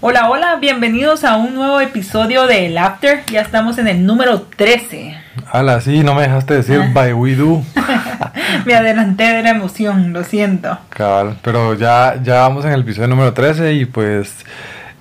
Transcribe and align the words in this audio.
Hola, 0.00 0.30
hola, 0.30 0.56
bienvenidos 0.60 1.24
a 1.24 1.36
un 1.36 1.54
nuevo 1.54 1.80
episodio 1.80 2.46
de 2.46 2.66
El 2.66 2.78
After. 2.78 3.24
Ya 3.26 3.40
estamos 3.40 3.78
en 3.78 3.88
el 3.88 4.06
número 4.06 4.42
13. 4.42 5.16
Hala, 5.50 5.80
sí, 5.80 6.04
no 6.04 6.14
me 6.14 6.22
dejaste 6.22 6.54
decir 6.54 6.80
Ah. 6.84 6.90
by 6.92 7.12
we 7.14 7.34
do. 7.34 7.62
Me 8.64 8.74
adelanté 8.74 9.24
de 9.24 9.42
la 9.42 9.50
emoción, 9.50 10.12
lo 10.12 10.22
siento. 10.24 10.78
Cabal, 10.90 11.36
pero 11.42 11.74
ya, 11.74 12.14
ya 12.22 12.40
vamos 12.42 12.64
en 12.64 12.72
el 12.72 12.80
episodio 12.82 13.08
número 13.08 13.32
13 13.34 13.72
y 13.74 13.84
pues 13.86 14.44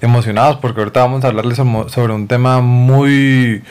emocionados 0.02 0.58
porque 0.58 0.82
ahorita 0.82 1.02
vamos 1.02 1.24
a 1.24 1.28
hablarles 1.28 1.58
sobre 1.58 2.14
un 2.14 2.28
tema 2.28 2.60
muy, 2.62 3.64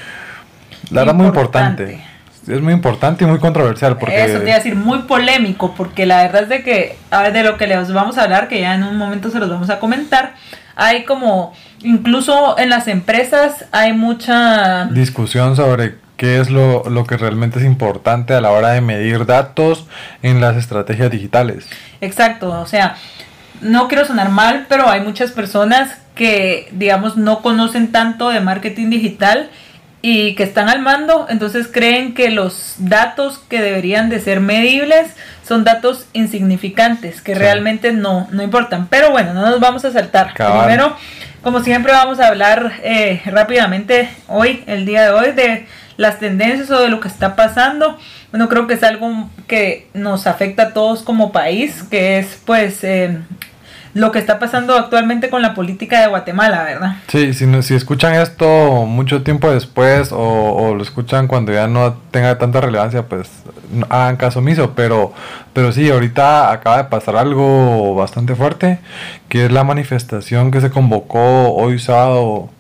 la 0.91 1.01
verdad, 1.01 1.15
muy 1.15 1.27
importante. 1.27 2.03
Es 2.49 2.61
muy 2.61 2.73
importante 2.73 3.25
y 3.25 3.27
muy 3.27 3.39
controversial 3.41 3.99
porque... 3.99 4.25
Eso 4.25 4.39
te 4.39 4.45
iba 4.45 4.55
a 4.55 4.59
decir, 4.59 4.77
muy 4.77 5.01
polémico, 5.01 5.75
porque 5.77 6.07
la 6.07 6.23
verdad 6.23 6.45
es 6.45 6.49
de 6.49 6.63
que, 6.63 6.97
a 7.11 7.23
ver, 7.23 7.33
de 7.33 7.43
lo 7.43 7.57
que 7.57 7.67
les 7.67 7.93
vamos 7.93 8.17
a 8.19 8.23
hablar, 8.23 8.47
que 8.47 8.61
ya 8.61 8.75
en 8.77 8.85
un 8.85 8.97
momento 8.97 9.31
se 9.31 9.41
los 9.41 9.51
vamos 9.51 9.69
a 9.69 9.81
comentar, 9.81 10.35
hay 10.77 11.05
como, 11.05 11.55
incluso 11.83 12.57
en 12.59 12.69
las 12.69 12.87
empresas 12.87 13.65
hay 13.73 13.95
mucha... 13.95 14.85
discusión 14.87 15.57
sobre 15.57 15.97
qué 16.17 16.39
es 16.39 16.51
lo, 16.51 16.85
lo 16.89 17.05
que 17.05 17.17
realmente 17.17 17.59
es 17.59 17.65
importante 17.65 18.35
a 18.35 18.41
la 18.41 18.51
hora 18.51 18.71
de 18.71 18.83
medir 18.83 19.27
datos 19.27 19.87
en 20.23 20.41
las 20.41 20.57
estrategias 20.57 21.11
digitales. 21.11 21.67
Exacto, 22.01 22.61
o 22.61 22.67
sea, 22.67 22.97
no 23.61 23.89
quiero 23.89 24.05
sonar 24.05 24.29
mal, 24.29 24.67
pero 24.69 24.89
hay 24.89 25.01
muchas 25.01 25.33
personas 25.33 25.99
que, 26.15 26.69
digamos, 26.73 27.17
no 27.17 27.43
conocen 27.43 27.93
tanto 27.93 28.31
de 28.31 28.41
marketing 28.41 28.91
digital 28.91 29.51
y 30.03 30.35
que 30.35 30.43
están 30.43 30.69
al 30.69 30.81
mando, 30.81 31.27
entonces 31.29 31.69
creen 31.73 32.15
que 32.15 32.31
los 32.31 32.77
datos 32.79 33.39
que 33.49 33.61
deberían 33.61 34.09
de 34.09 34.21
ser 34.21 34.41
medibles 34.41 35.09
son 35.47 35.65
datos 35.65 36.07
insignificantes, 36.13 37.21
que 37.23 37.35
Sí. 37.35 37.39
realmente 37.39 37.93
no, 37.93 38.29
no 38.33 38.43
importan. 38.43 38.87
Pero 38.89 39.11
bueno, 39.11 39.33
no 39.35 39.43
nos 39.43 39.61
vamos 39.61 39.85
a 39.85 39.93
saltar. 39.93 40.33
Cabal. 40.35 40.67
Primero, 40.67 40.97
como 41.43 41.61
siempre, 41.61 41.93
vamos 41.93 42.19
a 42.21 42.29
hablar 42.29 42.73
eh, 42.83 43.23
rápidamente 43.27 44.09
hoy, 44.29 44.65
el 44.67 44.85
día 44.87 45.03
de 45.05 45.11
hoy, 45.11 45.33
de 45.33 45.67
las 45.97 46.19
tendencias 46.19 46.71
o 46.71 46.81
de 46.81 46.89
lo 46.89 47.01
que 47.01 47.09
está 47.09 47.37
pasando. 47.37 47.99
Bueno, 48.33 48.49
creo 48.49 48.67
que 48.67 48.75
es 48.75 48.83
algo 48.83 49.31
que 49.47 49.89
nos 49.95 50.27
afecta 50.27 50.65
a 50.65 50.73
todos 50.73 51.03
como 51.03 51.31
país, 51.33 51.85
que 51.85 52.19
es 52.19 52.41
pues 52.45 52.83
eh, 52.83 53.17
lo 53.97 54.13
que 54.13 54.19
está 54.19 54.39
pasando 54.39 54.77
actualmente 54.77 55.31
con 55.31 55.41
la 55.41 55.55
política 55.55 56.01
de 56.03 56.07
Guatemala, 56.09 56.65
¿verdad? 56.65 56.97
Sí, 57.09 57.33
si, 57.33 57.47
no- 57.47 57.63
si 57.63 57.75
escuchan 57.75 58.13
esto 58.15 58.85
mucho 58.85 59.23
tiempo 59.23 59.51
después 59.51 60.13
o, 60.13 60.19
o 60.21 60.75
lo 60.75 60.83
escuchan 60.83 61.27
cuando 61.29 61.51
ya 61.53 61.67
no 61.67 61.95
tenga 62.11 62.37
tanta 62.37 62.61
relevancia, 62.61 63.05
pues 63.07 63.31
hagan 63.89 64.17
caso 64.17 64.41
omiso. 64.41 64.73
Pero, 64.77 65.15
pero 65.55 65.73
sí, 65.73 65.89
ahorita 65.91 66.53
acaba 66.53 66.77
de 66.77 66.85
pasar 66.85 67.17
algo 67.17 67.95
bastante 67.95 68.35
fuerte, 68.35 68.79
que 69.31 69.47
es 69.47 69.51
la 69.53 69.65
manifestación 69.65 70.51
que 70.51 70.61
se 70.61 70.69
convocó 70.71 71.55
hoy 71.55 71.79
sábado 71.79 72.51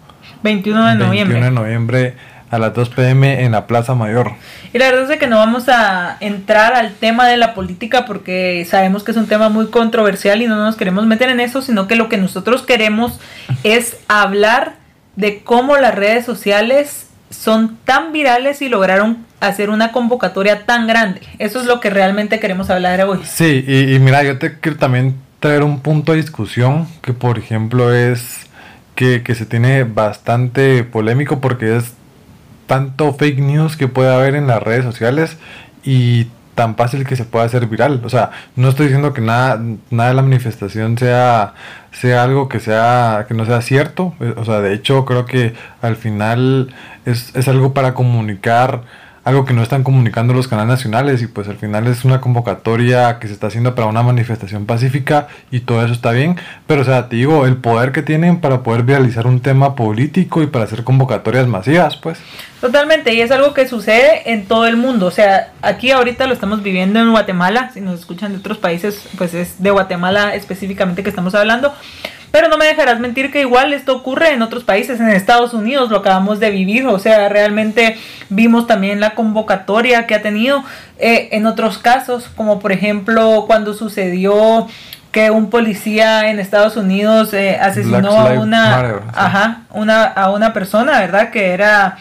21 0.42 0.86
de 0.86 0.94
noviembre. 0.94 1.38
21 1.40 1.44
de 1.44 1.50
noviembre 1.50 2.14
a 2.56 2.58
las 2.58 2.74
2 2.74 2.88
pm 2.90 3.44
en 3.44 3.52
la 3.52 3.66
Plaza 3.66 3.94
Mayor. 3.94 4.32
Y 4.72 4.78
la 4.78 4.90
verdad 4.90 5.10
es 5.10 5.18
que 5.18 5.26
no 5.26 5.36
vamos 5.36 5.68
a 5.68 6.16
entrar 6.20 6.74
al 6.74 6.94
tema 6.94 7.26
de 7.28 7.36
la 7.36 7.54
política 7.54 8.04
porque 8.04 8.66
sabemos 8.68 9.04
que 9.04 9.12
es 9.12 9.16
un 9.16 9.26
tema 9.26 9.48
muy 9.48 9.68
controversial 9.68 10.42
y 10.42 10.46
no 10.46 10.56
nos 10.56 10.76
queremos 10.76 11.06
meter 11.06 11.28
en 11.28 11.40
eso, 11.40 11.62
sino 11.62 11.86
que 11.86 11.96
lo 11.96 12.08
que 12.08 12.16
nosotros 12.16 12.62
queremos 12.62 13.20
es 13.62 13.98
hablar 14.08 14.74
de 15.14 15.42
cómo 15.42 15.76
las 15.76 15.94
redes 15.94 16.24
sociales 16.24 17.06
son 17.30 17.76
tan 17.84 18.12
virales 18.12 18.62
y 18.62 18.68
lograron 18.68 19.24
hacer 19.40 19.70
una 19.70 19.92
convocatoria 19.92 20.64
tan 20.64 20.86
grande. 20.86 21.20
Eso 21.38 21.60
es 21.60 21.66
lo 21.66 21.80
que 21.80 21.90
realmente 21.90 22.40
queremos 22.40 22.70
hablar 22.70 23.00
hoy. 23.02 23.20
Sí, 23.24 23.64
y, 23.66 23.94
y 23.94 23.98
mira, 23.98 24.22
yo 24.22 24.38
te 24.38 24.58
quiero 24.60 24.78
también 24.78 25.16
traer 25.40 25.62
un 25.62 25.80
punto 25.80 26.12
de 26.12 26.18
discusión 26.18 26.86
que, 27.02 27.12
por 27.12 27.38
ejemplo, 27.38 27.94
es 27.94 28.46
que, 28.94 29.22
que 29.22 29.34
se 29.34 29.46
tiene 29.46 29.84
bastante 29.84 30.82
polémico 30.84 31.40
porque 31.40 31.76
es 31.76 31.92
tanto 32.66 33.14
fake 33.14 33.38
news 33.40 33.76
que 33.76 33.88
puede 33.88 34.12
haber 34.14 34.34
en 34.34 34.46
las 34.46 34.62
redes 34.62 34.84
sociales 34.84 35.36
y 35.84 36.26
tan 36.54 36.74
fácil 36.76 37.06
que 37.06 37.16
se 37.16 37.24
pueda 37.24 37.44
hacer 37.44 37.66
viral. 37.66 38.00
O 38.04 38.08
sea, 38.08 38.30
no 38.56 38.68
estoy 38.68 38.86
diciendo 38.86 39.12
que 39.12 39.20
nada, 39.20 39.60
nada 39.90 40.08
de 40.10 40.14
la 40.16 40.22
manifestación 40.22 40.96
sea, 40.98 41.54
sea 41.92 42.22
algo 42.24 42.48
que 42.48 42.60
sea, 42.60 43.26
que 43.28 43.34
no 43.34 43.44
sea 43.44 43.60
cierto. 43.60 44.14
Eh, 44.20 44.34
O 44.36 44.44
sea, 44.44 44.60
de 44.60 44.72
hecho 44.74 45.04
creo 45.04 45.26
que 45.26 45.54
al 45.82 45.96
final 45.96 46.74
es, 47.04 47.34
es 47.36 47.46
algo 47.48 47.74
para 47.74 47.94
comunicar 47.94 48.82
algo 49.26 49.44
que 49.44 49.52
no 49.54 49.62
están 49.64 49.82
comunicando 49.82 50.32
los 50.34 50.46
canales 50.46 50.68
nacionales 50.68 51.20
y 51.20 51.26
pues 51.26 51.48
al 51.48 51.56
final 51.56 51.88
es 51.88 52.04
una 52.04 52.20
convocatoria 52.20 53.18
que 53.18 53.26
se 53.26 53.32
está 53.32 53.48
haciendo 53.48 53.74
para 53.74 53.88
una 53.88 54.04
manifestación 54.04 54.66
pacífica 54.66 55.26
y 55.50 55.60
todo 55.60 55.84
eso 55.84 55.92
está 55.92 56.12
bien, 56.12 56.36
pero 56.68 56.82
o 56.82 56.84
sea, 56.84 57.08
te 57.08 57.16
digo, 57.16 57.44
el 57.44 57.56
poder 57.56 57.90
que 57.90 58.02
tienen 58.02 58.40
para 58.40 58.62
poder 58.62 58.84
viralizar 58.84 59.26
un 59.26 59.40
tema 59.40 59.74
político 59.74 60.44
y 60.44 60.46
para 60.46 60.64
hacer 60.64 60.84
convocatorias 60.84 61.48
masivas, 61.48 61.96
pues. 61.96 62.20
Totalmente, 62.60 63.14
y 63.14 63.20
es 63.20 63.32
algo 63.32 63.52
que 63.52 63.66
sucede 63.66 64.32
en 64.32 64.46
todo 64.46 64.64
el 64.64 64.76
mundo. 64.76 65.06
O 65.06 65.10
sea, 65.10 65.52
aquí 65.60 65.90
ahorita 65.90 66.28
lo 66.28 66.32
estamos 66.32 66.62
viviendo 66.62 67.00
en 67.00 67.10
Guatemala. 67.10 67.72
Si 67.74 67.80
nos 67.80 67.98
escuchan 67.98 68.30
de 68.30 68.38
otros 68.38 68.58
países, 68.58 69.08
pues 69.18 69.34
es 69.34 69.60
de 69.60 69.72
Guatemala 69.72 70.36
específicamente 70.36 71.02
que 71.02 71.10
estamos 71.10 71.34
hablando. 71.34 71.74
Pero 72.30 72.48
no 72.48 72.58
me 72.58 72.66
dejarás 72.66 73.00
mentir 73.00 73.30
que 73.30 73.40
igual 73.40 73.72
esto 73.72 73.96
ocurre 73.96 74.32
en 74.32 74.42
otros 74.42 74.64
países, 74.64 75.00
en 75.00 75.08
Estados 75.08 75.54
Unidos 75.54 75.90
lo 75.90 75.98
acabamos 75.98 76.40
de 76.40 76.50
vivir, 76.50 76.86
o 76.86 76.98
sea, 76.98 77.28
realmente 77.28 77.96
vimos 78.28 78.66
también 78.66 79.00
la 79.00 79.14
convocatoria 79.14 80.06
que 80.06 80.14
ha 80.14 80.22
tenido 80.22 80.62
eh, 80.98 81.28
en 81.32 81.46
otros 81.46 81.78
casos, 81.78 82.28
como 82.36 82.58
por 82.58 82.72
ejemplo 82.72 83.44
cuando 83.46 83.72
sucedió 83.72 84.66
que 85.12 85.30
un 85.30 85.48
policía 85.48 86.28
en 86.28 86.38
Estados 86.38 86.76
Unidos 86.76 87.32
eh, 87.32 87.58
asesinó 87.58 88.10
a 88.10 88.32
una, 88.32 88.70
Matter, 88.70 89.00
sí. 89.02 89.10
ajá, 89.14 89.60
una, 89.70 90.04
a 90.04 90.30
una 90.30 90.52
persona, 90.52 91.00
¿verdad? 91.00 91.30
Que 91.30 91.52
era 91.52 91.96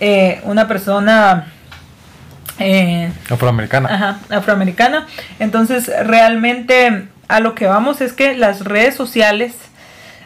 eh, 0.00 0.40
una 0.44 0.68
persona... 0.68 1.46
eh, 2.58 3.10
Afroamericana. 3.30 3.88
Ajá, 3.90 4.18
afroamericana. 4.28 5.06
Entonces, 5.38 5.90
realmente 6.04 7.08
a 7.28 7.40
lo 7.40 7.54
que 7.54 7.66
vamos 7.66 8.02
es 8.02 8.12
que 8.12 8.36
las 8.36 8.64
redes 8.64 8.94
sociales 8.94 9.54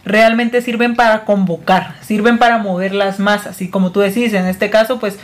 realmente 0.04 0.62
sirven 0.62 0.94
para 0.96 1.24
convocar, 1.24 1.94
sirven 2.00 2.38
para 2.38 2.58
mover 2.58 2.94
las 2.94 3.18
masas. 3.18 3.60
Y 3.62 3.68
como 3.68 3.92
tú 3.92 4.00
decís, 4.00 4.32
en 4.34 4.46
este 4.46 4.70
caso, 4.70 4.98
pues, 4.98 5.18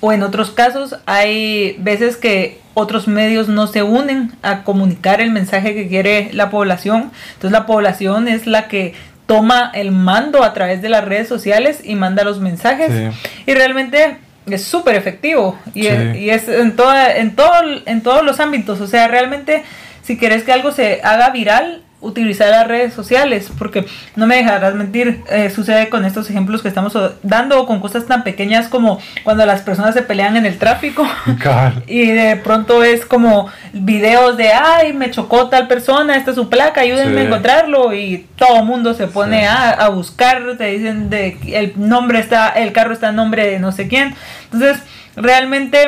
o 0.00 0.12
en 0.12 0.22
otros 0.22 0.50
casos, 0.50 0.96
hay 1.06 1.76
veces 1.78 2.16
que 2.16 2.60
otros 2.74 3.06
medios 3.06 3.48
no 3.48 3.66
se 3.68 3.82
unen 3.82 4.32
a 4.42 4.64
comunicar 4.64 5.20
el 5.20 5.30
mensaje 5.30 5.74
que 5.74 5.88
quiere 5.88 6.30
la 6.32 6.50
población. 6.50 7.12
Entonces, 7.34 7.52
la 7.52 7.66
población 7.66 8.28
es 8.28 8.46
la 8.46 8.68
que 8.68 8.94
toma 9.26 9.70
el 9.72 9.92
mando 9.92 10.42
a 10.42 10.52
través 10.52 10.82
de 10.82 10.88
las 10.88 11.04
redes 11.04 11.28
sociales 11.28 11.80
y 11.82 11.94
manda 11.94 12.24
los 12.24 12.40
mensajes. 12.40 12.90
Sí. 13.14 13.32
Y 13.46 13.54
realmente 13.54 14.18
es 14.46 14.64
súper 14.64 14.96
efectivo 14.96 15.58
y, 15.72 15.82
Sí. 15.82 15.88
es, 15.88 16.16
y 16.16 16.30
es 16.30 16.48
en, 16.48 16.76
toda, 16.76 17.16
en, 17.16 17.34
todo, 17.34 17.52
en 17.86 18.02
todos 18.02 18.22
los 18.22 18.40
ámbitos. 18.40 18.80
O 18.82 18.86
sea, 18.86 19.08
realmente 19.08 19.64
si 20.02 20.18
quieres 20.18 20.42
que 20.42 20.52
algo 20.52 20.72
se 20.72 21.00
haga 21.02 21.30
viral, 21.30 21.83
utilizar 22.04 22.50
las 22.50 22.68
redes 22.68 22.94
sociales, 22.94 23.50
porque 23.58 23.86
no 24.16 24.26
me 24.26 24.36
dejarás 24.36 24.74
mentir, 24.74 25.22
eh, 25.30 25.50
sucede 25.50 25.88
con 25.88 26.04
estos 26.04 26.28
ejemplos 26.30 26.62
que 26.62 26.68
estamos 26.68 26.96
dando 27.22 27.60
o 27.60 27.66
con 27.66 27.80
cosas 27.80 28.06
tan 28.06 28.22
pequeñas 28.24 28.68
como 28.68 28.98
cuando 29.24 29.44
las 29.46 29.62
personas 29.62 29.94
se 29.94 30.02
pelean 30.02 30.36
en 30.36 30.46
el 30.46 30.58
tráfico. 30.58 31.06
Y 31.86 32.06
de 32.12 32.36
pronto 32.36 32.82
es 32.84 33.04
como 33.06 33.48
videos 33.72 34.36
de, 34.36 34.52
ay, 34.52 34.92
me 34.92 35.10
chocó 35.10 35.48
tal 35.48 35.66
persona, 35.68 36.16
esta 36.16 36.30
es 36.30 36.36
su 36.36 36.48
placa, 36.48 36.82
ayúdenme 36.82 37.20
a 37.20 37.24
encontrarlo. 37.24 37.94
Y 37.94 38.26
todo 38.36 38.58
el 38.58 38.64
mundo 38.64 38.94
se 38.94 39.06
pone 39.06 39.40
Sí. 39.40 39.44
a, 39.46 39.70
a 39.70 39.88
buscar, 39.88 40.42
te 40.58 40.66
dicen 40.66 41.10
de 41.10 41.38
el 41.54 41.72
nombre 41.76 42.18
está, 42.20 42.48
el 42.50 42.72
carro 42.72 42.92
está 42.92 43.08
en 43.08 43.16
nombre 43.16 43.46
de 43.46 43.58
no 43.58 43.72
sé 43.72 43.88
quién. 43.88 44.14
Entonces, 44.52 44.78
realmente 45.16 45.78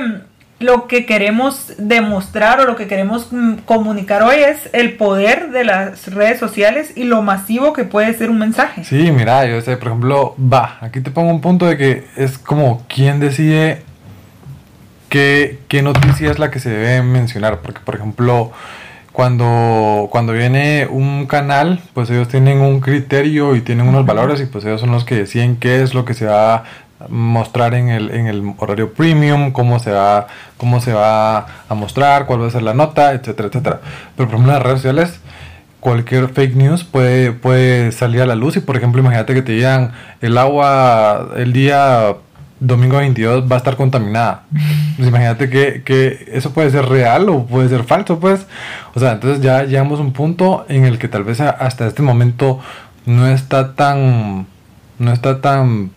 lo 0.58 0.86
que 0.86 1.04
queremos 1.04 1.74
demostrar 1.76 2.60
o 2.60 2.64
lo 2.64 2.76
que 2.76 2.86
queremos 2.86 3.28
mm, 3.30 3.56
comunicar 3.66 4.22
hoy 4.22 4.36
es 4.36 4.70
el 4.72 4.94
poder 4.94 5.50
de 5.50 5.64
las 5.64 6.06
redes 6.06 6.38
sociales 6.38 6.92
y 6.96 7.04
lo 7.04 7.20
masivo 7.22 7.72
que 7.72 7.84
puede 7.84 8.14
ser 8.14 8.30
un 8.30 8.38
mensaje. 8.38 8.84
Sí, 8.84 9.10
mira, 9.10 9.44
yo 9.46 9.60
sé, 9.60 9.76
por 9.76 9.88
ejemplo, 9.88 10.34
va, 10.40 10.78
aquí 10.80 11.00
te 11.00 11.10
pongo 11.10 11.30
un 11.30 11.42
punto 11.42 11.66
de 11.66 11.76
que 11.76 12.04
es 12.16 12.38
como 12.38 12.84
quién 12.88 13.20
decide 13.20 13.82
qué, 15.10 15.58
qué 15.68 15.82
noticia 15.82 16.30
es 16.30 16.38
la 16.38 16.50
que 16.50 16.58
se 16.58 16.70
debe 16.70 17.02
mencionar, 17.02 17.60
porque 17.60 17.80
por 17.80 17.94
ejemplo, 17.94 18.52
cuando, 19.12 20.08
cuando 20.10 20.32
viene 20.32 20.86
un 20.90 21.26
canal, 21.26 21.80
pues 21.92 22.08
ellos 22.08 22.28
tienen 22.28 22.60
un 22.60 22.80
criterio 22.80 23.56
y 23.56 23.60
tienen 23.60 23.88
unos 23.88 24.06
valores 24.06 24.40
y 24.40 24.46
pues 24.46 24.64
ellos 24.64 24.80
son 24.80 24.90
los 24.90 25.04
que 25.04 25.16
deciden 25.16 25.56
qué 25.56 25.82
es 25.82 25.92
lo 25.92 26.06
que 26.06 26.14
se 26.14 26.26
va 26.26 26.54
a 26.54 26.64
mostrar 27.08 27.74
en 27.74 27.88
el, 27.88 28.10
en 28.10 28.26
el 28.26 28.54
horario 28.58 28.92
premium, 28.92 29.52
cómo 29.52 29.78
se 29.78 29.90
va, 29.90 30.26
cómo 30.56 30.80
se 30.80 30.92
va 30.92 31.46
a 31.68 31.74
mostrar, 31.74 32.26
cuál 32.26 32.42
va 32.42 32.46
a 32.46 32.50
ser 32.50 32.62
la 32.62 32.74
nota, 32.74 33.12
etcétera, 33.12 33.48
etcétera. 33.48 33.80
Pero 34.16 34.28
por 34.28 34.34
ejemplo 34.34 34.52
en 34.52 34.58
las 34.58 34.62
redes 34.62 34.80
sociales 34.80 35.20
cualquier 35.80 36.28
fake 36.28 36.56
news 36.56 36.84
puede, 36.84 37.32
puede 37.32 37.92
salir 37.92 38.20
a 38.22 38.26
la 38.26 38.34
luz 38.34 38.56
y 38.56 38.60
por 38.60 38.76
ejemplo 38.76 39.00
imagínate 39.00 39.34
que 39.34 39.42
te 39.42 39.52
digan 39.52 39.92
el 40.20 40.36
agua 40.36 41.28
el 41.36 41.52
día 41.52 42.16
domingo 42.60 42.96
22 42.96 43.50
va 43.50 43.56
a 43.56 43.58
estar 43.58 43.76
contaminada. 43.76 44.44
Pues 44.96 45.08
imagínate 45.08 45.50
que, 45.50 45.82
que 45.84 46.30
eso 46.32 46.52
puede 46.54 46.70
ser 46.70 46.86
real 46.86 47.28
o 47.28 47.44
puede 47.44 47.68
ser 47.68 47.84
falso, 47.84 48.18
pues. 48.18 48.46
O 48.94 48.98
sea, 48.98 49.12
entonces 49.12 49.42
ya 49.42 49.64
llegamos 49.64 50.00
a 50.00 50.02
un 50.02 50.14
punto 50.14 50.64
en 50.70 50.86
el 50.86 50.98
que 50.98 51.06
tal 51.06 51.22
vez 51.22 51.38
hasta 51.38 51.86
este 51.86 52.00
momento 52.00 52.60
no 53.04 53.26
está 53.26 53.74
tan, 53.74 54.46
no 54.98 55.12
está 55.12 55.42
tan, 55.42 55.90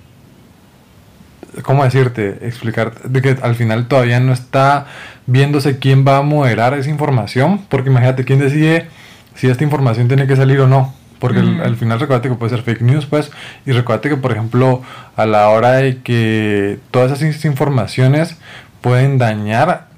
¿cómo 1.63 1.83
decirte? 1.83 2.39
Explicar, 2.41 2.93
de 3.03 3.21
que 3.21 3.37
al 3.41 3.55
final 3.55 3.87
todavía 3.87 4.19
no 4.19 4.33
está 4.33 4.85
viéndose 5.25 5.79
quién 5.79 6.05
va 6.07 6.17
a 6.17 6.21
moderar 6.21 6.73
esa 6.73 6.89
información, 6.89 7.65
porque 7.69 7.89
imagínate 7.89 8.25
quién 8.25 8.39
decide 8.39 8.87
si 9.35 9.47
esta 9.47 9.63
información 9.63 10.07
tiene 10.07 10.27
que 10.27 10.35
salir 10.35 10.59
o 10.61 10.67
no. 10.67 10.93
Porque 11.19 11.39
al, 11.39 11.75
final 11.75 11.99
recuerda 11.99 12.29
que 12.29 12.35
puede 12.35 12.51
ser 12.51 12.61
fake 12.61 12.81
news, 12.81 13.05
pues, 13.05 13.29
y 13.65 13.73
recuerda 13.73 14.09
que, 14.09 14.15
por 14.15 14.31
ejemplo, 14.31 14.81
a 15.17 15.25
la 15.25 15.49
hora 15.49 15.73
de 15.73 15.97
que 15.97 16.79
todas 16.91 17.21
esas 17.21 17.43
informaciones 17.43 18.37
pueden 18.79 19.17
dañar 19.17 19.89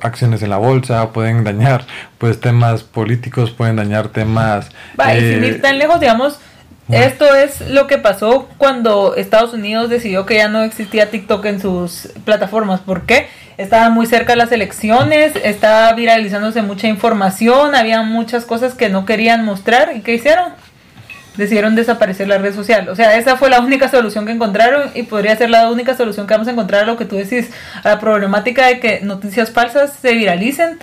acciones 0.00 0.42
en 0.42 0.50
la 0.50 0.56
bolsa, 0.56 1.10
pueden 1.10 1.44
dañar 1.44 1.84
pues 2.18 2.40
temas 2.40 2.82
políticos, 2.82 3.50
pueden 3.50 3.76
dañar 3.76 4.08
temas... 4.08 4.70
Va, 4.98 5.14
y 5.14 5.20
sin 5.20 5.44
ir 5.44 5.54
eh, 5.54 5.58
tan 5.58 5.78
lejos, 5.78 6.00
digamos, 6.00 6.38
esto 6.90 7.34
es 7.34 7.60
lo 7.70 7.86
que 7.86 7.98
pasó 7.98 8.48
cuando 8.58 9.14
Estados 9.16 9.54
Unidos 9.54 9.88
decidió 9.88 10.26
que 10.26 10.36
ya 10.36 10.48
no 10.48 10.62
existía 10.62 11.10
TikTok 11.10 11.44
en 11.46 11.60
sus 11.60 12.08
plataformas. 12.24 12.80
¿Por 12.80 13.02
qué? 13.02 13.28
Estaban 13.56 13.92
muy 13.92 14.06
cerca 14.06 14.36
las 14.36 14.52
elecciones, 14.52 15.32
estaba 15.36 15.92
viralizándose 15.92 16.62
mucha 16.62 16.88
información, 16.88 17.74
había 17.74 18.02
muchas 18.02 18.44
cosas 18.44 18.74
que 18.74 18.88
no 18.88 19.06
querían 19.06 19.44
mostrar. 19.44 19.96
¿Y 19.96 20.00
qué 20.00 20.14
hicieron? 20.14 20.52
decidieron 21.36 21.74
desaparecer 21.74 22.28
la 22.28 22.38
red 22.38 22.54
social. 22.54 22.88
O 22.88 22.96
sea, 22.96 23.16
esa 23.16 23.36
fue 23.36 23.50
la 23.50 23.60
única 23.60 23.88
solución 23.88 24.26
que 24.26 24.32
encontraron 24.32 24.90
y 24.94 25.02
podría 25.02 25.36
ser 25.36 25.50
la 25.50 25.70
única 25.70 25.96
solución 25.96 26.26
que 26.26 26.34
vamos 26.34 26.48
a 26.48 26.52
encontrar 26.52 26.84
a 26.84 26.86
lo 26.86 26.96
que 26.96 27.04
tú 27.04 27.16
decís, 27.16 27.50
a 27.82 27.90
la 27.90 28.00
problemática 28.00 28.66
de 28.66 28.80
que 28.80 29.00
noticias 29.00 29.50
falsas 29.50 29.92
se 30.00 30.14
viralicen 30.14 30.78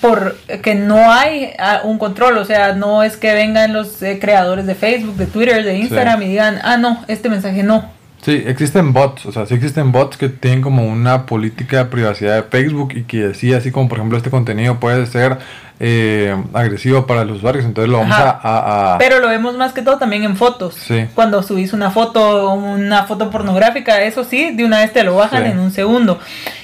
porque 0.00 0.74
no 0.74 1.10
hay 1.10 1.50
ah, 1.58 1.80
un 1.84 1.98
control, 1.98 2.38
o 2.38 2.44
sea, 2.44 2.74
no 2.74 3.02
es 3.02 3.16
que 3.16 3.34
vengan 3.34 3.72
los 3.72 4.02
eh, 4.02 4.18
creadores 4.20 4.66
de 4.66 4.74
Facebook, 4.74 5.16
de 5.16 5.26
Twitter, 5.26 5.64
de 5.64 5.78
Instagram 5.78 6.22
y 6.22 6.28
digan, 6.28 6.60
ah, 6.62 6.76
no, 6.76 7.04
este 7.08 7.28
mensaje 7.28 7.62
no. 7.62 7.90
Sí, 8.22 8.42
existen 8.46 8.92
bots, 8.92 9.26
o 9.26 9.32
sea, 9.32 9.46
sí 9.46 9.54
existen 9.54 9.92
bots 9.92 10.16
que 10.16 10.28
tienen 10.28 10.60
como 10.60 10.86
una 10.86 11.24
política 11.24 11.78
de 11.78 11.84
privacidad 11.84 12.34
de 12.34 12.42
Facebook 12.42 12.92
y 12.94 13.04
que 13.04 13.28
decía 13.28 13.58
así 13.58 13.70
como, 13.70 13.88
por 13.88 13.98
ejemplo, 13.98 14.18
este 14.18 14.30
contenido 14.30 14.80
puede 14.80 15.06
ser 15.06 15.38
eh, 15.80 16.36
agresivo 16.52 17.06
para 17.06 17.24
los 17.24 17.38
usuarios, 17.38 17.64
entonces 17.64 17.90
lo 17.90 17.98
vamos 17.98 18.16
a, 18.18 18.96
Pero 18.98 19.20
lo 19.20 19.28
vemos 19.28 19.56
más 19.56 19.72
que 19.72 19.82
todo 19.82 19.98
también 19.98 20.24
en 20.24 20.36
fotos. 20.36 20.76
Cuando 21.14 21.42
subís 21.44 21.72
una 21.72 21.90
foto, 21.90 22.52
una 22.52 23.04
foto 23.04 23.30
pornográfica, 23.30 24.02
eso 24.02 24.24
sí, 24.24 24.54
de 24.54 24.64
una 24.64 24.80
vez 24.80 24.92
te 24.92 25.04
lo 25.04 25.14
bajan 25.14 25.46
en 25.46 25.60
un 25.60 25.70
segundo. 25.70 26.18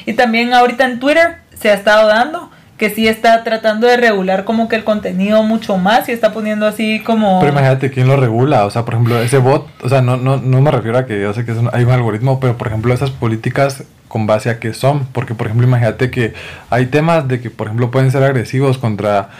Y 0.06 0.14
también 0.14 0.52
ahorita 0.52 0.84
en 0.84 0.98
Twitter 0.98 1.37
se 1.58 1.70
ha 1.70 1.75
estado 1.75 2.08
dando 2.08 2.50
que 2.76 2.91
sí 2.91 3.06
está 3.06 3.44
tratando 3.44 3.87
de 3.87 3.97
regular 3.97 4.44
como 4.44 4.69
que 4.69 4.76
el 4.76 4.85
contenido 4.85 5.43
mucho 5.43 5.76
más 5.76 6.09
y 6.09 6.12
está 6.12 6.32
poniendo 6.32 6.67
así 6.67 7.00
como... 7.00 7.38
Pero 7.41 7.53
imagínate 7.53 7.91
quién 7.91 8.09
lo 8.09 8.17
regula, 8.17 8.65
o 8.65 8.71
sea, 8.71 8.85
por 8.85 8.94
ejemplo, 8.94 9.21
ese 9.21 9.38
bot, 9.38 9.67
o 9.82 9.88
sea, 9.88 10.03
no, 10.03 10.17
no, 10.17 10.38
no 10.38 10.61
me 10.61 10.71
refiero 10.71 10.99
a 10.99 11.06
que 11.06 11.21
yo 11.21 11.32
sé 11.32 11.44
que 11.44 11.55
hay 11.73 11.85
un 11.85 11.91
algoritmo, 11.93 12.41
pero 12.41 12.56
por 12.56 12.67
ejemplo 12.67 12.93
esas 12.93 13.11
políticas 13.11 13.85
con 14.09 14.26
base 14.26 14.50
a 14.50 14.59
qué 14.59 14.75
son, 14.75 15.06
porque 15.12 15.35
por 15.35 15.47
ejemplo 15.47 15.67
imagínate 15.67 16.11
que 16.11 16.35
hay 16.71 16.87
temas 16.87 17.26
de 17.29 17.41
que 17.41 17.50
por 17.50 17.69
ejemplo 17.69 17.91
pueden 17.91 18.11
ser 18.11 18.23
agresivos 18.23 18.79
contra 18.79 19.31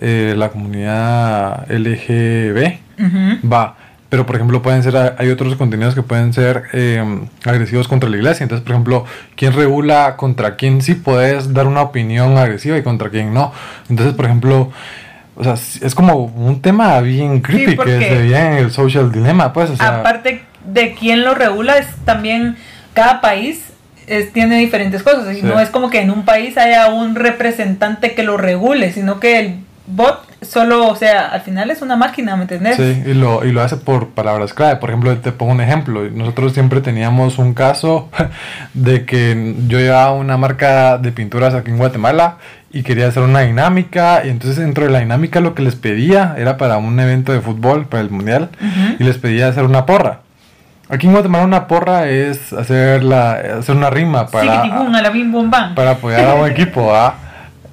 eh, 0.00 0.34
la 0.36 0.50
comunidad 0.50 1.70
LGB, 1.70 2.78
va, 3.50 3.76
pero 4.14 4.26
por 4.26 4.36
ejemplo 4.36 4.62
pueden 4.62 4.84
ser, 4.84 5.16
hay 5.18 5.28
otros 5.28 5.56
contenidos 5.56 5.96
que 5.96 6.02
pueden 6.02 6.32
ser 6.32 6.66
em, 6.72 7.26
agresivos 7.44 7.88
contra 7.88 8.08
la 8.08 8.16
iglesia. 8.16 8.44
Entonces, 8.44 8.64
por 8.64 8.70
ejemplo, 8.70 9.04
¿quién 9.34 9.52
regula 9.52 10.14
contra 10.16 10.54
quién 10.54 10.82
sí 10.82 10.94
puedes 10.94 11.52
dar 11.52 11.66
una 11.66 11.82
opinión 11.82 12.38
agresiva 12.38 12.78
y 12.78 12.84
contra 12.84 13.10
quién 13.10 13.34
no? 13.34 13.52
Entonces, 13.90 14.14
por 14.14 14.26
ejemplo, 14.26 14.70
o 15.34 15.42
sea, 15.42 15.54
es 15.54 15.96
como 15.96 16.26
un 16.26 16.62
tema 16.62 17.00
bien 17.00 17.40
creepy 17.40 17.76
que 17.76 17.98
se 17.98 18.18
ve 18.18 18.38
en 18.38 18.52
el 18.52 18.70
social 18.70 19.10
dilemma, 19.10 19.52
pues. 19.52 19.80
aparte 19.80 20.44
de 20.64 20.94
quién 20.94 21.24
lo 21.24 21.34
regula, 21.34 21.78
es 21.78 21.88
también 22.04 22.56
cada 22.92 23.20
país 23.20 23.64
tiene 24.32 24.58
diferentes 24.58 25.02
cosas. 25.02 25.36
Y 25.36 25.42
no 25.42 25.58
es 25.58 25.70
como 25.70 25.90
que 25.90 26.02
en 26.02 26.12
un 26.12 26.24
país 26.24 26.56
haya 26.56 26.86
un 26.86 27.16
representante 27.16 28.14
que 28.14 28.22
lo 28.22 28.36
regule, 28.36 28.92
sino 28.92 29.18
que 29.18 29.40
el 29.40 29.56
bot 29.88 30.20
solo, 30.44 30.88
o 30.88 30.96
sea, 30.96 31.28
al 31.28 31.40
final 31.40 31.70
es 31.70 31.82
una 31.82 31.96
máquina, 31.96 32.36
¿me 32.36 32.42
entiendes? 32.42 32.76
Sí, 32.76 33.02
y 33.06 33.14
lo, 33.14 33.44
y 33.44 33.52
lo 33.52 33.62
hace 33.62 33.76
por 33.76 34.10
palabras 34.10 34.54
clave. 34.54 34.76
Por 34.76 34.90
ejemplo, 34.90 35.16
te 35.18 35.32
pongo 35.32 35.52
un 35.52 35.60
ejemplo. 35.60 36.08
Nosotros 36.10 36.52
siempre 36.52 36.80
teníamos 36.80 37.38
un 37.38 37.54
caso 37.54 38.08
de 38.74 39.04
que 39.04 39.54
yo 39.66 39.78
llevaba 39.78 40.12
una 40.12 40.36
marca 40.36 40.98
de 40.98 41.12
pinturas 41.12 41.54
aquí 41.54 41.70
en 41.70 41.78
Guatemala 41.78 42.36
y 42.72 42.82
quería 42.82 43.08
hacer 43.08 43.22
una 43.22 43.40
dinámica. 43.40 44.22
Y 44.24 44.30
entonces 44.30 44.58
dentro 44.58 44.84
de 44.84 44.90
la 44.90 45.00
dinámica 45.00 45.40
lo 45.40 45.54
que 45.54 45.62
les 45.62 45.76
pedía 45.76 46.34
era 46.38 46.56
para 46.56 46.76
un 46.76 46.98
evento 46.98 47.32
de 47.32 47.40
fútbol, 47.40 47.86
para 47.86 48.02
el 48.02 48.10
mundial, 48.10 48.50
y 48.98 49.04
les 49.04 49.18
pedía 49.18 49.48
hacer 49.48 49.64
una 49.64 49.86
porra. 49.86 50.20
Aquí 50.88 51.06
en 51.06 51.12
Guatemala 51.12 51.44
una 51.44 51.66
porra 51.66 52.08
es 52.08 52.52
hacer, 52.52 53.02
la, 53.02 53.32
hacer 53.58 53.74
una 53.74 53.88
rima 53.88 54.26
para, 54.26 54.62
para 55.74 55.92
apoyar 55.92 56.26
a 56.26 56.34
un 56.34 56.46
equipo. 56.50 56.94
¿ah? 56.94 57.14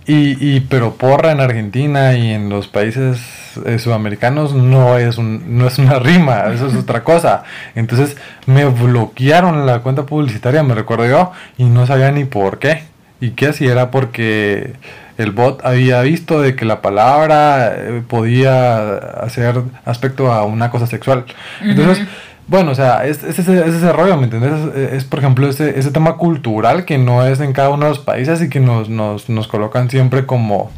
Y, 0.08 0.38
y, 0.40 0.62
pero 0.62 0.96
porra 0.96 1.32
en 1.32 1.40
Argentina 1.40 2.14
y 2.14 2.32
en 2.32 2.50
los 2.50 2.68
países 2.68 3.20
eh, 3.66 3.78
sudamericanos 3.78 4.54
no 4.54 4.98
es, 4.98 5.18
un, 5.18 5.58
no 5.58 5.68
es 5.68 5.78
una 5.78 6.00
rima, 6.00 6.46
eso 6.54 6.68
es 6.68 6.76
otra 6.76 7.04
cosa. 7.04 7.44
Entonces 7.76 8.18
me 8.46 8.66
bloquearon 8.66 9.66
la 9.66 9.80
cuenta 9.80 10.06
publicitaria, 10.06 10.64
me 10.64 10.74
recuerdo 10.74 11.08
yo, 11.08 11.32
y 11.58 11.66
no 11.66 11.86
sabía 11.86 12.12
ni 12.12 12.26
por 12.26 12.60
qué. 12.60 12.84
Y 13.20 13.32
qué 13.32 13.54
si 13.54 13.68
era 13.68 13.92
porque 13.92 14.74
el 15.20 15.32
bot 15.32 15.64
había 15.64 16.02
visto 16.02 16.42
de 16.42 16.56
que 16.56 16.66
la 16.66 16.82
palabra 16.82 17.72
eh, 17.76 18.02
podía 18.08 18.96
hacer 18.96 19.62
aspecto 19.86 20.32
a 20.32 20.44
una 20.46 20.72
cosa 20.72 20.88
sexual. 20.88 21.26
Entonces... 21.62 22.08
Bueno, 22.52 22.72
o 22.72 22.76
sea, 22.76 23.06
es, 23.06 23.24
ese, 23.24 23.40
ese 23.66 23.94
rollo, 23.94 24.18
¿me 24.18 24.26
entiendes? 24.26 24.76
Es, 24.76 25.06
por 25.06 25.20
ejemplo, 25.20 25.48
ese, 25.48 25.80
ese 25.80 25.90
tema 25.90 26.18
cultural 26.18 26.84
que 26.84 26.98
no 26.98 27.26
es 27.26 27.40
en 27.40 27.54
cada 27.54 27.70
uno 27.70 27.86
de 27.86 27.92
los 27.92 28.00
países 28.00 28.42
y 28.42 28.50
que 28.50 28.60
nos, 28.60 28.90
nos, 28.90 29.30
nos 29.30 29.48
colocan 29.48 29.90
siempre 29.90 30.26
como, 30.26 30.70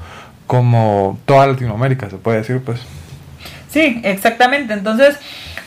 como 0.46 1.18
toda 1.26 1.48
Latinoamérica, 1.48 2.12
se 2.12 2.18
puede 2.18 2.38
decir, 2.38 2.62
pues. 2.64 2.80
Sí, 3.72 4.02
exactamente. 4.04 4.72
Entonces, 4.72 5.18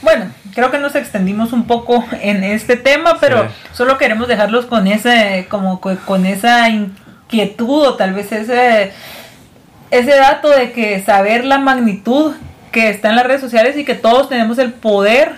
bueno, 0.01 0.27
creo 0.55 0.71
que 0.71 0.79
nos 0.79 0.95
extendimos 0.95 1.53
un 1.53 1.67
poco 1.67 2.05
en 2.23 2.45
este 2.45 2.77
tema, 2.77 3.17
pero 3.21 3.49
solo 3.73 3.99
queremos 3.99 4.29
dejarlos 4.29 4.67
con 4.67 4.87
ese, 4.87 5.49
como 5.51 5.81
con 5.81 6.25
esa 6.25 6.69
inquietud 6.69 7.85
o 7.85 7.95
tal 7.97 8.15
vez 8.15 8.31
ese, 8.31 8.93
ese 9.91 10.15
dato 10.15 10.51
de 10.51 10.71
que 10.71 11.03
saber 11.03 11.45
la 11.45 11.59
magnitud 11.59 12.33
que 12.73 12.91
está 12.91 13.11
en 13.11 13.17
las 13.17 13.27
redes 13.27 13.41
sociales 13.41 13.77
y 13.77 13.85
que 13.85 13.95
todos 13.95 14.29
tenemos 14.29 14.59
el 14.59 14.73
poder 14.73 15.33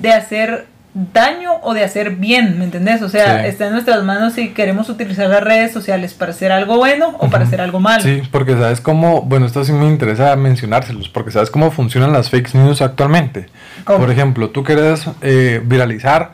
de 0.00 0.12
hacer 0.12 0.66
daño 0.94 1.54
o 1.62 1.74
de 1.74 1.82
hacer 1.82 2.10
bien, 2.10 2.56
¿me 2.56 2.64
entendés? 2.64 3.02
O 3.02 3.08
sea, 3.08 3.46
está 3.46 3.66
en 3.66 3.72
nuestras 3.72 4.04
manos 4.04 4.34
si 4.34 4.50
queremos 4.50 4.88
utilizar 4.88 5.28
las 5.28 5.42
redes 5.42 5.72
sociales 5.72 6.14
para 6.14 6.30
hacer 6.30 6.52
algo 6.52 6.76
bueno 6.76 7.16
o 7.18 7.28
para 7.28 7.44
hacer 7.44 7.60
algo 7.60 7.80
malo. 7.80 8.02
Sí, 8.02 8.22
porque 8.30 8.52
sabes 8.52 8.80
cómo, 8.80 9.22
bueno, 9.22 9.46
esto 9.46 9.64
sí 9.64 9.72
me 9.72 9.86
interesa 9.86 10.36
mencionárselos, 10.36 11.08
porque 11.08 11.32
sabes 11.32 11.50
cómo 11.50 11.72
funcionan 11.72 12.12
las 12.12 12.30
fake 12.30 12.54
news 12.54 12.80
actualmente. 12.80 13.46
Por 13.84 14.10
ejemplo, 14.10 14.50
tú 14.50 14.62
quieres 14.62 15.04
eh, 15.20 15.60
viralizar 15.64 16.32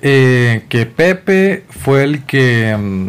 eh, 0.00 0.64
que 0.68 0.86
Pepe 0.86 1.64
fue 1.68 2.04
el 2.04 2.24
que... 2.24 2.76
Mm, 2.76 3.08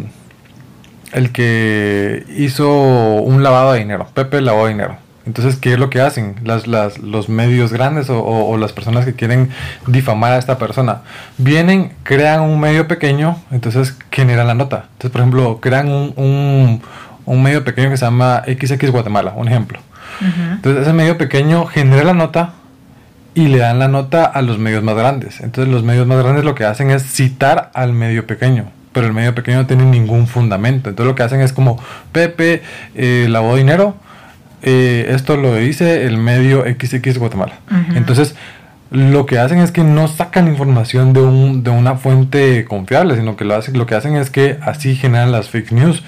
el 1.12 1.32
que 1.32 2.26
hizo 2.36 2.68
un 2.68 3.42
lavado 3.42 3.72
de 3.72 3.78
dinero. 3.78 4.06
Pepe 4.12 4.42
lavó 4.42 4.68
dinero. 4.68 4.98
Entonces, 5.26 5.56
¿qué 5.56 5.72
es 5.72 5.78
lo 5.78 5.90
que 5.90 6.00
hacen 6.00 6.36
las, 6.44 6.68
las, 6.68 6.98
los 6.98 7.28
medios 7.28 7.72
grandes 7.72 8.06
o, 8.08 8.56
las 8.56 8.72
personas 8.72 9.04
que 9.04 9.14
quieren 9.14 9.50
difamar 9.86 10.32
a 10.32 10.38
esta 10.38 10.56
persona? 10.56 11.02
Vienen, 11.36 11.92
crean 12.04 12.40
un 12.40 12.60
medio 12.60 12.86
pequeño, 12.86 13.36
entonces 13.50 13.96
generan 14.12 14.46
la 14.46 14.54
nota. 14.54 14.84
Entonces, 14.92 15.10
por 15.10 15.20
ejemplo, 15.20 15.60
crean 15.60 15.88
un, 15.88 16.80
un, 17.26 17.42
medio 17.42 17.64
pequeño 17.64 17.90
que 17.90 17.96
se 17.96 18.04
llama 18.04 18.42
XX 18.46 18.90
Guatemala, 18.90 19.32
un 19.34 19.48
ejemplo. 19.48 19.80
Entonces, 20.20 20.82
ese 20.82 20.92
medio 20.92 21.18
pequeño 21.18 21.66
genera 21.66 22.04
la 22.04 22.14
nota 22.14 22.54
y 23.34 23.48
le 23.48 23.58
dan 23.58 23.80
la 23.80 23.88
nota 23.88 24.24
a 24.24 24.40
los 24.42 24.58
medios 24.58 24.82
más 24.82 24.94
grandes. 24.94 25.40
Entonces, 25.40 25.72
los 25.72 25.82
medios 25.82 26.06
más 26.06 26.22
grandes 26.22 26.44
lo 26.44 26.54
que 26.54 26.64
hacen 26.64 26.90
es 26.90 27.02
citar 27.02 27.70
al 27.74 27.92
medio 27.92 28.26
pequeño 28.26 28.70
pero 28.92 29.08
el 29.08 29.12
medio 29.12 29.34
pequeño 29.34 29.58
no 29.58 29.66
tiene 29.66 29.84
ningún 29.84 30.26
fundamento. 30.26 30.88
Entonces 30.88 31.10
lo 31.10 31.14
que 31.14 31.22
hacen 31.22 31.42
es 31.42 31.52
como, 31.52 31.78
Pepe 32.12 32.62
eh, 32.94 33.26
lavó 33.28 33.54
dinero, 33.54 33.94
eh, 34.62 35.06
esto 35.10 35.36
lo 35.36 35.54
dice 35.54 36.04
el 36.06 36.18
medio 36.18 36.64
XX 36.64 37.18
Guatemala. 37.18 37.60
Entonces, 37.94 38.34
lo 38.90 39.26
que 39.26 39.38
hacen 39.38 39.58
es 39.58 39.72
que 39.72 39.82
no 39.82 40.08
sacan 40.08 40.48
información 40.48 41.12
de, 41.12 41.20
un, 41.20 41.62
de 41.62 41.70
una 41.70 41.96
fuente 41.96 42.64
confiable, 42.64 43.16
sino 43.16 43.36
que 43.36 43.44
lo, 43.44 43.54
hacen, 43.54 43.76
lo 43.76 43.86
que 43.86 43.94
hacen 43.94 44.16
es 44.16 44.30
que 44.30 44.58
así 44.62 44.94
generan 44.96 45.32
las 45.32 45.50
fake 45.50 45.72
news. 45.72 46.02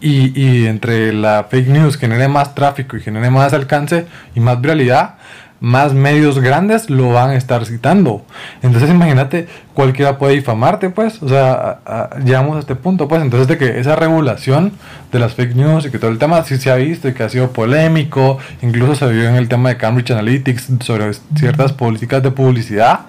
Y, 0.00 0.32
y 0.38 0.66
entre 0.66 1.12
la 1.12 1.46
fake 1.48 1.68
news 1.68 1.96
genere 1.96 2.26
más 2.26 2.56
tráfico 2.56 2.96
y 2.96 3.00
genere 3.00 3.30
más 3.30 3.52
alcance 3.52 4.06
y 4.34 4.40
más 4.40 4.60
viralidad, 4.60 5.14
más 5.62 5.94
medios 5.94 6.40
grandes 6.40 6.90
lo 6.90 7.10
van 7.12 7.30
a 7.30 7.36
estar 7.36 7.64
citando. 7.64 8.24
Entonces 8.62 8.90
imagínate, 8.90 9.46
cualquiera 9.74 10.18
puede 10.18 10.34
difamarte, 10.34 10.90
pues, 10.90 11.22
o 11.22 11.28
sea, 11.28 11.78
llegamos 12.24 12.56
a 12.56 12.58
este 12.58 12.74
punto, 12.74 13.06
pues, 13.06 13.22
entonces 13.22 13.46
de 13.46 13.56
que 13.56 13.78
esa 13.78 13.94
regulación 13.94 14.72
de 15.12 15.20
las 15.20 15.34
fake 15.34 15.54
news 15.54 15.86
y 15.86 15.90
que 15.90 16.00
todo 16.00 16.10
el 16.10 16.18
tema 16.18 16.42
sí 16.42 16.58
se 16.58 16.72
ha 16.72 16.74
visto 16.74 17.06
y 17.06 17.14
que 17.14 17.22
ha 17.22 17.28
sido 17.28 17.52
polémico, 17.52 18.38
incluso 18.60 18.96
se 18.96 19.06
vio 19.12 19.28
en 19.28 19.36
el 19.36 19.48
tema 19.48 19.68
de 19.68 19.76
Cambridge 19.76 20.10
Analytics 20.10 20.66
sobre 20.80 21.12
ciertas 21.36 21.72
políticas 21.72 22.24
de 22.24 22.32
publicidad. 22.32 23.00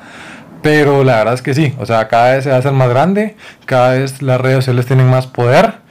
Pero 0.61 1.03
la 1.03 1.17
verdad 1.17 1.33
es 1.33 1.41
que 1.41 1.55
sí, 1.55 1.73
o 1.79 1.87
sea, 1.87 2.07
cada 2.07 2.35
vez 2.35 2.43
se 2.43 2.51
va 2.51 2.57
a 2.57 2.59
hacer 2.59 2.71
más 2.71 2.87
grande, 2.87 3.35
cada 3.65 3.93
vez 3.93 4.21
las 4.21 4.39
redes 4.39 4.57
sociales 4.57 4.85
tienen 4.85 5.09
más 5.09 5.25
poder 5.25 5.81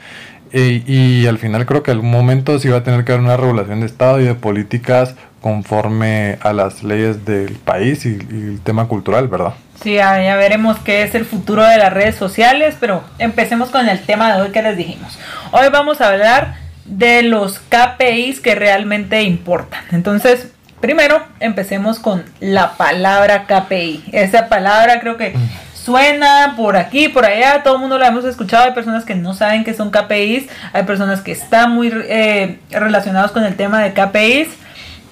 y, 0.53 1.27
al 1.27 1.39
final 1.39 1.67
creo 1.67 1.83
que 1.83 1.91
algún 1.91 2.11
momento 2.11 2.59
sí 2.59 2.69
va 2.69 2.79
a 2.79 2.83
tener 2.85 3.05
que 3.05 3.13
haber 3.13 3.25
una 3.25 3.37
regulación 3.37 3.81
de 3.81 3.87
Estado 3.87 4.21
y 4.21 4.25
de 4.25 4.35
políticas 4.35 5.17
conforme 5.43 6.39
a 6.41 6.55
las 6.55 6.83
leyes 6.83 7.27
del 7.27 7.57
país 7.57 8.07
y, 8.07 8.15
el 8.15 8.61
tema 8.63 8.89
cultural, 8.89 9.29
¿verdad? 9.29 9.53
Sí, 9.83 9.95
ya, 9.95 10.37
veremos 10.37 10.79
qué 10.79 11.03
es 11.03 11.15
el 11.15 11.27
futuro 11.27 11.65
de 11.65 11.77
las 11.77 11.93
redes 11.93 12.15
sociales, 12.15 12.77
pero 12.81 13.03
empecemos 13.19 13.69
con 13.69 13.89
el 13.89 14.01
tema 14.01 14.35
de 14.35 14.41
hoy 14.41 14.51
que 14.51 14.63
les 14.63 14.77
dijimos. 14.77 15.19
Hoy 15.51 15.67
vamos 15.71 16.01
a 16.01 16.09
hablar 16.09 16.55
de 16.85 17.23
los 17.23 17.59
KPIs 17.59 18.41
que 18.41 18.55
realmente 18.55 19.23
importan. 19.23 19.83
Entonces, 19.91 20.53
primero 20.81 21.23
empecemos 21.41 21.99
con 21.99 22.25
la 22.41 22.77
palabra 22.77 23.47
KPI. 23.47 24.05
Esa 24.13 24.49
palabra 24.49 25.01
creo 25.01 25.17
que 25.17 25.35
suena 25.75 26.55
por 26.57 26.77
aquí, 26.77 27.09
por 27.09 27.25
allá, 27.25 27.65
todo 27.65 27.75
el 27.75 27.81
mundo 27.81 27.99
lo 27.99 28.05
hemos 28.05 28.25
escuchado, 28.25 28.65
hay 28.65 28.73
personas 28.73 29.05
que 29.05 29.17
no 29.17 29.35
saben 29.35 29.65
qué 29.65 29.75
son 29.75 29.91
KPIs, 29.91 30.45
hay 30.73 30.85
personas 30.85 31.21
que 31.23 31.33
están 31.33 31.73
muy 31.73 31.91
eh, 31.93 32.61
relacionados 32.71 33.33
con 33.33 33.45
el 33.45 33.57
tema 33.57 33.83
de 33.83 33.93
KPIs, 33.93 34.49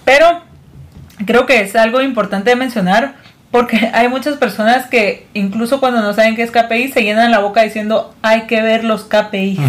pero 0.05 0.43
creo 1.27 1.47
que 1.47 1.61
es 1.61 1.77
algo 1.77 2.01
importante 2.01 2.51
de 2.51 2.57
mencionar 2.57 3.15
porque 3.51 3.91
hay 3.95 4.09
muchas 4.09 4.37
personas 4.37 4.87
que 4.87 5.27
incluso 5.35 5.81
cuando 5.81 6.01
no 6.03 6.13
saben 6.15 6.37
qué 6.37 6.43
es 6.43 6.51
KPI 6.51 6.93
se 6.93 7.03
llenan 7.03 7.31
la 7.31 7.41
boca 7.41 7.63
diciendo 7.63 8.15
hay 8.23 8.43
que 8.43 8.63
ver 8.63 8.85
los 8.85 9.05
KPIs. 9.05 9.61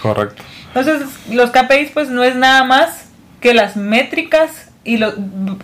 correcto. 0.00 0.42
Entonces 0.68 1.08
los 1.30 1.50
KPIs 1.50 1.90
pues 1.92 2.08
no 2.10 2.22
es 2.24 2.36
nada 2.36 2.64
más 2.64 3.06
que 3.40 3.54
las 3.54 3.76
métricas 3.76 4.68
y 4.84 4.98
lo, 4.98 5.14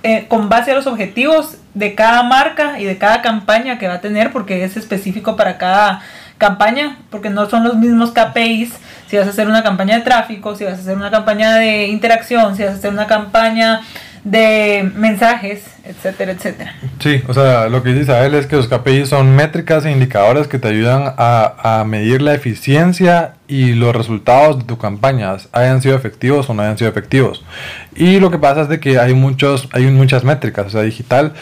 eh, 0.02 0.26
con 0.28 0.48
base 0.48 0.72
a 0.72 0.74
los 0.74 0.86
objetivos 0.86 1.56
de 1.74 1.94
cada 1.94 2.24
marca 2.24 2.80
y 2.80 2.84
de 2.84 2.98
cada 2.98 3.22
campaña 3.22 3.78
que 3.78 3.86
va 3.86 3.94
a 3.94 4.00
tener, 4.00 4.32
porque 4.32 4.64
es 4.64 4.76
específico 4.76 5.36
para 5.36 5.58
cada 5.58 6.02
campaña, 6.38 6.98
porque 7.08 7.30
no 7.30 7.48
son 7.48 7.62
los 7.62 7.76
mismos 7.76 8.10
KPIs 8.10 8.72
si 9.06 9.16
vas 9.16 9.26
a 9.26 9.30
hacer 9.30 9.46
una 9.46 9.62
campaña 9.62 9.96
de 9.96 10.02
tráfico, 10.02 10.56
si 10.56 10.64
vas 10.64 10.74
a 10.74 10.80
hacer 10.80 10.96
una 10.96 11.10
campaña 11.10 11.54
de 11.54 11.86
interacción, 11.86 12.56
si 12.56 12.64
vas 12.64 12.72
a 12.72 12.76
hacer 12.76 12.90
una 12.90 13.06
campaña 13.06 13.82
de 14.24 14.88
mensajes, 14.94 15.64
etcétera, 15.84 16.32
etcétera. 16.32 16.74
Sí, 17.00 17.22
o 17.26 17.34
sea, 17.34 17.68
lo 17.68 17.82
que 17.82 17.90
dice 17.90 18.02
Isabel 18.02 18.34
es 18.34 18.46
que 18.46 18.56
los 18.56 18.68
KPIs 18.68 19.08
son 19.08 19.34
métricas 19.34 19.84
e 19.84 19.90
indicadores 19.90 20.46
que 20.46 20.60
te 20.60 20.68
ayudan 20.68 21.14
a, 21.16 21.80
a, 21.80 21.84
medir 21.84 22.22
la 22.22 22.34
eficiencia 22.34 23.34
y 23.48 23.72
los 23.72 23.94
resultados 23.94 24.58
de 24.58 24.64
tus 24.64 24.78
campañas, 24.78 25.48
hayan 25.52 25.82
sido 25.82 25.96
efectivos 25.96 26.48
o 26.48 26.54
no 26.54 26.62
hayan 26.62 26.78
sido 26.78 26.90
efectivos. 26.90 27.44
Y 27.96 28.20
lo 28.20 28.30
que 28.30 28.38
pasa 28.38 28.62
es 28.62 28.68
de 28.68 28.78
que 28.78 28.98
hay, 28.98 29.14
muchos, 29.14 29.68
hay 29.72 29.86
muchas 29.86 30.22
métricas, 30.22 30.66
o 30.66 30.70
sea, 30.70 30.82
digital 30.82 31.32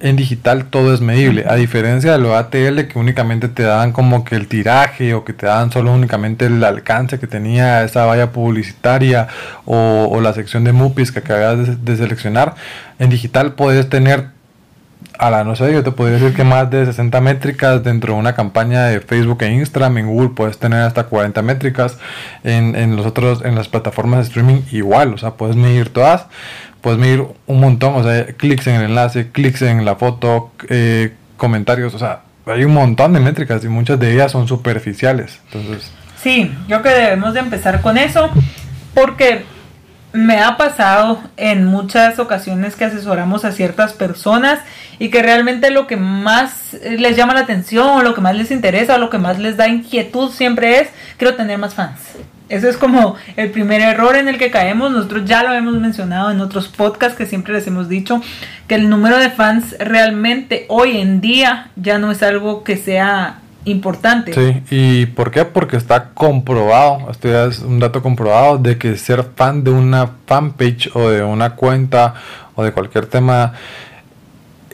en 0.00 0.16
digital 0.16 0.66
todo 0.66 0.92
es 0.92 1.00
medible, 1.00 1.44
a 1.48 1.54
diferencia 1.54 2.12
de 2.12 2.18
lo 2.18 2.36
ATL 2.36 2.86
que 2.86 2.98
únicamente 2.98 3.48
te 3.48 3.62
dan 3.62 3.92
como 3.92 4.24
que 4.24 4.34
el 4.34 4.46
tiraje 4.46 5.14
o 5.14 5.24
que 5.24 5.32
te 5.32 5.46
dan 5.46 5.70
solo 5.72 5.92
únicamente 5.92 6.46
el 6.46 6.62
alcance 6.64 7.18
que 7.18 7.26
tenía 7.26 7.82
esa 7.82 8.04
valla 8.04 8.30
publicitaria 8.32 9.28
o, 9.64 10.20
la 10.20 10.32
sección 10.32 10.64
de 10.64 10.72
MUPIs 10.72 11.12
que 11.12 11.20
acabas 11.20 11.84
de, 11.84 11.96
seleccionar. 11.96 12.54
En 12.98 13.10
digital 13.10 13.52
puedes 13.52 13.88
tener, 13.88 14.28
a 15.18 15.30
la 15.30 15.44
no 15.44 15.56
sé, 15.56 15.72
yo 15.72 15.82
te 15.84 15.92
podría 15.92 16.18
decir 16.18 16.34
que 16.34 16.44
más 16.44 16.70
de 16.70 16.84
60 16.84 17.20
métricas 17.20 17.84
dentro 17.84 18.14
de 18.14 18.20
una 18.20 18.34
campaña 18.34 18.84
de 18.84 19.00
Facebook 19.00 19.42
e 19.42 19.52
Instagram, 19.52 19.98
en 19.98 20.06
Google 20.08 20.30
puedes 20.30 20.58
tener 20.58 20.80
hasta 20.80 21.04
40 21.04 21.42
métricas, 21.42 21.98
en, 22.44 22.74
en 22.74 22.96
los 22.96 23.06
otros, 23.06 23.44
en 23.44 23.54
las 23.54 23.68
plataformas 23.68 24.20
de 24.20 24.24
streaming 24.24 24.62
igual, 24.72 25.14
o 25.14 25.18
sea, 25.18 25.32
puedes 25.32 25.56
medir 25.56 25.90
todas 25.90 26.26
puedes 26.86 27.00
medir 27.00 27.24
un 27.48 27.60
montón, 27.60 27.96
o 27.96 28.04
sea, 28.04 28.26
clics 28.26 28.68
en 28.68 28.76
el 28.76 28.82
enlace, 28.82 29.32
clics 29.32 29.62
en 29.62 29.84
la 29.84 29.96
foto, 29.96 30.52
eh, 30.68 31.14
comentarios, 31.36 31.92
o 31.94 31.98
sea, 31.98 32.20
hay 32.46 32.62
un 32.62 32.74
montón 32.74 33.12
de 33.12 33.18
métricas 33.18 33.64
y 33.64 33.68
muchas 33.68 33.98
de 33.98 34.14
ellas 34.14 34.30
son 34.30 34.46
superficiales. 34.46 35.40
Entonces, 35.46 35.90
sí, 36.22 36.48
yo 36.68 36.82
creo 36.82 36.94
que 36.94 37.00
debemos 37.00 37.34
de 37.34 37.40
empezar 37.40 37.80
con 37.80 37.98
eso 37.98 38.30
porque 38.94 39.42
me 40.12 40.38
ha 40.38 40.56
pasado 40.56 41.18
en 41.36 41.64
muchas 41.64 42.20
ocasiones 42.20 42.76
que 42.76 42.84
asesoramos 42.84 43.44
a 43.44 43.50
ciertas 43.50 43.92
personas 43.92 44.60
y 45.00 45.08
que 45.08 45.24
realmente 45.24 45.72
lo 45.72 45.88
que 45.88 45.96
más 45.96 46.76
les 46.88 47.16
llama 47.16 47.34
la 47.34 47.40
atención, 47.40 48.04
lo 48.04 48.14
que 48.14 48.20
más 48.20 48.36
les 48.36 48.52
interesa, 48.52 48.96
lo 48.96 49.10
que 49.10 49.18
más 49.18 49.40
les 49.40 49.56
da 49.56 49.66
inquietud 49.66 50.30
siempre 50.30 50.82
es 50.82 50.90
quiero 51.16 51.34
tener 51.34 51.58
más 51.58 51.74
fans. 51.74 51.98
Eso 52.48 52.68
es 52.68 52.76
como 52.76 53.16
el 53.36 53.50
primer 53.50 53.80
error 53.80 54.16
en 54.16 54.28
el 54.28 54.38
que 54.38 54.50
caemos. 54.50 54.92
Nosotros 54.92 55.24
ya 55.24 55.42
lo 55.42 55.52
hemos 55.52 55.74
mencionado 55.80 56.30
en 56.30 56.40
otros 56.40 56.68
podcasts 56.68 57.18
que 57.18 57.26
siempre 57.26 57.52
les 57.52 57.66
hemos 57.66 57.88
dicho 57.88 58.20
que 58.68 58.76
el 58.76 58.88
número 58.88 59.18
de 59.18 59.30
fans 59.30 59.76
realmente 59.78 60.66
hoy 60.68 60.98
en 60.98 61.20
día 61.20 61.70
ya 61.76 61.98
no 61.98 62.10
es 62.10 62.22
algo 62.22 62.62
que 62.62 62.76
sea 62.76 63.40
importante. 63.64 64.32
Sí, 64.32 64.62
¿y 64.70 65.06
por 65.06 65.30
qué? 65.30 65.44
Porque 65.44 65.76
está 65.76 66.10
comprobado, 66.10 67.10
esto 67.10 67.48
es 67.48 67.58
un 67.58 67.80
dato 67.80 68.00
comprobado 68.00 68.58
de 68.58 68.78
que 68.78 68.96
ser 68.96 69.24
fan 69.34 69.64
de 69.64 69.70
una 69.70 70.10
fanpage 70.26 70.90
o 70.94 71.10
de 71.10 71.24
una 71.24 71.56
cuenta 71.56 72.14
o 72.54 72.62
de 72.62 72.72
cualquier 72.72 73.06
tema 73.06 73.54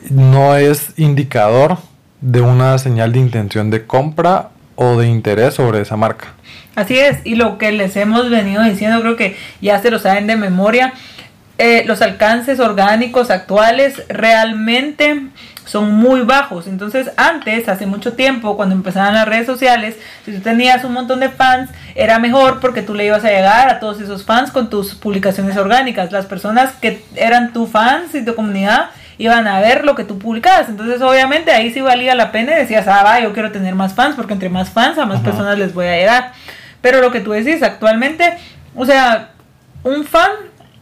no 0.09 0.55
es 0.55 0.93
indicador 0.97 1.77
de 2.21 2.41
una 2.41 2.77
señal 2.77 3.11
de 3.11 3.19
intención 3.19 3.69
de 3.69 3.85
compra 3.85 4.49
o 4.75 4.97
de 4.97 5.07
interés 5.07 5.55
sobre 5.55 5.81
esa 5.81 5.97
marca. 5.97 6.33
Así 6.75 6.97
es, 6.97 7.17
y 7.23 7.35
lo 7.35 7.57
que 7.57 7.71
les 7.71 7.95
hemos 7.95 8.29
venido 8.29 8.63
diciendo, 8.63 9.01
creo 9.01 9.15
que 9.15 9.37
ya 9.61 9.79
se 9.79 9.91
lo 9.91 9.99
saben 9.99 10.25
de 10.25 10.35
memoria, 10.35 10.93
eh, 11.59 11.83
los 11.85 12.01
alcances 12.01 12.59
orgánicos 12.59 13.29
actuales 13.29 14.01
realmente 14.09 15.27
son 15.65 15.93
muy 15.93 16.21
bajos. 16.21 16.67
Entonces, 16.67 17.11
antes, 17.15 17.69
hace 17.69 17.85
mucho 17.85 18.13
tiempo, 18.13 18.57
cuando 18.57 18.75
empezaban 18.75 19.13
las 19.13 19.27
redes 19.27 19.45
sociales, 19.45 19.95
si 20.25 20.31
tú 20.31 20.41
tenías 20.41 20.83
un 20.83 20.93
montón 20.93 21.19
de 21.19 21.29
fans, 21.29 21.69
era 21.95 22.17
mejor 22.19 22.59
porque 22.59 22.81
tú 22.81 22.95
le 22.95 23.05
ibas 23.05 23.23
a 23.23 23.29
llegar 23.29 23.69
a 23.69 23.79
todos 23.79 24.01
esos 24.01 24.25
fans 24.25 24.51
con 24.51 24.69
tus 24.69 24.95
publicaciones 24.95 25.55
orgánicas. 25.55 26.11
Las 26.11 26.25
personas 26.25 26.73
que 26.73 27.03
eran 27.15 27.53
tus 27.53 27.69
fans 27.69 28.15
y 28.15 28.25
tu 28.25 28.35
comunidad 28.35 28.89
iban 29.17 29.47
a 29.47 29.61
ver 29.61 29.85
lo 29.85 29.95
que 29.95 30.03
tú 30.03 30.17
publicabas. 30.17 30.69
Entonces, 30.69 31.01
obviamente, 31.01 31.51
ahí 31.51 31.71
sí 31.71 31.81
valía 31.81 32.15
la 32.15 32.31
pena 32.31 32.53
y 32.53 32.55
decías, 32.55 32.87
ah, 32.87 33.03
va, 33.03 33.19
yo 33.19 33.31
quiero 33.31 33.51
tener 33.51 33.75
más 33.75 33.93
fans 33.93 34.15
porque 34.15 34.33
entre 34.33 34.49
más 34.49 34.71
fans 34.71 34.97
a 34.97 35.05
más 35.05 35.21
personas 35.21 35.57
les 35.57 35.73
voy 35.73 35.85
a 35.85 35.95
llegar. 35.95 36.31
Pero 36.83 36.99
lo 36.99 37.13
que 37.13 37.21
tú 37.21 37.31
decís 37.31 37.63
actualmente, 37.63 38.37
o 38.75 38.85
sea, 38.85 39.31
un 39.85 40.03
fan 40.03 40.31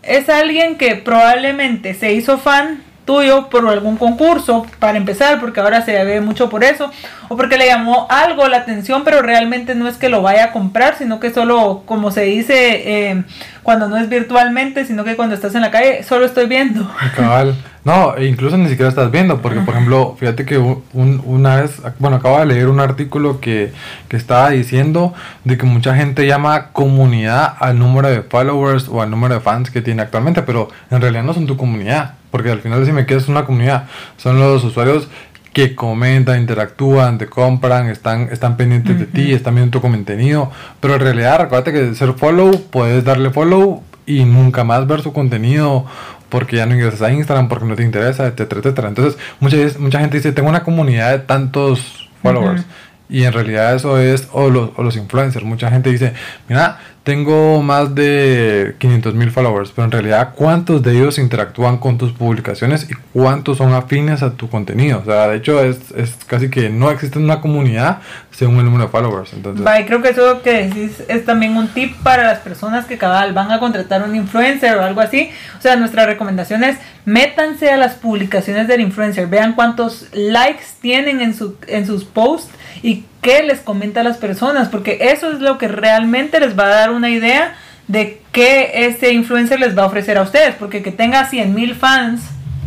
es 0.01 0.29
alguien 0.29 0.75
que 0.75 0.96
probablemente 0.96 1.93
se 1.93 2.12
hizo 2.12 2.39
fan 2.39 2.84
tuyo 3.05 3.50
por 3.50 3.67
algún 3.67 3.98
concurso, 3.98 4.65
para 4.79 4.98
empezar, 4.98 5.39
porque 5.39 5.60
ahora 5.60 5.84
se 5.84 6.03
ve 6.03 6.22
mucho 6.22 6.50
por 6.50 6.63
eso, 6.63 6.91
o 7.29 7.38
porque 7.38 7.58
le 7.58 7.67
llamó 7.67 8.08
algo 8.10 8.48
la 8.48 8.58
atención, 8.58 9.03
pero 9.03 9.22
realmente 9.22 9.75
no 9.75 9.88
es 9.88 9.98
que 9.98 10.10
lo 10.10 10.22
vaya 10.22 10.46
a 10.46 10.51
comprar, 10.51 10.96
sino 10.98 11.20
que 11.20 11.34
solo, 11.34 11.84
como 11.86 12.12
se 12.12 12.22
dice, 12.24 13.10
eh, 13.10 13.24
cuando 13.63 13.88
no 13.88 13.98
es 13.98 14.10
virtualmente, 14.10 14.86
sino 14.86 15.03
que 15.03 15.15
cuando 15.15 15.36
estás 15.36 15.55
en 15.55 15.62
la 15.62 15.72
calle, 15.72 16.03
solo 16.03 16.25
estoy 16.25 16.48
viendo. 16.48 16.89
Cabal. 17.15 17.55
No, 17.84 18.15
e 18.15 18.27
incluso 18.27 18.58
ni 18.58 18.70
siquiera 18.70 18.89
estás 18.89 19.10
viendo, 19.10 19.41
porque 19.41 19.60
por 19.62 19.74
ejemplo, 19.74 20.15
fíjate 20.20 20.46
que 20.46 20.60
una 20.93 21.62
vez, 21.62 21.81
bueno, 21.98 22.17
acabo 22.17 22.39
de 22.39 22.46
leer 22.46 22.67
un 22.67 22.79
artículo 22.79 23.39
que, 23.39 23.74
que 24.08 24.17
estaba 24.17 24.51
diciendo 24.51 25.15
de 25.46 25.58
que 25.58 25.65
mucha 25.65 25.96
gente 25.96 26.27
llama 26.27 26.67
comunidad 26.74 27.55
al 27.60 27.79
número 27.79 28.10
de 28.10 28.22
followers 28.22 28.88
o 28.88 29.01
al 29.01 29.10
número 29.10 29.34
de 29.34 29.39
fans 29.39 29.72
que 29.72 29.81
tiene 29.81 30.03
actualmente, 30.03 30.43
pero 30.43 30.70
en 30.91 31.01
realidad 31.01 31.24
no 31.24 31.34
son 31.34 31.48
tu 31.48 31.58
comunidad, 31.58 32.13
porque 32.32 32.50
al 32.50 32.62
final 32.62 32.86
si 32.86 32.92
me 32.92 33.06
quedas 33.06 33.28
una 33.28 33.46
comunidad, 33.46 33.88
son 34.18 34.40
los 34.40 34.64
usuarios 34.64 35.10
que 35.54 35.76
comentan, 35.76 36.40
interactúan, 36.40 37.18
te 37.18 37.28
compran, 37.28 37.90
están, 37.90 38.30
están 38.32 38.56
pendientes 38.56 38.98
de 38.98 39.06
ti, 39.06 39.34
están 39.34 39.56
viendo 39.56 39.72
tu 39.72 39.82
contenido, 39.82 40.50
pero 40.80 40.96
en 40.96 41.02
realidad 41.02 41.42
recuerda 41.42 41.72
que 41.72 41.94
ser 41.94 42.14
follow, 42.14 42.52
puedes 42.72 43.04
darle 43.04 43.32
follow 43.32 43.84
y 44.06 44.24
nunca 44.24 44.64
más 44.64 44.88
ver 44.88 45.02
su 45.02 45.14
contenido 45.14 45.86
porque 46.30 46.56
ya 46.56 46.66
no 46.66 46.74
ingresas 46.74 47.02
a 47.02 47.12
Instagram, 47.12 47.50
porque 47.50 47.66
no 47.66 47.76
te 47.76 47.84
interesa, 47.84 48.26
etcétera, 48.26 48.62
etcétera. 48.62 48.88
Entonces, 48.88 49.20
mucha, 49.42 49.58
mucha 49.80 50.00
gente 50.00 50.18
dice, 50.18 50.32
tengo 50.32 50.48
una 50.48 50.64
comunidad 50.64 51.12
de 51.12 51.20
tantos 51.20 52.10
followers. 52.22 52.64
Y 53.10 53.26
en 53.26 53.34
realidad 53.34 53.76
eso 53.76 54.00
es, 54.00 54.30
o 54.32 54.50
los, 54.50 54.70
o 54.78 54.84
los 54.84 54.96
influencers, 54.96 55.44
mucha 55.44 55.70
gente 55.70 55.92
dice, 55.92 56.14
mira, 56.48 56.80
tengo 57.12 57.62
más 57.62 57.94
de 57.94 58.75
500 58.77 59.15
mil 59.15 59.32
followers, 59.32 59.74
pero 59.75 59.84
en 59.84 59.91
realidad 59.91 60.30
cuántos 60.34 60.82
de 60.82 60.94
ellos 60.94 61.18
interactúan 61.18 61.77
con 61.77 61.98
tus 61.98 62.13
publicaciones 62.13 62.89
y 62.89 62.94
cuántos 63.12 63.58
son 63.58 63.74
afines 63.74 64.24
a 64.24 64.32
tu 64.32 64.50
contenido. 64.50 65.00
O 65.00 65.03
sea, 65.03 65.27
de 65.27 65.36
hecho 65.36 65.62
es, 65.62 65.91
es 65.91 66.15
casi 66.25 66.50
que 66.50 66.70
no 66.70 66.89
existe 66.89 67.20
una 67.20 67.41
comunidad 67.41 67.98
según 68.32 68.60
el 68.60 68.63
número 68.63 68.86
de 68.86 68.91
followers. 68.91 69.34
Entonces, 69.34 69.65
y 69.77 69.84
creo 69.84 70.01
que 70.01 70.08
eso 70.08 70.41
que 70.41 70.70
decís 70.70 71.03
es 71.10 71.25
también 71.25 71.58
un 71.58 71.68
tip 71.68 71.98
para 72.01 72.24
las 72.24 72.39
personas 72.39 72.86
que 72.86 72.98
cabal 72.98 73.34
van 73.34 73.51
a 73.51 73.60
contratar 73.60 74.03
un 74.03 74.15
influencer 74.15 74.77
o 74.77 74.82
algo 74.82 75.01
así. 75.01 75.32
O 75.60 75.62
sea, 75.62 75.75
nuestra 75.75 76.06
recomendación 76.06 76.63
es 76.63 76.77
métanse 77.03 77.72
a 77.72 77.75
las 77.75 77.96
publicaciones 77.96 78.70
del 78.70 78.80
influencer, 78.80 79.27
vean 79.27 79.51
cuántos 79.51 80.08
likes 80.13 80.63
tienen 80.80 81.20
en, 81.20 81.34
su, 81.34 81.58
en 81.68 81.86
sus 81.86 82.06
posts 82.06 82.53
y 82.82 83.03
qué 83.22 83.44
les 83.44 83.60
comenta 83.60 84.01
a 84.01 84.04
las 84.04 84.18
personas, 84.18 84.70
porque 84.70 84.98
eso 85.01 85.32
es 85.32 85.40
lo 85.40 85.58
que 85.58 85.68
realmente 85.68 86.40
les 86.40 86.58
va 86.58 86.66
a 86.66 86.70
dar 86.70 86.92
una 86.92 87.10
idea 87.10 87.56
de 87.88 88.22
qué 88.32 88.88
ese 88.88 89.13
influencer 89.13 89.60
les 89.60 89.78
va 89.78 89.84
a 89.84 89.88
ofrecer 89.88 90.18
a 90.18 90.24
ustedes, 90.24 90.56
porque 90.56 90.82
que 90.82 90.92
tenga 90.92 91.25
100 91.25 91.54
mil 91.54 91.75
fans, 91.75 92.22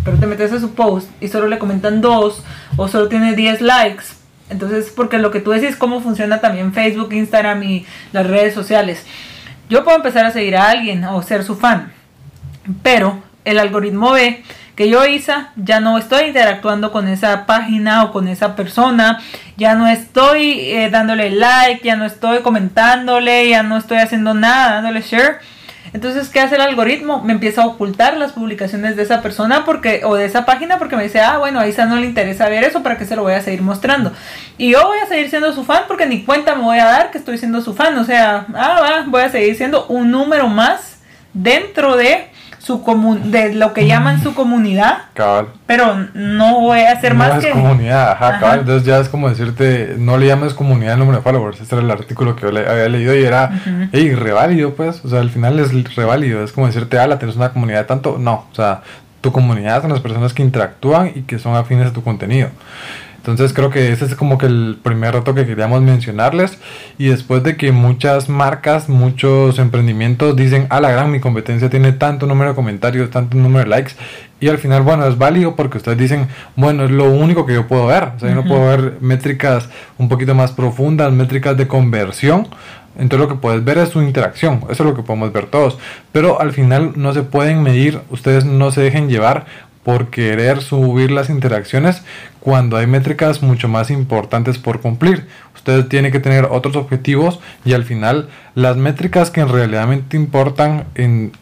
pero 0.05 0.19
te 0.19 0.27
metes 0.27 0.53
a 0.53 0.61
su 0.61 0.75
post 0.75 1.11
y 1.21 1.29
solo 1.29 1.49
le 1.49 1.59
comentan 1.59 2.01
dos 2.01 2.45
o 2.77 2.89
solo 2.89 3.09
tiene 3.09 3.35
10 3.35 3.61
likes, 3.63 4.05
entonces, 4.51 4.93
porque 4.95 5.19
lo 5.19 5.31
que 5.31 5.41
tú 5.41 5.51
decís, 5.51 5.77
cómo 5.77 6.01
funciona 6.01 6.41
también 6.41 6.75
Facebook, 6.75 7.13
Instagram 7.13 7.63
y 7.63 7.87
las 8.13 8.27
redes 8.27 8.55
sociales. 8.55 9.05
Yo 9.71 9.85
puedo 9.85 9.97
empezar 9.97 10.27
a 10.27 10.31
seguir 10.31 10.57
a 10.57 10.71
alguien 10.71 11.05
o 11.05 11.23
ser 11.23 11.45
su 11.45 11.57
fan, 11.57 11.93
pero 12.83 13.23
el 13.45 13.59
algoritmo 13.59 14.13
ve 14.13 14.43
que 14.75 14.89
yo, 14.89 15.05
Isa, 15.07 15.53
ya 15.57 15.81
no 15.81 15.99
estoy 15.99 16.25
interactuando 16.25 16.91
con 16.91 17.09
esa 17.09 17.47
página 17.47 18.05
o 18.05 18.13
con 18.13 18.29
esa 18.29 18.57
persona, 18.57 19.21
ya 19.57 19.75
no 19.75 19.87
estoy 19.87 20.61
eh, 20.61 20.91
dándole 20.91 21.31
like, 21.31 21.85
ya 21.85 21.97
no 21.97 22.05
estoy 22.05 22.41
comentándole, 22.41 23.49
ya 23.49 23.63
no 23.63 23.77
estoy 23.77 23.99
haciendo 23.99 24.35
nada, 24.35 24.77
dándole 24.77 25.03
share. 25.03 25.39
Entonces, 25.93 26.29
¿qué 26.29 26.41
hace 26.41 26.57
el 26.57 26.61
algoritmo? 26.61 27.23
Me 27.23 27.33
empieza 27.33 27.63
a 27.63 27.67
ocultar 27.67 28.17
las 28.17 28.33
publicaciones 28.33 28.97
de 28.97 29.05
esa 29.05 29.23
persona 29.23 29.65
porque 29.65 30.01
o 30.05 30.17
de 30.17 30.25
esa 30.25 30.45
página 30.45 30.79
porque 30.79 30.97
me 30.97 31.05
dice, 31.05 31.21
ah, 31.21 31.39
bueno, 31.39 31.61
a 31.61 31.69
Isa 31.69 31.87
no 31.87 31.95
le 31.95 32.07
interesa 32.07 32.49
ver 32.49 32.65
eso, 32.65 32.83
¿para 32.83 32.99
qué 32.99 33.05
se 33.05 33.15
lo 33.15 33.23
voy 33.23 33.35
a 33.35 33.43
seguir 33.43 33.63
mostrando? 33.63 34.13
Y 34.59 34.73
yo 34.73 34.85
voy 34.89 34.99
a 34.99 35.07
seguir 35.07 35.31
siendo 35.31 35.53
su 35.53 35.65
fan 35.65 35.85
porque 35.87 36.07
ni 36.07 36.25
cuenta 36.25 36.57
me 36.57 36.65
voy 36.65 36.81
a 36.81 36.87
dar 36.87 37.13
que 37.13 37.19
estoy 37.19 37.39
siendo 37.39 37.61
su 37.61 37.75
fan. 37.75 37.97
O 37.99 38.05
sea, 38.05 38.47
ah, 38.55 38.81
va, 38.83 39.05
voy 39.07 39.23
a 39.23 39.31
seguir 39.31 39.55
siendo 39.55 39.87
un 39.87 40.11
número 40.11 40.49
más 40.49 40.99
dentro 41.33 41.97
de 41.97 42.29
su 42.65 42.83
comun 42.83 43.31
de 43.31 43.53
lo 43.55 43.73
que 43.75 43.87
llaman 43.87 44.23
su 44.23 44.35
comunidad. 44.35 45.03
Cabal. 45.13 45.49
Pero 45.67 45.95
no 46.15 46.61
voy 46.61 46.81
a 46.81 46.93
hacer 46.93 47.13
no 47.13 47.19
más 47.19 47.39
es 47.39 47.45
que. 47.47 47.51
comunidad, 47.53 48.13
ajá, 48.13 48.29
Ajá. 48.29 48.41
cabal. 48.41 48.59
Entonces 48.61 48.85
ya 48.87 48.99
es 48.99 49.09
como 49.09 49.29
decirte, 49.29 49.95
no 49.99 50.17
le 50.17 50.27
llames 50.27 50.55
comunidad 50.55 50.95
el 50.95 50.99
número 51.01 51.19
de 51.19 51.23
followers. 51.23 51.61
Este 51.61 51.75
era 51.75 51.85
el 51.85 51.91
artículo 51.91 52.35
que 52.37 52.43
yo 52.43 52.51
le 52.53 52.67
había 52.69 52.89
leído 52.89 53.15
y 53.15 53.23
era, 53.23 53.51
Ujú. 53.55 53.89
hey, 53.93 54.15
reválido, 54.15 54.75
pues. 54.75 55.05
O 55.05 55.09
sea, 55.09 55.21
al 55.21 55.31
final 55.31 55.59
es 55.61 55.73
reválido. 55.95 56.43
Es 56.43 56.53
como 56.53 56.67
decirte, 56.67 56.99
ala, 56.99 57.19
tienes 57.19 57.37
una 57.37 57.51
comunidad 57.51 57.81
de 57.81 57.85
tanto. 57.85 58.17
No, 58.19 58.47
o 58.51 58.55
sea, 58.55 58.81
tu 59.21 59.31
comunidad 59.31 59.83
son 59.83 59.91
las 59.91 60.01
personas 60.01 60.33
que 60.35 60.43
interactúan 60.43 61.13
y 61.15 61.23
que 61.23 61.39
son 61.39 61.55
afines 61.57 61.89
a 61.89 61.93
tu 61.93 62.03
contenido. 62.03 62.49
Entonces 63.25 63.55
creo 63.55 63.71
que 63.71 63.91
ese 63.91 64.05
es 64.05 64.15
como 64.17 64.37
que 64.37 64.45
el 64.45 64.77
primer 64.83 65.15
reto 65.15 65.35
que 65.35 65.47
queríamos 65.47 65.81
mencionarles. 65.81 66.59
Y 66.99 67.07
después 67.07 67.43
de 67.43 67.57
que 67.57 67.73
muchas 67.73 68.29
marcas, 68.29 68.91
muchos 68.91 69.59
emprendimientos 69.59 70.37
dicen, 70.37 70.67
a 70.69 70.79
la 70.83 70.91
gran, 70.91 71.11
mi 71.11 71.21
competencia 71.21 71.71
tiene 71.71 71.93
tanto 71.93 72.27
número 72.27 72.51
de 72.51 72.55
comentarios, 72.55 73.09
tanto 73.09 73.39
número 73.39 73.65
de 73.65 73.71
likes. 73.71 73.93
Y 74.41 74.49
al 74.49 74.59
final, 74.59 74.83
bueno, 74.83 75.07
es 75.07 75.17
válido 75.17 75.57
porque 75.57 75.79
ustedes 75.79 75.97
dicen, 75.97 76.29
bueno, 76.55 76.85
es 76.85 76.91
lo 76.91 77.11
único 77.11 77.47
que 77.47 77.55
yo 77.55 77.67
puedo 77.67 77.87
ver. 77.87 78.11
O 78.15 78.21
sea, 78.21 78.29
yo 78.29 78.35
no 78.35 78.45
puedo 78.45 78.67
ver 78.67 78.99
métricas 79.01 79.71
un 79.97 80.11
poquito 80.11 80.35
más 80.35 80.53
profundas, 80.53 81.11
métricas 81.11 81.57
de 81.57 81.67
conversión. 81.67 82.49
Entonces 82.97 83.27
lo 83.27 83.35
que 83.35 83.41
puedes 83.41 83.65
ver 83.65 83.79
es 83.79 83.89
su 83.89 84.03
interacción, 84.03 84.61
eso 84.71 84.85
es 84.85 84.89
lo 84.89 84.95
que 84.95 85.03
podemos 85.03 85.33
ver 85.33 85.47
todos. 85.47 85.79
Pero 86.13 86.41
al 86.41 86.53
final 86.53 86.93
no 86.95 87.13
se 87.13 87.23
pueden 87.23 87.63
medir, 87.63 88.01
ustedes 88.11 88.45
no 88.45 88.71
se 88.71 88.83
dejen 88.83 89.09
llevar 89.09 89.47
por 89.85 90.09
querer 90.09 90.63
subir 90.63 91.11
las 91.11 91.31
interacciones 91.31 92.03
cuando 92.41 92.77
hay 92.77 92.87
métricas 92.87 93.43
mucho 93.43 93.69
más 93.69 93.91
importantes 93.91 94.59
por 94.59 94.81
cumplir. 94.81 95.27
Ustedes 95.55 95.89
tienen 95.89 96.13
que 96.13 96.21
tener 96.21 96.47
otros 96.51 96.77
objetivos 96.77 97.41
y 97.65 97.73
al 97.73 97.85
final 97.85 98.29
las 98.55 98.77
métricas 98.77 99.31
que 99.31 99.41
en 99.41 99.49
realidad 99.49 99.89
importan 100.13 100.85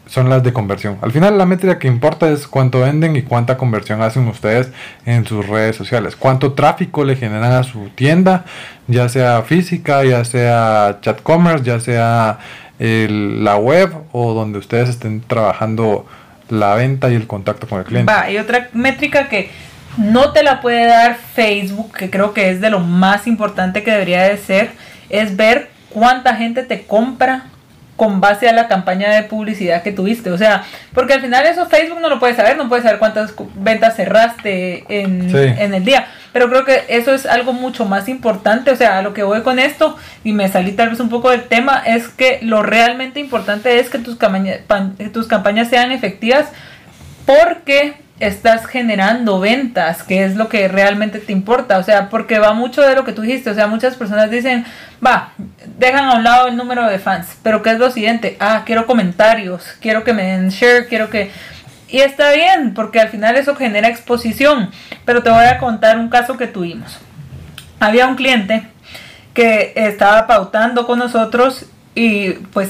son 0.07 0.29
las 0.29 0.43
de 0.43 0.53
conversión. 0.53 0.97
Al 1.01 1.11
final 1.11 1.37
la 1.37 1.45
métrica 1.45 1.77
que 1.77 1.87
importa 1.87 2.29
es 2.29 2.47
cuánto 2.47 2.81
venden 2.81 3.15
y 3.15 3.23
cuánta 3.23 3.57
conversión 3.57 4.01
hacen 4.01 4.27
ustedes 4.27 4.71
en 5.05 5.25
sus 5.25 5.47
redes 5.47 5.75
sociales. 5.75 6.15
Cuánto 6.15 6.53
tráfico 6.53 7.03
le 7.03 7.15
generan 7.15 7.51
a 7.51 7.63
su 7.63 7.89
tienda, 7.89 8.45
ya 8.87 9.09
sea 9.09 9.41
física, 9.41 10.03
ya 10.05 10.23
sea 10.23 10.99
chat 11.01 11.21
commerce, 11.21 11.65
ya 11.65 11.79
sea 11.79 12.39
la 12.79 13.57
web 13.57 13.93
o 14.11 14.33
donde 14.33 14.59
ustedes 14.59 14.89
estén 14.89 15.21
trabajando 15.21 16.05
la 16.53 16.75
venta 16.75 17.09
y 17.09 17.15
el 17.15 17.27
contacto 17.27 17.67
con 17.67 17.79
el 17.79 17.85
cliente. 17.85 18.11
Va, 18.11 18.29
y 18.29 18.37
otra 18.37 18.69
métrica 18.73 19.27
que 19.27 19.49
no 19.97 20.31
te 20.31 20.43
la 20.43 20.61
puede 20.61 20.85
dar 20.85 21.15
Facebook, 21.15 21.95
que 21.97 22.09
creo 22.09 22.33
que 22.33 22.51
es 22.51 22.61
de 22.61 22.69
lo 22.69 22.79
más 22.79 23.27
importante 23.27 23.83
que 23.83 23.91
debería 23.91 24.23
de 24.23 24.37
ser, 24.37 24.71
es 25.09 25.35
ver 25.35 25.69
cuánta 25.89 26.35
gente 26.35 26.63
te 26.63 26.83
compra 26.83 27.45
con 27.95 28.19
base 28.21 28.49
a 28.49 28.53
la 28.53 28.67
campaña 28.67 29.11
de 29.11 29.23
publicidad 29.23 29.83
que 29.83 29.91
tuviste. 29.91 30.31
O 30.31 30.37
sea, 30.37 30.63
porque 30.93 31.13
al 31.13 31.21
final 31.21 31.45
eso 31.45 31.67
Facebook 31.67 31.99
no 32.01 32.09
lo 32.09 32.19
puede 32.19 32.35
saber, 32.35 32.57
no 32.57 32.67
puede 32.67 32.81
saber 32.81 32.97
cuántas 32.99 33.31
cu- 33.31 33.49
ventas 33.55 33.95
cerraste 33.95 34.83
en, 34.89 35.29
Sí. 35.29 35.37
en 35.37 35.73
el 35.73 35.85
día. 35.85 36.07
Pero 36.33 36.49
creo 36.49 36.65
que 36.65 36.83
eso 36.87 37.13
es 37.13 37.27
algo 37.27 37.53
mucho 37.53 37.85
más 37.85 38.09
importante. 38.09 38.71
O 38.71 38.75
sea, 38.75 38.97
a 38.97 39.01
lo 39.03 39.13
que 39.13 39.21
voy 39.21 39.41
con 39.41 39.59
esto, 39.59 39.95
y 40.23 40.33
me 40.33 40.47
salí 40.49 40.71
tal 40.71 40.89
vez 40.89 40.99
un 40.99 41.09
poco 41.09 41.29
del 41.29 41.43
tema, 41.43 41.83
es 41.85 42.07
que 42.07 42.39
lo 42.41 42.63
realmente 42.63 43.19
importante 43.19 43.79
es 43.79 43.89
que 43.91 43.99
tus, 43.99 44.15
campaña- 44.17 44.57
pan- 44.65 44.95
tus 45.13 45.27
campañas 45.27 45.67
sean 45.69 45.91
efectivas 45.91 46.47
porque 47.25 47.93
estás 48.19 48.65
generando 48.65 49.39
ventas, 49.39 50.03
que 50.03 50.23
es 50.23 50.35
lo 50.35 50.47
que 50.47 50.67
realmente 50.67 51.19
te 51.19 51.31
importa, 51.31 51.77
o 51.77 51.83
sea, 51.83 52.09
porque 52.09 52.39
va 52.39 52.53
mucho 52.53 52.81
de 52.81 52.95
lo 52.95 53.03
que 53.03 53.11
tú 53.11 53.21
dijiste, 53.21 53.49
o 53.49 53.53
sea, 53.53 53.67
muchas 53.67 53.95
personas 53.95 54.29
dicen, 54.29 54.65
va, 55.05 55.31
dejan 55.77 56.05
a 56.05 56.15
un 56.15 56.23
lado 56.23 56.47
el 56.47 56.55
número 56.55 56.87
de 56.87 56.99
fans, 56.99 57.37
pero 57.43 57.61
¿qué 57.61 57.71
es 57.71 57.79
lo 57.79 57.91
siguiente? 57.91 58.37
Ah, 58.39 58.63
quiero 58.65 58.85
comentarios, 58.85 59.63
quiero 59.81 60.03
que 60.03 60.13
me 60.13 60.23
den 60.23 60.49
share, 60.49 60.87
quiero 60.87 61.09
que... 61.09 61.31
Y 61.89 61.99
está 61.99 62.31
bien, 62.31 62.73
porque 62.73 62.99
al 62.99 63.09
final 63.09 63.35
eso 63.35 63.55
genera 63.55 63.87
exposición, 63.87 64.71
pero 65.05 65.21
te 65.21 65.29
voy 65.29 65.45
a 65.45 65.59
contar 65.59 65.99
un 65.99 66.09
caso 66.09 66.37
que 66.37 66.47
tuvimos. 66.47 66.97
Había 67.79 68.07
un 68.07 68.15
cliente 68.15 68.63
que 69.33 69.73
estaba 69.75 70.25
pautando 70.25 70.87
con 70.87 70.99
nosotros 70.99 71.65
y 71.93 72.31
pues 72.31 72.69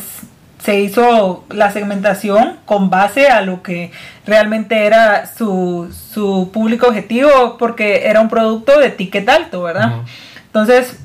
se 0.64 0.80
hizo 0.80 1.44
la 1.50 1.72
segmentación 1.72 2.58
con 2.66 2.90
base 2.90 3.28
a 3.28 3.42
lo 3.42 3.62
que 3.62 3.92
realmente 4.26 4.86
era 4.86 5.26
su, 5.26 5.94
su 6.14 6.52
público 6.54 6.88
objetivo 6.88 7.58
porque 7.58 8.08
era 8.08 8.22
un 8.22 8.30
producto 8.30 8.80
de 8.80 8.90
ticket 8.90 9.28
alto, 9.28 9.62
¿verdad? 9.62 9.92
Entonces, 10.46 11.00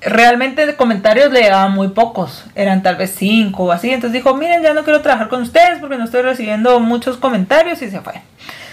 realmente 0.00 0.66
de 0.66 0.74
comentarios 0.74 1.30
le 1.30 1.42
llegaban 1.42 1.72
muy 1.72 1.88
pocos, 1.88 2.44
eran 2.56 2.82
tal 2.82 2.96
vez 2.96 3.14
cinco 3.16 3.64
o 3.64 3.72
así. 3.72 3.90
Entonces 3.90 4.14
dijo, 4.14 4.34
miren, 4.34 4.62
ya 4.62 4.74
no 4.74 4.82
quiero 4.82 5.02
trabajar 5.02 5.28
con 5.28 5.42
ustedes 5.42 5.78
porque 5.78 5.96
no 5.96 6.04
estoy 6.04 6.22
recibiendo 6.22 6.80
muchos 6.80 7.16
comentarios 7.16 7.80
y 7.82 7.90
se 7.90 8.00
fue. 8.00 8.14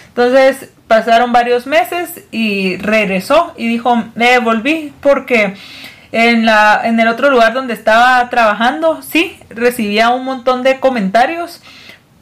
Entonces 0.07 0.71
pasaron 0.87 1.31
varios 1.31 1.67
meses 1.67 2.23
y 2.31 2.77
regresó 2.77 3.53
y 3.55 3.67
dijo, 3.67 4.03
me 4.15 4.39
volví 4.39 4.93
porque 4.99 5.53
en, 6.11 6.45
la, 6.45 6.81
en 6.83 6.99
el 6.99 7.07
otro 7.07 7.29
lugar 7.29 7.53
donde 7.53 7.73
estaba 7.73 8.29
trabajando, 8.29 9.01
sí, 9.01 9.37
recibía 9.49 10.09
un 10.09 10.25
montón 10.25 10.63
de 10.63 10.79
comentarios, 10.79 11.61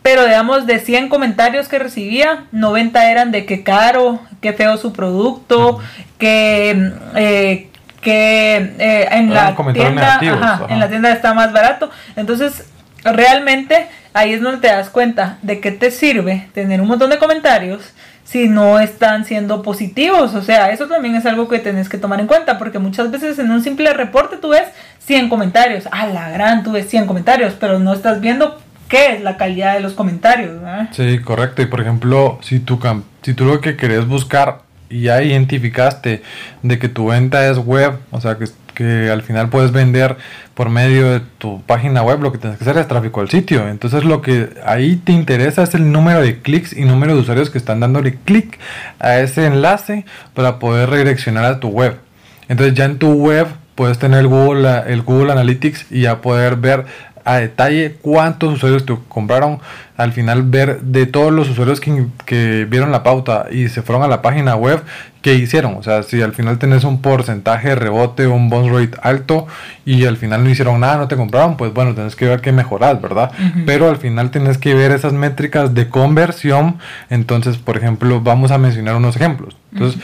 pero 0.02 0.26
digamos 0.26 0.66
de 0.66 0.80
100 0.80 1.10
comentarios 1.10 1.68
que 1.68 1.80
recibía, 1.80 2.46
90 2.52 3.12
eran 3.12 3.32
de 3.32 3.46
qué 3.46 3.64
caro, 3.64 4.20
qué 4.42 4.54
feo 4.54 4.78
su 4.78 4.94
producto, 4.94 5.80
que... 6.18 6.92
eh, 7.16 7.70
que 8.02 8.58
eh, 8.78 9.08
en 9.12 9.32
Eran 9.32 9.56
la 9.58 9.74
tienda 9.74 9.90
negativos, 9.90 10.38
ajá, 10.38 10.54
ajá. 10.54 10.66
en 10.70 10.80
la 10.80 10.88
tienda 10.88 11.12
está 11.12 11.34
más 11.34 11.52
barato 11.52 11.90
entonces 12.16 12.66
realmente 13.04 13.88
ahí 14.14 14.34
es 14.34 14.42
donde 14.42 14.62
te 14.62 14.68
das 14.68 14.92
cuenta 14.92 15.40
de 15.42 15.60
qué 15.60 15.72
te 15.72 15.90
sirve 15.90 16.48
tener 16.54 16.82
un 16.82 16.88
montón 16.88 17.10
de 17.10 17.18
comentarios 17.18 17.82
si 18.26 18.50
no 18.50 18.80
están 18.80 19.24
siendo 19.24 19.62
positivos. 19.62 20.34
O 20.34 20.42
sea, 20.42 20.72
eso 20.72 20.88
también 20.88 21.16
es 21.16 21.26
algo 21.26 21.48
que 21.48 21.60
tenés 21.60 21.88
que 21.88 21.98
tomar 21.98 22.20
en 22.20 22.28
cuenta, 22.28 22.58
porque 22.58 22.80
muchas 22.80 23.10
veces 23.12 23.40
en 23.40 23.52
un 23.52 23.64
simple 23.64 23.94
reporte 23.94 24.38
tú 24.38 24.50
ves 24.50 24.68
100 25.00 25.30
comentarios. 25.30 25.88
A 25.92 26.08
la 26.08 26.30
gran, 26.32 26.64
tú 26.64 26.74
ves 26.74 26.90
100 26.90 27.06
comentarios, 27.06 27.54
pero 27.58 27.80
no 27.80 27.94
estás 27.94 28.20
viendo 28.20 28.60
qué 28.90 29.14
es 29.14 29.24
la 29.24 29.38
calidad 29.38 29.76
de 29.76 29.80
los 29.80 29.94
comentarios. 29.94 30.60
Sí, 30.92 31.20
correcto. 31.20 31.62
Y 31.62 31.68
por 31.68 31.80
ejemplo, 31.80 32.40
si 32.42 32.60
tú, 32.60 32.80
si 33.22 33.34
tú 33.34 33.46
lo 33.46 33.62
que 33.62 33.78
querés 33.78 34.08
buscar 34.08 34.64
y 34.90 35.04
ya 35.04 35.22
identificaste 35.22 36.24
de 36.64 36.80
que 36.80 36.90
tu 36.90 37.08
venta 37.08 37.48
es 37.48 37.60
web, 37.60 38.00
o 38.12 38.20
sea, 38.20 38.38
que, 38.38 38.46
que 38.76 39.10
al 39.10 39.24
final 39.24 39.50
puedes 39.50 39.72
vender 39.72 40.18
por 40.54 40.70
medio 40.70 41.12
de 41.12 41.22
tu 41.40 41.62
página 41.64 42.04
web, 42.04 42.22
lo 42.22 42.32
que 42.32 42.38
tienes 42.38 42.60
que 42.60 42.64
hacer 42.64 42.78
es 42.78 42.88
tráfico 42.88 43.22
al 43.22 43.30
sitio. 43.30 43.68
Entonces 43.68 44.04
lo 44.04 44.22
que 44.22 44.50
ahí 44.64 44.98
te 44.98 45.12
interesa 45.12 45.64
es 45.64 45.74
el 45.74 45.92
número 45.92 46.22
de 46.22 46.42
clics 46.42 46.74
y 46.74 46.86
número 46.86 47.16
de 47.16 47.22
usuarios 47.22 47.50
que 47.50 47.58
están 47.58 47.80
dándole 47.80 48.20
clic 48.24 48.60
a 49.00 49.20
ese 49.20 49.48
enlace 49.48 50.06
para 50.36 50.60
poder 50.60 50.90
redireccionar 50.92 51.46
a 51.46 51.60
tu 51.60 51.70
web. 51.70 51.98
Entonces 52.48 52.76
ya 52.76 52.86
en 52.86 53.00
tu 53.00 53.14
web 53.14 53.48
puedes 53.74 53.98
tener 53.98 54.20
el 54.20 54.28
Google, 54.28 54.84
el 54.88 55.02
Google 55.02 55.32
Analytics 55.32 55.92
y 55.92 56.02
ya 56.02 56.22
poder 56.22 56.56
ver 56.56 56.86
a 57.26 57.38
detalle 57.38 57.98
cuántos 58.02 58.54
usuarios 58.54 58.86
te 58.86 58.96
compraron. 59.10 59.60
Al 59.98 60.14
final 60.14 60.44
ver 60.44 60.82
de 60.82 61.06
todos 61.06 61.34
los 61.34 61.50
usuarios 61.50 61.80
que, 61.80 62.06
que 62.26 62.66
vieron 62.70 62.92
la 62.92 63.04
pauta 63.04 63.48
y 63.52 63.68
se 63.70 63.82
fueron 63.82 64.04
a 64.04 64.08
la 64.08 64.22
página 64.22 64.56
web, 64.56 64.82
qué 65.22 65.34
hicieron. 65.34 65.76
O 65.76 65.82
sea, 65.82 66.04
si 66.04 66.22
al 66.22 66.34
final 66.34 66.60
tenés 66.60 66.84
un 66.84 67.02
porcentaje 67.02 67.70
de 67.70 67.76
rebote, 67.76 68.28
un 68.28 68.50
bounce 68.50 68.72
rate 68.72 68.98
alto 69.02 69.48
y 69.84 70.06
al 70.06 70.18
final 70.18 70.44
no 70.44 70.52
hicieron 70.52 70.80
nada, 70.80 70.98
no 70.98 71.08
te 71.08 71.16
compraron, 71.16 71.58
pues 71.58 71.74
bueno, 71.74 71.96
tenés 71.96 72.16
que 72.16 72.28
ver 72.28 72.42
qué 72.42 72.52
mejorar, 72.52 73.02
¿verdad? 73.02 73.32
Pero 73.66 73.90
al 73.90 73.98
final 73.98 74.30
tenés 74.30 74.60
que 74.60 74.76
ver 74.76 74.92
esas 74.92 75.14
métricas 75.14 75.74
de 75.74 75.90
conversión. 75.90 76.78
Entonces, 77.10 77.58
por 77.58 77.76
ejemplo, 77.76 78.22
vamos 78.22 78.52
a 78.52 78.60
mencionar 78.60 78.96
unos 78.98 79.16
ejemplos. 79.16 79.58
Entonces, 79.74 80.00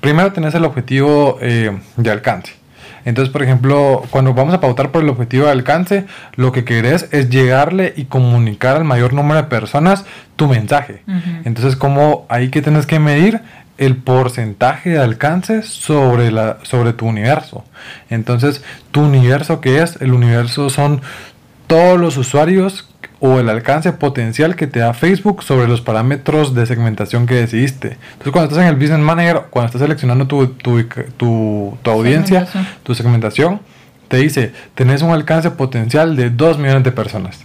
primero 0.00 0.32
tenés 0.32 0.54
el 0.54 0.64
objetivo 0.64 1.36
eh, 1.42 1.76
de 1.96 2.10
alcance. 2.10 2.61
Entonces, 3.04 3.32
por 3.32 3.42
ejemplo, 3.42 4.02
cuando 4.10 4.34
vamos 4.34 4.54
a 4.54 4.60
pautar 4.60 4.90
por 4.90 5.02
el 5.02 5.08
objetivo 5.08 5.46
de 5.46 5.52
alcance, 5.52 6.06
lo 6.36 6.52
que 6.52 6.64
querés 6.64 7.08
es 7.12 7.30
llegarle 7.30 7.92
y 7.96 8.04
comunicar 8.04 8.76
al 8.76 8.84
mayor 8.84 9.12
número 9.12 9.42
de 9.42 9.48
personas 9.48 10.04
tu 10.36 10.48
mensaje. 10.48 11.02
Entonces, 11.44 11.76
como 11.76 12.26
ahí 12.28 12.50
que 12.50 12.62
tienes 12.62 12.86
que 12.86 12.98
medir 12.98 13.40
el 13.78 13.96
porcentaje 13.96 14.90
de 14.90 14.98
alcance 14.98 15.62
sobre, 15.62 16.30
la, 16.30 16.58
sobre 16.62 16.92
tu 16.92 17.06
universo. 17.06 17.64
Entonces, 18.10 18.62
tu 18.92 19.02
universo 19.02 19.60
que 19.60 19.82
es, 19.82 20.00
el 20.00 20.12
universo 20.12 20.70
son 20.70 21.00
todos 21.66 21.98
los 21.98 22.16
usuarios 22.16 22.91
o 23.24 23.38
el 23.38 23.48
alcance 23.48 23.92
potencial 23.92 24.56
que 24.56 24.66
te 24.66 24.80
da 24.80 24.94
Facebook 24.94 25.44
sobre 25.44 25.68
los 25.68 25.80
parámetros 25.80 26.56
de 26.56 26.66
segmentación 26.66 27.24
que 27.24 27.36
decidiste. 27.36 27.96
Entonces, 28.14 28.32
cuando 28.32 28.50
estás 28.50 28.58
en 28.58 28.68
el 28.68 28.74
Business 28.74 28.98
Manager, 28.98 29.42
cuando 29.48 29.66
estás 29.66 29.80
seleccionando 29.80 30.26
tu, 30.26 30.48
tu, 30.48 30.82
tu, 31.16 31.78
tu 31.80 31.90
audiencia, 31.90 32.48
tu 32.82 32.96
segmentación, 32.96 33.60
te 34.12 34.18
dice, 34.18 34.52
tenés 34.74 35.00
un 35.00 35.10
alcance 35.10 35.50
potencial 35.52 36.16
de 36.16 36.28
2 36.28 36.58
millones 36.58 36.84
de 36.84 36.92
personas. 36.92 37.40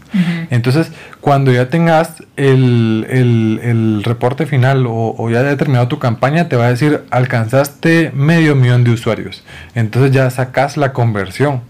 Entonces, 0.50 0.92
cuando 1.22 1.50
ya 1.54 1.70
tengas 1.70 2.22
el, 2.36 3.08
el, 3.10 3.62
el 3.64 4.04
reporte 4.04 4.46
final 4.46 4.86
o, 4.86 5.16
o, 5.18 5.30
ya 5.30 5.44
determinado 5.44 5.88
tu 5.88 5.98
campaña, 5.98 6.50
te 6.50 6.58
va 6.58 6.66
a 6.66 6.70
decir, 6.70 7.06
alcanzaste 7.10 8.12
medio 8.14 8.54
millón 8.54 8.84
de 8.84 8.92
usuarios. 8.92 9.46
Entonces 9.76 10.12
ya 10.12 10.30
sacas 10.30 10.76
la 10.76 10.92
conversión. 10.92 11.62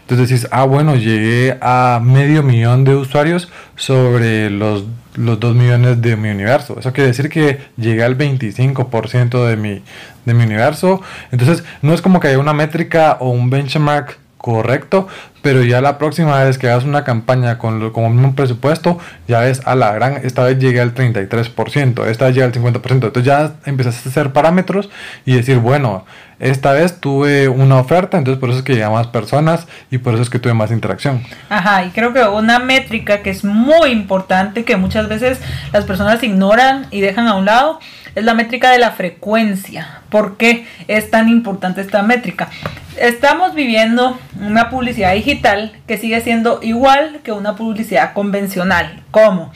Entonces 0.00 0.30
decís, 0.30 0.48
ah, 0.50 0.64
bueno, 0.64 0.96
llegué 0.96 1.58
a 1.60 2.00
medio 2.02 2.42
millón 2.42 2.84
de 2.84 2.94
usuarios 2.94 3.50
sobre 3.76 4.48
los, 4.48 4.84
los 5.14 5.38
2 5.38 5.56
millones 5.56 6.00
de 6.00 6.16
mi 6.16 6.30
universo. 6.30 6.78
Eso 6.80 6.94
quiere 6.94 7.08
decir 7.08 7.28
que 7.28 7.58
llegué 7.76 8.02
al 8.02 8.16
25% 8.16 9.46
de 9.46 9.56
mi, 9.58 9.82
de 10.24 10.32
mi 10.32 10.44
universo. 10.44 11.02
Entonces, 11.32 11.64
no 11.82 11.92
es 11.92 12.00
como 12.00 12.18
que 12.18 12.28
haya 12.28 12.38
una 12.38 12.54
métrica 12.54 13.18
o 13.20 13.28
un 13.28 13.50
benchmark 13.50 14.16
correcto, 14.48 15.08
pero 15.42 15.62
ya 15.62 15.82
la 15.82 15.98
próxima 15.98 16.42
vez 16.42 16.56
que 16.56 16.70
hagas 16.70 16.84
una 16.84 17.04
campaña 17.04 17.58
con, 17.58 17.90
con 17.92 18.24
el 18.24 18.34
presupuesto, 18.34 18.98
ya 19.26 19.40
ves 19.40 19.60
a 19.66 19.74
la 19.74 19.92
gran, 19.92 20.22
esta 20.24 20.42
vez 20.44 20.58
llegué 20.58 20.80
al 20.80 20.94
33%, 20.94 22.06
esta 22.06 22.24
vez 22.24 22.34
llega 22.34 22.46
al 22.46 22.52
50%, 22.54 22.90
entonces 22.90 23.24
ya 23.24 23.52
empezaste 23.66 24.08
a 24.08 24.10
hacer 24.10 24.32
parámetros 24.32 24.88
y 25.26 25.34
decir, 25.34 25.58
bueno, 25.58 26.06
esta 26.40 26.72
vez 26.72 26.98
tuve 26.98 27.48
una 27.48 27.76
oferta, 27.76 28.16
entonces 28.16 28.40
por 28.40 28.48
eso 28.48 28.60
es 28.60 28.64
que 28.64 28.72
llegué 28.72 28.84
a 28.84 28.90
más 28.90 29.08
personas 29.08 29.66
y 29.90 29.98
por 29.98 30.14
eso 30.14 30.22
es 30.22 30.30
que 30.30 30.38
tuve 30.38 30.54
más 30.54 30.70
interacción. 30.70 31.22
Ajá, 31.50 31.84
y 31.84 31.90
creo 31.90 32.14
que 32.14 32.22
una 32.22 32.58
métrica 32.58 33.20
que 33.20 33.28
es 33.28 33.44
muy 33.44 33.90
importante, 33.90 34.64
que 34.64 34.76
muchas 34.76 35.10
veces 35.10 35.40
las 35.74 35.84
personas 35.84 36.22
ignoran 36.22 36.86
y 36.90 37.02
dejan 37.02 37.28
a 37.28 37.34
un 37.34 37.44
lado, 37.44 37.80
es 38.14 38.24
la 38.24 38.34
métrica 38.34 38.70
de 38.70 38.78
la 38.78 38.92
frecuencia. 38.92 40.00
¿Por 40.08 40.36
qué 40.36 40.66
es 40.88 41.10
tan 41.10 41.28
importante 41.28 41.80
esta 41.80 42.02
métrica? 42.02 42.48
Estamos 42.96 43.54
viviendo 43.54 44.18
una 44.40 44.70
publicidad 44.70 45.14
digital 45.14 45.72
que 45.86 45.98
sigue 45.98 46.20
siendo 46.20 46.60
igual 46.62 47.20
que 47.22 47.32
una 47.32 47.56
publicidad 47.56 48.12
convencional. 48.12 49.02
¿Cómo? 49.10 49.52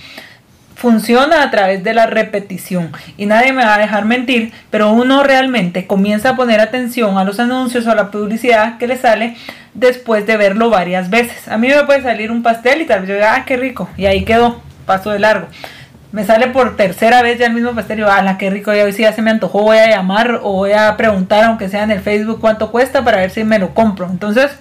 Funciona 0.77 1.43
a 1.43 1.51
través 1.51 1.85
de 1.85 1.95
la 1.95 2.07
repetición 2.07 2.91
y 3.17 3.27
nadie 3.27 3.53
me 3.53 3.65
va 3.65 3.77
a 3.77 3.79
dejar 3.79 4.05
mentir, 4.05 4.53
pero 4.71 4.91
uno 4.93 5.23
realmente 5.23 5.87
comienza 5.87 6.31
a 6.31 6.37
poner 6.37 6.61
atención 6.61 7.19
a 7.19 7.25
los 7.25 7.39
anuncios 7.39 7.87
o 7.87 7.93
a 7.93 7.95
la 7.95 8.11
publicidad 8.11 8.79
que 8.79 8.89
le 8.89 8.97
sale 8.97 9.37
después 9.75 10.27
de 10.27 10.37
verlo 10.37 10.71
varias 10.71 11.09
veces. 11.09 11.47
A 11.47 11.57
mí 11.57 11.69
me 11.69 11.85
puede 11.85 12.03
salir 12.03 12.33
un 12.33 12.43
pastel 12.43 12.81
y 12.81 12.87
tal 12.87 13.01
vez 13.01 13.09
yo 13.11 13.15
diga, 13.15 13.35
ah, 13.37 13.45
qué 13.45 13.57
rico, 13.57 13.89
y 13.97 14.07
ahí 14.07 14.25
quedó, 14.25 14.61
paso 14.85 15.11
de 15.11 15.21
largo 15.21 15.49
me 16.13 16.25
sale 16.25 16.49
por 16.49 16.77
tercera 16.77 17.23
vez 17.23 17.39
ya 17.39 17.47
el 17.47 17.55
mismo 17.55 17.75
pastel 17.75 17.99
y 17.99 18.03
digo, 18.03 18.15
la 18.15 18.39
qué 18.39 18.51
rico, 18.51 18.73
ya 18.73 18.85
hoy 18.85 18.93
sí 18.93 19.03
ya 19.03 19.13
se 19.13 19.23
me 19.23 19.31
antojó, 19.31 19.63
voy 19.63 19.79
a 19.79 19.89
llamar 19.89 20.41
o 20.43 20.53
voy 20.53 20.73
a 20.73 20.97
preguntar, 20.97 21.45
aunque 21.45 21.71
sea 21.71 21.83
en 21.83 21.91
el 21.91 22.01
Facebook, 22.01 22.39
cuánto 22.41 22.71
cuesta 22.71 23.03
para 23.03 23.17
ver 23.17 23.31
si 23.31 23.45
me 23.45 23.59
lo 23.59 23.73
compro. 23.73 24.07
Entonces, 24.11 24.53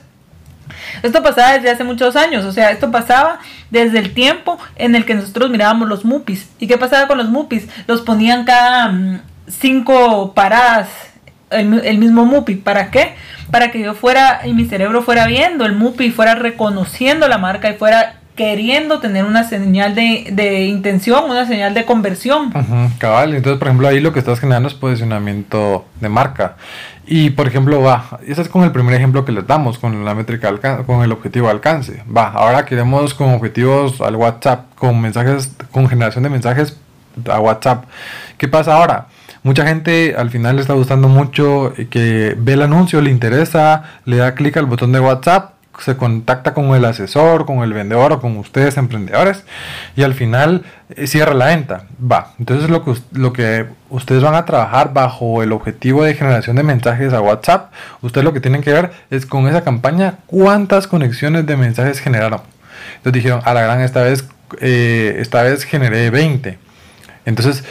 esto 1.04 1.22
pasaba 1.22 1.54
desde 1.54 1.70
hace 1.70 1.84
muchos 1.84 2.16
años, 2.16 2.46
o 2.46 2.54
sea, 2.54 2.72
esto 2.72 2.90
pasaba 2.90 3.40
desde 3.70 4.00
el 4.00 4.14
tiempo 4.14 4.58
en 4.78 4.96
el 4.96 5.06
que 5.06 5.14
nosotros 5.14 5.50
mirábamos 5.50 5.90
los 5.90 6.06
mupis. 6.06 6.50
¿Y 6.58 6.68
qué 6.68 6.78
pasaba 6.78 7.08
con 7.08 7.18
los 7.18 7.30
mupis? 7.30 7.68
Los 7.86 8.02
ponían 8.02 8.46
cada 8.46 8.88
mm, 8.90 9.22
cinco 9.48 10.34
paradas 10.34 10.88
el, 11.50 11.82
el, 11.84 11.98
mismo 11.98 12.26
mupi. 12.26 12.56
¿Para 12.56 12.92
qué? 12.92 13.16
Para 13.52 13.72
que 13.72 13.82
yo 13.82 13.94
fuera 13.94 14.42
y 14.46 14.54
mi 14.54 14.66
cerebro 14.66 15.02
fuera 15.02 15.28
viendo 15.28 15.66
el 15.66 15.74
mupi, 15.74 16.12
fuera 16.12 16.36
reconociendo 16.36 17.28
la 17.28 17.38
marca 17.38 17.70
y 17.70 17.74
fuera 17.74 18.21
queriendo 18.36 19.00
tener 19.00 19.26
una 19.26 19.44
señal 19.44 19.96
de, 19.96 20.30
de 20.32 20.66
intención, 20.66 21.30
una 21.30 21.46
señal 21.46 21.74
de 21.74 21.86
conversión. 21.86 22.52
cabal, 22.98 23.34
entonces 23.34 23.60
por 23.60 23.68
ejemplo 23.68 23.88
ahí 23.88 24.00
lo 24.00 24.14
que 24.14 24.20
estás 24.20 24.40
generando 24.40 24.68
es 24.70 24.76
posicionamiento 24.76 25.86
de 26.00 26.10
marca. 26.10 26.56
Y 27.06 27.32
por 27.32 27.48
ejemplo, 27.48 27.82
va, 27.82 28.20
ese 28.26 28.42
es 28.42 28.48
con 28.48 28.64
el 28.64 28.72
primer 28.72 28.94
ejemplo 28.94 29.26
que 29.26 29.32
les 29.32 29.46
damos, 29.46 29.78
con 29.80 30.06
la 30.06 30.16
métrica 30.16 30.50
con 30.86 31.04
el 31.04 31.12
objetivo 31.12 31.48
de 31.48 31.52
alcance. 31.52 32.04
Va, 32.06 32.30
ahora 32.30 32.66
queremos 32.66 33.14
con 33.14 33.34
objetivos 33.34 34.00
al 34.02 34.16
WhatsApp, 34.16 34.74
con 34.76 35.02
mensajes, 35.02 35.52
con 35.72 35.90
generación 35.90 36.24
de 36.24 36.30
mensajes 36.30 36.78
a 37.30 37.40
WhatsApp. 37.40 37.86
¿Qué 38.38 38.48
pasa 38.48 38.76
ahora? 38.76 39.08
Mucha 39.44 39.66
gente 39.66 40.16
al 40.18 40.30
final 40.30 40.56
le 40.56 40.62
está 40.62 40.74
gustando 40.74 41.08
mucho 41.08 41.74
que 41.90 42.36
ve 42.38 42.54
el 42.54 42.62
anuncio, 42.62 43.02
le 43.02 43.10
interesa, 43.10 43.84
le 44.06 44.18
da 44.18 44.36
clic 44.36 44.56
al 44.58 44.68
botón 44.68 44.92
de 44.92 45.00
WhatsApp 45.00 45.56
se 45.82 45.98
contacta 45.98 46.54
con 46.54 46.76
el 46.76 46.86
asesor, 46.86 47.46
con 47.46 47.64
el 47.64 47.74
vendedor 47.74 48.14
o 48.14 48.22
con 48.22 48.38
ustedes 48.38 48.78
emprendedores 48.78 49.44
y 49.96 50.04
al 50.04 50.14
final 50.14 50.64
eh, 50.96 51.08
cierra 51.08 51.34
la 51.34 51.48
venta. 51.48 51.86
Va, 52.00 52.34
entonces 52.40 52.70
lo 52.70 52.84
que, 52.84 52.94
lo 53.12 53.34
que 53.34 53.66
ustedes 53.90 54.24
van 54.24 54.36
a 54.36 54.46
trabajar 54.46 54.94
bajo 54.94 55.44
el 55.44 55.52
objetivo 55.52 56.04
de 56.04 56.14
generación 56.14 56.56
de 56.56 56.64
mensajes 56.64 57.14
a 57.14 57.22
WhatsApp, 57.22 57.72
ustedes 58.02 58.24
lo 58.26 58.34
que 58.34 58.42
tienen 58.42 58.62
que 58.62 58.74
ver 58.74 58.92
es 59.10 59.26
con 59.26 59.48
esa 59.48 59.64
campaña 59.64 60.20
cuántas 60.28 60.88
conexiones 60.88 61.46
de 61.46 61.58
mensajes 61.58 62.00
generaron. 62.00 62.42
Entonces 62.98 63.14
dijeron, 63.14 63.42
a 63.46 63.54
la 63.54 63.62
gran 63.62 63.82
esta 63.82 64.04
vez, 64.04 64.28
eh, 64.60 65.18
esta 65.20 65.44
vez 65.44 65.64
generé 65.64 66.10
20. 66.10 66.60
Entonces, 67.26 67.64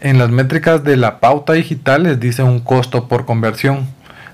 en 0.00 0.18
las 0.18 0.30
métricas 0.30 0.82
de 0.84 0.96
la 0.96 1.20
pauta 1.20 1.52
digital 1.52 2.04
les 2.04 2.18
dice 2.18 2.42
un 2.42 2.60
costo 2.60 3.08
por 3.08 3.24
conversión. 3.24 3.86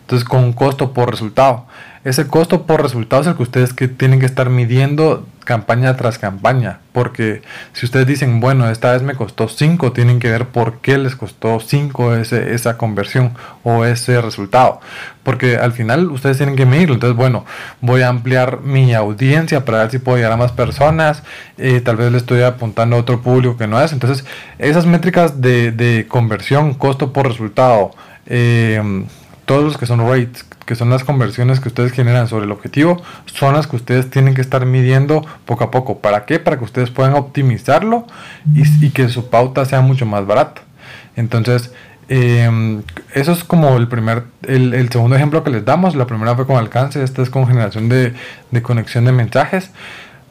Entonces, 0.08 0.26
con 0.26 0.54
costo 0.54 0.94
por 0.94 1.10
resultado. 1.10 1.66
Ese 2.02 2.26
costo 2.26 2.62
por 2.62 2.80
resultado 2.80 3.20
es 3.20 3.28
el 3.28 3.36
que 3.36 3.42
ustedes 3.42 3.74
que 3.74 3.88
tienen 3.88 4.20
que 4.20 4.24
estar 4.24 4.48
midiendo 4.48 5.26
campaña 5.44 5.94
tras 5.98 6.18
campaña. 6.18 6.78
Porque 6.92 7.42
si 7.74 7.84
ustedes 7.84 8.06
dicen, 8.06 8.40
bueno, 8.40 8.70
esta 8.70 8.92
vez 8.92 9.02
me 9.02 9.16
costó 9.16 9.48
5, 9.48 9.92
tienen 9.92 10.18
que 10.18 10.30
ver 10.30 10.46
por 10.46 10.78
qué 10.78 10.96
les 10.96 11.14
costó 11.14 11.60
5 11.60 12.14
esa 12.14 12.78
conversión 12.78 13.34
o 13.64 13.84
ese 13.84 14.22
resultado. 14.22 14.80
Porque 15.24 15.58
al 15.58 15.72
final 15.72 16.10
ustedes 16.10 16.38
tienen 16.38 16.56
que 16.56 16.64
medirlo. 16.64 16.94
Entonces, 16.94 17.14
bueno, 17.14 17.44
voy 17.82 18.00
a 18.00 18.08
ampliar 18.08 18.62
mi 18.62 18.94
audiencia 18.94 19.66
para 19.66 19.80
ver 19.80 19.90
si 19.90 19.98
puedo 19.98 20.16
llegar 20.16 20.32
a 20.32 20.38
más 20.38 20.52
personas. 20.52 21.22
Eh, 21.58 21.82
tal 21.82 21.96
vez 21.96 22.10
le 22.10 22.16
estoy 22.16 22.40
apuntando 22.44 22.96
a 22.96 23.00
otro 23.00 23.20
público 23.20 23.58
que 23.58 23.66
no 23.66 23.78
es. 23.78 23.92
Entonces, 23.92 24.24
esas 24.58 24.86
métricas 24.86 25.42
de, 25.42 25.70
de 25.70 26.06
conversión, 26.08 26.72
costo 26.72 27.12
por 27.12 27.28
resultado, 27.28 27.90
eh, 28.24 29.04
todos 29.48 29.64
los 29.64 29.78
que 29.78 29.86
son 29.86 30.06
rates, 30.06 30.44
que 30.66 30.74
son 30.74 30.90
las 30.90 31.04
conversiones 31.04 31.58
que 31.58 31.68
ustedes 31.68 31.92
generan 31.92 32.28
sobre 32.28 32.44
el 32.44 32.52
objetivo, 32.52 33.02
son 33.24 33.54
las 33.54 33.66
que 33.66 33.76
ustedes 33.76 34.10
tienen 34.10 34.34
que 34.34 34.42
estar 34.42 34.66
midiendo 34.66 35.26
poco 35.46 35.64
a 35.64 35.70
poco. 35.70 36.00
¿Para 36.00 36.26
qué? 36.26 36.38
Para 36.38 36.58
que 36.58 36.64
ustedes 36.64 36.90
puedan 36.90 37.14
optimizarlo 37.14 38.06
y, 38.54 38.90
que 38.90 39.08
su 39.08 39.30
pauta 39.30 39.64
sea 39.64 39.80
mucho 39.80 40.04
más 40.04 40.26
barata. 40.26 40.60
Entonces, 41.16 41.72
em, 42.10 42.82
eso 43.14 43.32
es 43.32 43.42
como 43.42 43.74
el 43.78 43.88
primer, 43.88 44.24
el, 44.42 44.90
segundo 44.92 45.16
ejemplo 45.16 45.42
que 45.42 45.50
les 45.50 45.64
damos. 45.64 45.96
La 45.96 46.06
primera 46.06 46.36
fue 46.36 46.46
con 46.46 46.58
alcance, 46.58 47.02
esta 47.02 47.22
es 47.22 47.30
con 47.30 47.46
generación 47.46 47.88
de, 47.88 48.12
conexión 48.60 49.06
de 49.06 49.12
mensajes. 49.12 49.70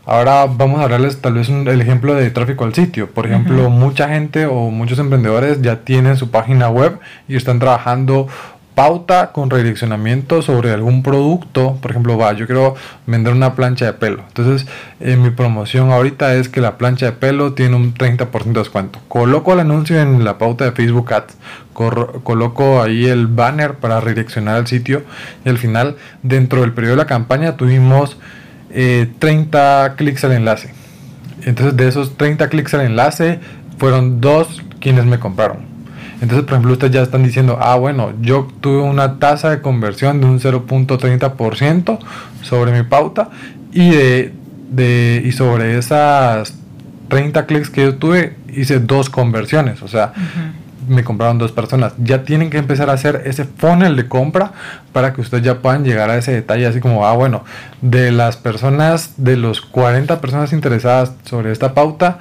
Ahora 0.06 0.46
vamos 0.46 0.80
a 0.80 0.84
hablarles 0.84 1.20
tal 1.22 1.34
vez 1.34 1.50
el 1.50 1.82
ejemplo 1.82 2.14
de 2.14 2.30
tráfico 2.30 2.66
al 2.66 2.74
sitio. 2.76 3.10
Por 3.10 3.26
ejemplo, 3.26 3.70
mucha 3.72 4.08
gente 4.08 4.46
o 4.46 4.70
muchos 4.70 5.00
emprendedores 5.00 5.62
ya 5.64 5.78
tienen 5.84 6.16
su 6.16 6.30
página 6.30 6.70
web 6.70 7.00
y 7.28 7.36
están 7.36 7.60
trabajando 7.60 8.28
pauta 8.78 9.32
con 9.32 9.50
redireccionamiento 9.50 10.44
sobre 10.44 10.72
algún 10.72 11.02
producto. 11.02 11.80
Por 11.82 11.90
ejemplo, 11.90 12.16
va, 12.16 12.34
yo 12.34 12.46
quiero 12.46 12.76
vender 13.08 13.34
una 13.34 13.56
plancha 13.56 13.86
de 13.86 13.94
pelo. 13.94 14.24
Entonces, 14.28 14.70
eh, 15.00 15.16
mi 15.16 15.32
promoción 15.32 15.90
ahorita 15.90 16.36
es 16.36 16.48
que 16.48 16.62
la 16.62 16.78
plancha 16.78 17.08
de 17.08 17.14
pelo 17.14 17.54
tiene 17.54 17.76
un 17.76 17.96
30% 17.96 18.44
de 18.54 18.60
descuento. 18.60 19.00
Coloco 19.08 19.54
el 19.54 19.62
anuncio 19.62 20.00
en 20.00 20.24
la 20.24 20.38
pauta 20.38 20.66
de 20.66 20.74
Facebook 20.74 21.12
Ads. 21.12 21.38
Coloco 21.74 22.80
ahí 22.84 23.08
el 23.08 23.26
banner 23.26 23.74
para 23.78 24.00
redireccionar 24.00 24.58
al 24.58 24.68
sitio. 24.68 25.02
Y 25.44 25.50
al 25.50 25.58
final, 25.58 25.96
dentro 26.22 26.62
del 26.62 26.72
periodo 26.72 26.98
de 26.98 27.02
la 27.02 27.08
campaña, 27.08 27.58
tuvimos 27.58 28.20
30 28.70 29.96
clics 29.98 30.24
al 30.24 30.34
enlace. 30.34 30.72
Entonces 31.46 31.76
de 31.76 31.88
esos 31.88 32.16
30 32.16 32.48
clics 32.50 32.76
al 32.76 32.82
enlace 32.82 33.40
fueron 33.80 34.22
dos 34.22 34.62
quienes 34.80 35.06
me 35.06 35.18
compraron. 35.18 35.67
Entonces, 36.22 36.46
por 36.46 36.54
ejemplo, 36.54 36.74
ustedes 36.74 36.94
ya 36.94 37.02
están 37.04 37.24
diciendo, 37.24 37.58
ah, 37.62 37.76
bueno, 37.76 38.14
yo 38.22 38.48
tuve 38.60 38.82
una 38.82 39.20
tasa 39.20 39.50
de 39.50 39.62
conversión 39.62 40.20
de 40.20 40.26
un 40.26 40.40
0.30% 40.40 42.00
sobre 42.42 42.72
mi 42.72 42.84
pauta 42.88 43.30
y, 43.72 43.90
de, 43.92 44.34
de, 44.72 45.22
y 45.24 45.32
sobre 45.32 45.78
esas 45.78 46.56
30 47.10 47.46
clics 47.46 47.70
que 47.70 47.84
yo 47.84 47.96
tuve, 47.96 48.36
hice 48.52 48.80
dos 48.80 49.10
conversiones. 49.10 49.84
O 49.84 49.88
sea, 49.88 50.14
me 50.88 51.04
compraron 51.04 51.38
dos 51.38 51.52
personas. 51.52 51.94
Ya 51.98 52.24
tienen 52.24 52.50
que 52.50 52.58
empezar 52.58 52.90
a 52.90 52.94
hacer 52.94 53.24
ese 53.26 53.46
funnel 53.46 53.96
de 53.96 54.08
compra 54.08 54.54
para 54.94 55.14
que 55.14 55.22
ustedes 55.22 55.44
ya 55.44 55.60
puedan 55.60 55.84
llegar 55.84 56.10
a 56.10 56.18
ese 56.18 56.32
detalle, 56.32 56.66
así 56.66 56.80
como, 56.80 57.06
ah, 57.06 57.14
bueno, 57.14 57.44
de 57.82 58.12
las 58.12 58.38
personas, 58.38 59.14
de 59.18 59.38
los 59.38 59.62
40 59.62 60.20
personas 60.22 60.54
interesadas 60.54 61.14
sobre 61.26 61.52
esta 61.52 61.74
pauta, 61.74 62.20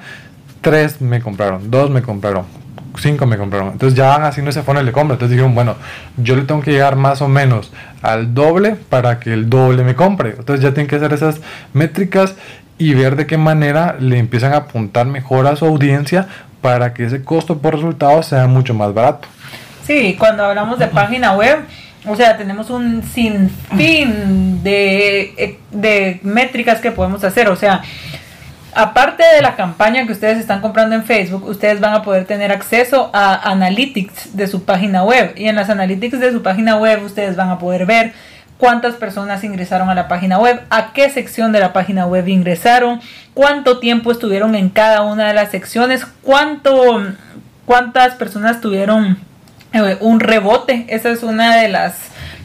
tres 0.61 1.01
me 1.01 1.21
compraron, 1.21 1.71
dos 1.71 1.89
me 1.89 2.01
compraron, 2.01 2.45
cinco 3.01 3.25
me 3.25 3.37
compraron. 3.37 3.69
Entonces 3.71 3.97
ya 3.97 4.07
van 4.07 4.23
haciendo 4.23 4.51
ese 4.51 4.63
funnel 4.63 4.85
de 4.85 4.91
compra. 4.91 5.15
Entonces 5.15 5.31
dijeron, 5.31 5.55
bueno, 5.55 5.75
yo 6.17 6.35
le 6.35 6.43
tengo 6.43 6.61
que 6.61 6.71
llegar 6.71 6.95
más 6.95 7.21
o 7.21 7.27
menos 7.27 7.71
al 8.01 8.33
doble 8.33 8.75
para 8.89 9.19
que 9.19 9.33
el 9.33 9.49
doble 9.49 9.83
me 9.83 9.95
compre. 9.95 10.35
Entonces 10.37 10.63
ya 10.63 10.73
tienen 10.73 10.87
que 10.87 10.97
hacer 10.97 11.13
esas 11.13 11.41
métricas 11.73 12.35
y 12.77 12.93
ver 12.93 13.15
de 13.15 13.25
qué 13.25 13.37
manera 13.37 13.95
le 13.99 14.19
empiezan 14.19 14.53
a 14.53 14.57
apuntar 14.57 15.07
mejor 15.07 15.47
a 15.47 15.55
su 15.55 15.65
audiencia 15.65 16.27
para 16.61 16.93
que 16.93 17.05
ese 17.05 17.23
costo 17.23 17.57
por 17.59 17.75
resultado 17.75 18.21
sea 18.23 18.47
mucho 18.47 18.73
más 18.73 18.93
barato. 18.93 19.27
Sí, 19.85 20.15
cuando 20.19 20.43
hablamos 20.43 20.79
de 20.79 20.87
página 20.87 21.33
web, 21.33 21.59
o 22.05 22.15
sea, 22.15 22.37
tenemos 22.37 22.69
un 22.69 23.03
sinfín 23.03 24.63
de, 24.63 25.59
de 25.71 26.19
métricas 26.23 26.79
que 26.79 26.91
podemos 26.91 27.23
hacer. 27.23 27.49
O 27.49 27.55
sea, 27.55 27.81
aparte 28.77 29.23
de 29.35 29.41
la 29.41 29.55
campaña 29.55 30.05
que 30.05 30.11
ustedes 30.11 30.37
están 30.37 30.61
comprando 30.61 30.95
en 30.95 31.03
Facebook, 31.03 31.45
ustedes 31.45 31.79
van 31.79 31.95
a 31.95 32.03
poder 32.03 32.25
tener 32.25 32.51
acceso 32.51 33.09
a 33.11 33.49
analytics 33.51 34.37
de 34.37 34.47
su 34.47 34.63
página 34.65 35.03
web. 35.03 35.33
Y 35.35 35.47
en 35.47 35.55
las 35.55 35.69
analytics 35.69 36.19
de 36.19 36.31
su 36.31 36.43
página 36.43 36.77
web 36.77 37.03
ustedes 37.03 37.35
van 37.35 37.49
a 37.49 37.57
poder 37.57 37.87
ver 37.87 38.13
cuántas 38.57 38.95
personas 38.95 39.43
ingresaron 39.43 39.89
a 39.89 39.95
la 39.95 40.07
página 40.07 40.37
web, 40.37 40.61
a 40.69 40.93
qué 40.93 41.09
sección 41.09 41.51
de 41.51 41.59
la 41.59 41.73
página 41.73 42.05
web 42.05 42.27
ingresaron, 42.27 43.01
cuánto 43.33 43.79
tiempo 43.79 44.11
estuvieron 44.11 44.53
en 44.55 44.69
cada 44.69 45.01
una 45.01 45.27
de 45.27 45.33
las 45.33 45.49
secciones, 45.49 46.05
cuánto, 46.21 47.03
cuántas 47.65 48.13
personas 48.13 48.61
tuvieron 48.61 49.17
un 49.99 50.19
rebote. 50.19 50.85
Esa 50.89 51.11
es 51.11 51.23
una 51.23 51.55
de 51.55 51.69
las 51.69 51.95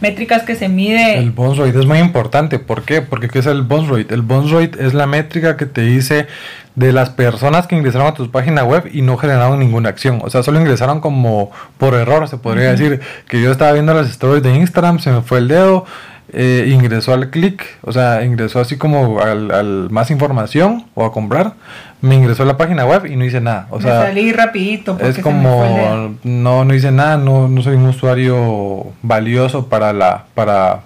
métricas 0.00 0.42
que 0.42 0.56
se 0.56 0.68
mide. 0.68 1.18
El 1.18 1.30
bounce 1.30 1.64
rate 1.64 1.78
es 1.78 1.86
muy 1.86 1.98
importante. 1.98 2.58
¿Por 2.58 2.82
qué? 2.82 3.02
Porque 3.02 3.28
¿qué 3.28 3.38
es 3.38 3.46
el 3.46 3.62
bounce 3.62 3.90
rate? 3.90 4.14
El 4.14 4.22
bounce 4.22 4.54
rate 4.54 4.84
es 4.84 4.94
la 4.94 5.06
métrica 5.06 5.56
que 5.56 5.66
te 5.66 5.82
dice 5.82 6.26
de 6.74 6.92
las 6.92 7.10
personas 7.10 7.66
que 7.66 7.76
ingresaron 7.76 8.08
a 8.08 8.14
tu 8.14 8.30
página 8.30 8.64
web 8.64 8.88
y 8.92 9.02
no 9.02 9.16
generaron 9.16 9.58
ninguna 9.58 9.90
acción. 9.90 10.20
O 10.22 10.30
sea, 10.30 10.42
solo 10.42 10.60
ingresaron 10.60 11.00
como 11.00 11.50
por 11.78 11.94
error, 11.94 12.28
se 12.28 12.36
podría 12.36 12.70
decir. 12.70 13.00
Que 13.28 13.40
yo 13.40 13.52
estaba 13.52 13.72
viendo 13.72 13.94
las 13.94 14.08
stories 14.10 14.42
de 14.42 14.54
Instagram, 14.54 14.98
se 14.98 15.10
me 15.10 15.22
fue 15.22 15.38
el 15.38 15.48
dedo, 15.48 15.84
eh, 16.32 16.70
ingresó 16.72 17.12
al 17.12 17.30
clic, 17.30 17.62
o 17.82 17.92
sea, 17.92 18.24
ingresó 18.24 18.60
así 18.60 18.76
como 18.78 19.20
al, 19.20 19.90
más 19.90 20.10
información 20.10 20.86
o 20.94 21.04
a 21.04 21.12
comprar, 21.12 21.54
me 22.02 22.16
ingresó 22.16 22.42
a 22.42 22.46
la 22.46 22.56
página 22.56 22.84
web 22.84 23.06
y 23.06 23.16
no 23.16 23.24
hice 23.24 23.40
nada. 23.40 23.68
O 23.70 23.80
sea, 23.80 24.02
salí 24.02 24.32
rapidito. 24.32 24.98
Es 25.00 25.18
como, 25.20 26.16
no, 26.24 26.64
no 26.64 26.74
hice 26.74 26.90
nada, 26.90 27.16
no, 27.16 27.48
no 27.48 27.62
soy 27.62 27.76
un 27.76 27.86
usuario 27.86 28.92
valioso 29.02 29.68
para 29.68 29.92
la, 29.92 30.24
para, 30.34 30.80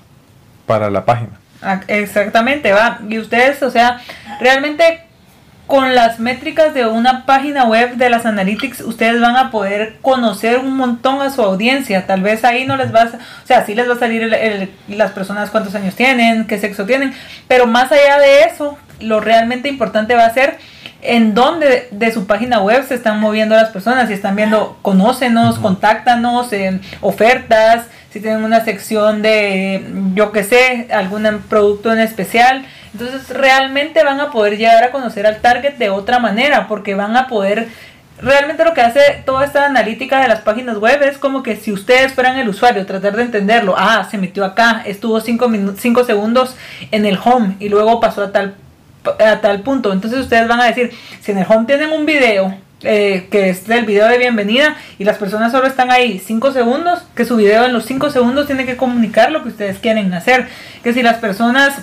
para 0.66 0.90
la 0.90 1.06
página. 1.06 1.30
Ah, 1.62 1.80
exactamente, 1.88 2.70
va. 2.72 3.00
Y 3.08 3.18
ustedes, 3.18 3.62
o 3.62 3.70
sea, 3.70 3.98
realmente 4.40 5.06
con 5.66 5.94
las 5.94 6.20
métricas 6.20 6.74
de 6.74 6.84
una 6.84 7.24
página 7.24 7.64
web 7.64 7.96
de 7.96 8.10
las 8.10 8.26
analytics, 8.26 8.82
ustedes 8.82 9.18
van 9.18 9.36
a 9.36 9.50
poder 9.50 9.96
conocer 10.02 10.58
un 10.58 10.76
montón 10.76 11.22
a 11.22 11.30
su 11.30 11.42
audiencia. 11.42 12.06
Tal 12.06 12.20
vez 12.20 12.44
ahí 12.44 12.66
no 12.66 12.76
les 12.76 12.94
va 12.94 13.02
a, 13.02 13.06
o 13.06 13.46
sea, 13.46 13.64
sí 13.64 13.74
les 13.74 13.88
va 13.88 13.94
a 13.94 13.98
salir 13.98 14.70
las 14.86 15.12
personas 15.12 15.48
cuántos 15.48 15.74
años 15.74 15.96
tienen, 15.96 16.46
qué 16.46 16.58
sexo 16.58 16.84
tienen, 16.84 17.14
pero 17.48 17.66
más 17.66 17.90
allá 17.90 18.18
de 18.18 18.42
eso, 18.42 18.76
lo 19.00 19.20
realmente 19.20 19.70
importante 19.70 20.14
va 20.14 20.26
a 20.26 20.34
ser 20.34 20.58
en 21.02 21.34
dónde 21.34 21.88
de 21.90 22.12
su 22.12 22.26
página 22.26 22.60
web 22.60 22.86
se 22.86 22.94
están 22.94 23.20
moviendo 23.20 23.54
las 23.54 23.70
personas, 23.70 24.08
si 24.08 24.14
están 24.14 24.36
viendo 24.36 24.78
conócenos, 24.82 25.58
contáctanos, 25.58 26.52
en 26.52 26.80
ofertas, 27.00 27.86
si 28.10 28.20
tienen 28.20 28.44
una 28.44 28.64
sección 28.64 29.22
de, 29.22 29.84
yo 30.14 30.32
qué 30.32 30.42
sé, 30.42 30.88
algún 30.92 31.42
producto 31.48 31.92
en 31.92 32.00
especial. 32.00 32.64
Entonces 32.92 33.28
realmente 33.28 34.02
van 34.02 34.20
a 34.20 34.30
poder 34.30 34.56
llegar 34.56 34.82
a 34.82 34.90
conocer 34.90 35.26
al 35.26 35.40
target 35.40 35.74
de 35.74 35.90
otra 35.90 36.18
manera, 36.18 36.66
porque 36.66 36.94
van 36.94 37.16
a 37.16 37.26
poder 37.26 37.68
realmente 38.18 38.64
lo 38.64 38.72
que 38.72 38.80
hace 38.80 39.22
toda 39.24 39.44
esta 39.44 39.66
analítica 39.66 40.20
de 40.20 40.28
las 40.28 40.40
páginas 40.40 40.78
web 40.78 41.02
es 41.02 41.18
como 41.18 41.42
que 41.42 41.56
si 41.56 41.72
ustedes 41.72 42.12
fueran 42.12 42.38
el 42.38 42.48
usuario, 42.48 42.86
tratar 42.86 43.16
de 43.16 43.22
entenderlo. 43.22 43.74
Ah, 43.76 44.06
se 44.10 44.18
metió 44.18 44.44
acá, 44.44 44.82
estuvo 44.86 45.20
5 45.20 45.50
cinco 45.76 46.04
segundos 46.04 46.56
en 46.90 47.04
el 47.04 47.18
home 47.22 47.56
y 47.58 47.68
luego 47.68 48.00
pasó 48.00 48.22
a 48.22 48.32
tal, 48.32 48.54
a 49.08 49.40
tal 49.40 49.60
punto. 49.60 49.92
Entonces 49.92 50.20
ustedes 50.20 50.48
van 50.48 50.60
a 50.60 50.64
decir, 50.64 50.92
si 51.20 51.32
en 51.32 51.38
el 51.38 51.46
home 51.48 51.66
tienen 51.66 51.90
un 51.90 52.06
video 52.06 52.56
eh, 52.82 53.28
que 53.30 53.48
es 53.48 53.68
el 53.68 53.86
video 53.86 54.06
de 54.06 54.18
bienvenida 54.18 54.76
y 54.98 55.04
las 55.04 55.16
personas 55.16 55.50
solo 55.50 55.66
están 55.66 55.90
ahí 55.90 56.18
5 56.18 56.52
segundos, 56.52 57.02
que 57.14 57.24
su 57.24 57.36
video 57.36 57.64
en 57.64 57.72
los 57.72 57.86
5 57.86 58.10
segundos 58.10 58.46
tiene 58.46 58.66
que 58.66 58.76
comunicar 58.76 59.32
lo 59.32 59.42
que 59.42 59.48
ustedes 59.48 59.78
quieren 59.78 60.12
hacer. 60.12 60.46
Que 60.84 60.92
si 60.92 61.02
las 61.02 61.16
personas 61.16 61.74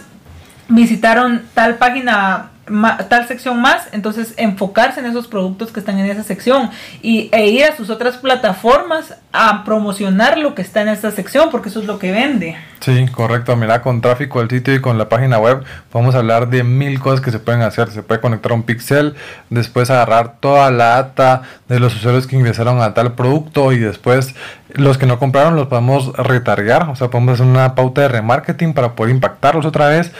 visitaron 0.69 1.43
tal 1.53 1.75
página 1.75 2.51
tal 2.65 3.27
sección 3.27 3.61
más, 3.61 3.87
entonces 3.91 4.33
enfocarse 4.37 5.01
en 5.01 5.05
esos 5.05 5.27
productos 5.27 5.71
que 5.71 5.81
están 5.81 5.99
en 5.99 6.05
esa 6.05 6.23
sección 6.23 6.69
y, 7.01 7.29
e 7.33 7.47
ir 7.47 7.65
a 7.65 7.75
sus 7.75 7.89
otras 7.89 8.17
plataformas 8.17 9.15
a 9.33 9.65
promocionar 9.65 10.37
lo 10.37 10.55
que 10.55 10.61
está 10.61 10.81
en 10.81 10.87
esa 10.87 11.11
sección, 11.11 11.49
porque 11.51 11.69
eso 11.69 11.81
es 11.81 11.87
lo 11.87 11.99
que 11.99 12.11
vende. 12.11 12.55
Sí, 12.79 13.05
correcto. 13.07 13.55
Mira, 13.55 13.81
con 13.81 14.01
tráfico 14.01 14.39
del 14.39 14.49
sitio 14.49 14.75
y 14.75 14.81
con 14.81 14.97
la 14.97 15.09
página 15.09 15.39
web 15.39 15.63
podemos 15.91 16.15
hablar 16.15 16.49
de 16.49 16.63
mil 16.63 16.99
cosas 16.99 17.21
que 17.21 17.31
se 17.31 17.39
pueden 17.39 17.61
hacer. 17.61 17.89
Se 17.89 18.03
puede 18.03 18.21
conectar 18.21 18.51
un 18.51 18.63
pixel, 18.63 19.15
después 19.49 19.89
agarrar 19.89 20.37
toda 20.39 20.69
la 20.71 20.89
data 20.89 21.43
de 21.67 21.79
los 21.79 21.95
usuarios 21.95 22.27
que 22.27 22.35
ingresaron 22.35 22.81
a 22.81 22.93
tal 22.93 23.13
producto 23.13 23.71
y 23.71 23.79
después 23.79 24.35
los 24.69 24.97
que 24.97 25.05
no 25.05 25.19
compraron 25.19 25.55
los 25.55 25.67
podemos 25.67 26.13
retargar, 26.13 26.89
o 26.89 26.95
sea, 26.95 27.09
podemos 27.09 27.35
hacer 27.35 27.45
una 27.45 27.75
pauta 27.75 28.01
de 28.01 28.07
remarketing 28.07 28.73
para 28.73 28.95
poder 28.95 29.13
impactarlos 29.13 29.65
otra 29.65 29.87
vez 29.87 30.11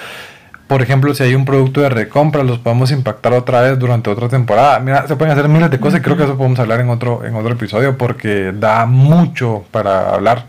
por 0.74 0.82
ejemplo, 0.82 1.14
si 1.14 1.22
hay 1.22 1.36
un 1.36 1.46
producto 1.46 1.82
de 1.82 1.90
recompra, 1.90 2.42
los 2.42 2.58
podemos 2.58 2.90
impactar 2.90 3.32
otra 3.34 3.62
vez 3.62 3.78
durante 3.78 4.10
otra 4.10 4.28
temporada. 4.28 4.80
Mira, 4.80 5.08
se 5.08 5.16
pueden 5.16 5.32
hacer 5.32 5.48
miles 5.48 5.70
de 5.70 5.80
cosas 5.80 6.00
y 6.00 6.02
creo 6.02 6.18
que 6.18 6.24
eso 6.24 6.36
podemos 6.36 6.58
hablar 6.58 6.80
en 6.80 6.90
otro, 6.90 7.24
en 7.24 7.36
otro 7.36 7.54
episodio 7.54 7.96
porque 7.96 8.52
da 8.56 8.88
mucho 8.88 9.66
para 9.70 10.10
hablar. 10.10 10.46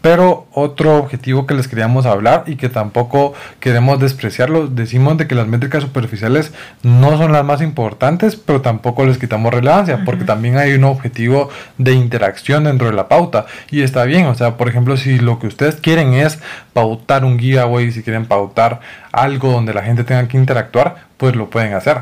Pero 0.00 0.46
otro 0.52 0.96
objetivo 0.96 1.46
que 1.46 1.54
les 1.54 1.66
queríamos 1.66 2.06
hablar 2.06 2.44
y 2.46 2.56
que 2.56 2.68
tampoco 2.68 3.34
queremos 3.58 3.98
despreciarlo, 3.98 4.68
decimos 4.68 5.16
de 5.18 5.26
que 5.26 5.34
las 5.34 5.48
métricas 5.48 5.82
superficiales 5.82 6.52
no 6.82 7.18
son 7.18 7.32
las 7.32 7.44
más 7.44 7.60
importantes, 7.60 8.36
pero 8.36 8.60
tampoco 8.60 9.04
les 9.04 9.18
quitamos 9.18 9.52
relevancia, 9.52 10.04
porque 10.04 10.24
también 10.24 10.56
hay 10.56 10.74
un 10.74 10.84
objetivo 10.84 11.50
de 11.78 11.92
interacción 11.92 12.64
dentro 12.64 12.86
de 12.86 12.94
la 12.94 13.08
pauta. 13.08 13.46
Y 13.70 13.82
está 13.82 14.04
bien, 14.04 14.26
o 14.26 14.34
sea, 14.34 14.56
por 14.56 14.68
ejemplo, 14.68 14.96
si 14.96 15.18
lo 15.18 15.38
que 15.38 15.48
ustedes 15.48 15.76
quieren 15.76 16.14
es 16.14 16.38
pautar 16.72 17.24
un 17.24 17.38
giveaway, 17.38 17.90
si 17.90 18.02
quieren 18.02 18.26
pautar 18.26 18.80
algo 19.10 19.50
donde 19.50 19.74
la 19.74 19.82
gente 19.82 20.04
tenga 20.04 20.28
que 20.28 20.36
interactuar, 20.36 21.08
pues 21.16 21.34
lo 21.34 21.50
pueden 21.50 21.74
hacer. 21.74 21.98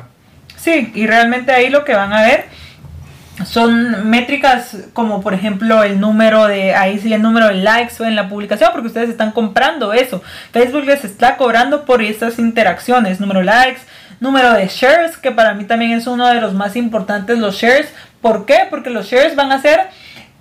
Sí, 0.57 0.93
y 0.95 1.07
realmente 1.07 1.53
ahí 1.53 1.71
lo 1.71 1.85
que 1.85 1.95
van 1.95 2.13
a 2.13 2.23
ver 2.23 2.66
son 3.45 4.09
métricas 4.09 4.77
como 4.93 5.21
por 5.21 5.35
ejemplo 5.35 5.83
el 5.83 6.01
número 6.01 6.47
de 6.47 6.75
ahí 6.75 6.99
sí 6.99 7.13
el 7.13 7.21
número 7.21 7.49
de 7.49 7.55
likes 7.57 8.03
en 8.03 8.17
la 8.17 8.29
publicación 8.29 8.71
porque 8.73 8.89
ustedes 8.89 9.11
están 9.11 9.33
comprando 9.33 9.93
eso 9.93 10.23
Facebook 10.53 10.85
les 10.85 11.05
está 11.05 11.37
cobrando 11.37 11.85
por 11.85 12.03
estas 12.03 12.39
interacciones 12.39 13.21
número 13.21 13.41
de 13.41 13.47
likes 13.47 13.81
número 14.21 14.55
de 14.55 14.69
shares 14.69 15.19
que 15.19 15.33
para 15.33 15.53
mí 15.53 15.65
también 15.65 15.93
es 15.93 16.07
uno 16.07 16.29
de 16.29 16.41
los 16.41 16.55
más 16.55 16.77
importantes 16.77 17.39
los 17.39 17.57
shares 17.57 17.93
¿por 18.23 18.47
qué? 18.47 18.61
porque 18.71 18.91
los 18.91 19.07
shares 19.07 19.37
van 19.37 19.53
a 19.53 19.57
hacer 19.57 19.81